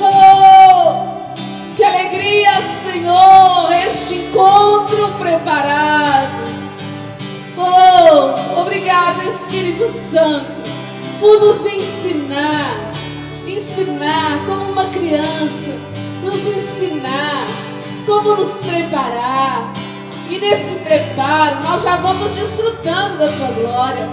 Oh, 0.01 1.33
que 1.75 1.83
alegria, 1.83 2.51
Senhor, 2.83 3.71
este 3.87 4.15
encontro 4.15 5.13
preparado. 5.17 6.45
Oh, 7.57 8.59
obrigado, 8.61 9.21
Espírito 9.29 9.87
Santo, 9.87 10.69
por 11.19 11.39
nos 11.39 11.65
ensinar, 11.65 12.91
ensinar 13.47 14.45
como 14.45 14.71
uma 14.71 14.85
criança, 14.85 15.71
nos 16.21 16.45
ensinar 16.45 17.47
como 18.05 18.35
nos 18.35 18.57
preparar. 18.57 19.73
E 20.29 20.37
nesse 20.37 20.75
preparo, 20.79 21.63
nós 21.63 21.83
já 21.83 21.95
vamos 21.97 22.33
desfrutando 22.33 23.17
da 23.17 23.31
tua 23.31 23.47
glória, 23.47 24.09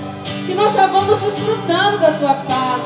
e 0.48 0.54
nós 0.54 0.74
já 0.74 0.86
vamos 0.86 1.20
desfrutando 1.20 1.98
da 1.98 2.12
tua 2.12 2.34
paz, 2.34 2.84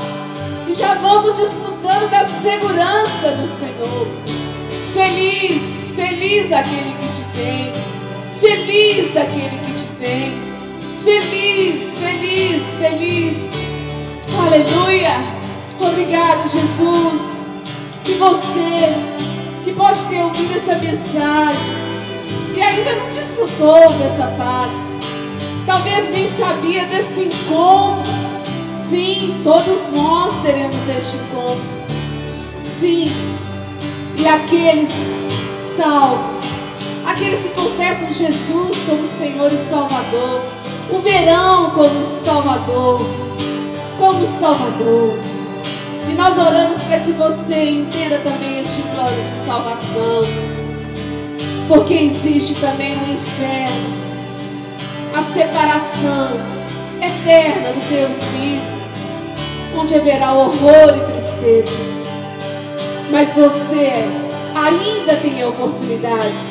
e 0.66 0.72
já 0.72 0.94
vamos 0.94 1.36
desfrutando 1.36 1.75
da 1.86 2.26
segurança 2.26 3.32
do 3.32 3.46
Senhor. 3.46 4.08
Feliz, 4.92 5.92
feliz 5.94 6.52
aquele 6.52 6.92
que 6.98 7.08
te 7.08 7.24
tem, 7.32 7.72
feliz 8.40 9.16
aquele 9.16 9.58
que 9.58 9.72
te 9.72 9.86
tem. 9.98 10.56
Feliz, 11.02 11.96
feliz, 11.96 12.76
feliz. 12.76 13.36
Aleluia. 14.36 15.12
Obrigado, 15.80 16.48
Jesus. 16.48 17.50
Que 18.02 18.14
você, 18.14 18.94
que 19.64 19.72
pode 19.72 20.04
ter 20.06 20.22
ouvido 20.22 20.56
essa 20.56 20.74
mensagem 20.74 21.74
e 22.56 22.60
ainda 22.60 22.96
não 22.96 23.10
desfrutou 23.10 23.92
dessa 23.98 24.26
paz, 24.38 24.72
talvez 25.64 26.10
nem 26.10 26.26
sabia 26.26 26.84
desse 26.86 27.24
encontro. 27.24 28.35
Sim, 28.88 29.40
todos 29.42 29.90
nós 29.92 30.32
teremos 30.42 30.76
este 30.88 31.16
encontro. 31.16 31.64
Sim, 32.78 33.10
e 34.16 34.26
aqueles 34.26 34.90
salvos, 35.76 36.64
aqueles 37.04 37.42
que 37.42 37.50
confessam 37.50 38.12
Jesus 38.12 38.82
como 38.86 39.04
Senhor 39.04 39.52
e 39.52 39.56
Salvador, 39.56 40.40
o 40.90 40.98
verão 41.00 41.70
como 41.70 42.00
Salvador, 42.00 43.00
como 43.98 44.24
Salvador. 44.24 45.18
E 46.08 46.12
nós 46.12 46.38
oramos 46.38 46.80
para 46.82 47.00
que 47.00 47.10
você 47.10 47.64
entenda 47.70 48.18
também 48.18 48.60
este 48.60 48.82
plano 48.82 49.20
de 49.24 49.30
salvação, 49.30 50.22
porque 51.66 51.94
existe 51.94 52.54
também 52.60 52.96
o 52.96 53.12
inferno, 53.12 53.96
a 55.12 55.22
separação 55.22 56.56
eterna 57.02 57.72
do 57.72 57.88
Deus 57.90 58.22
vivo, 58.24 58.75
onde 59.76 59.94
haverá 59.94 60.32
horror 60.32 60.96
e 60.96 61.12
tristeza. 61.12 61.76
Mas 63.10 63.34
você 63.34 64.04
ainda 64.54 65.16
tem 65.16 65.42
a 65.42 65.48
oportunidade 65.48 66.44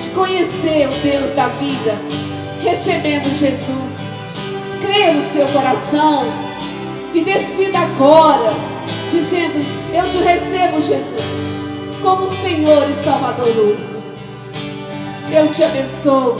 de 0.00 0.10
conhecer 0.10 0.88
o 0.88 1.02
Deus 1.02 1.30
da 1.32 1.48
vida 1.48 1.98
recebendo 2.60 3.34
Jesus. 3.34 3.98
Creia 4.80 5.14
no 5.14 5.22
seu 5.22 5.46
coração 5.48 6.24
e 7.14 7.22
decida 7.22 7.78
agora, 7.78 8.54
dizendo: 9.10 9.64
Eu 9.94 10.08
te 10.08 10.18
recebo, 10.18 10.82
Jesus, 10.82 11.24
como 12.02 12.24
Senhor 12.26 12.88
e 12.90 12.94
Salvador 12.94 13.48
único. 13.48 13.98
Eu 15.30 15.50
te 15.50 15.62
abençoo. 15.62 16.36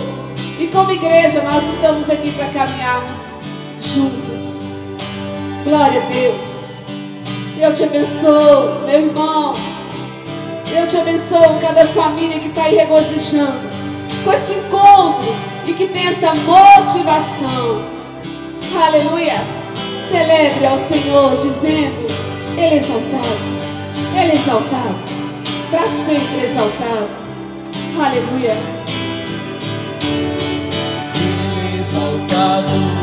E 0.58 0.66
como 0.68 0.90
igreja, 0.90 1.42
nós 1.42 1.64
estamos 1.74 2.10
aqui 2.10 2.32
para 2.32 2.48
caminharmos 2.48 3.28
juntos. 3.80 4.67
Glória 5.64 6.02
a 6.02 6.06
Deus. 6.06 6.86
Eu 7.60 7.74
te 7.74 7.84
abençoo, 7.84 8.86
meu 8.86 9.00
irmão. 9.00 9.52
Eu 10.66 10.86
te 10.86 10.96
abençoo 10.96 11.58
cada 11.60 11.86
família 11.88 12.38
que 12.38 12.48
está 12.48 12.64
aí 12.64 12.76
regozijando 12.76 13.68
com 14.24 14.32
esse 14.32 14.54
encontro 14.54 15.34
e 15.66 15.72
que 15.72 15.86
tenha 15.88 16.10
essa 16.10 16.34
motivação. 16.34 17.84
Aleluia. 18.86 19.42
Celebre 20.08 20.66
ao 20.66 20.78
Senhor 20.78 21.36
dizendo: 21.36 22.06
Ele 22.56 22.74
é 22.74 22.76
exaltado, 22.76 23.38
Ele 24.14 24.32
é 24.32 24.34
exaltado, 24.34 24.98
para 25.70 25.82
sempre 25.82 26.44
exaltado. 26.44 27.10
Aleluia. 28.00 28.56
Ele 31.14 31.76
é 31.76 31.80
exaltado, 31.80 32.97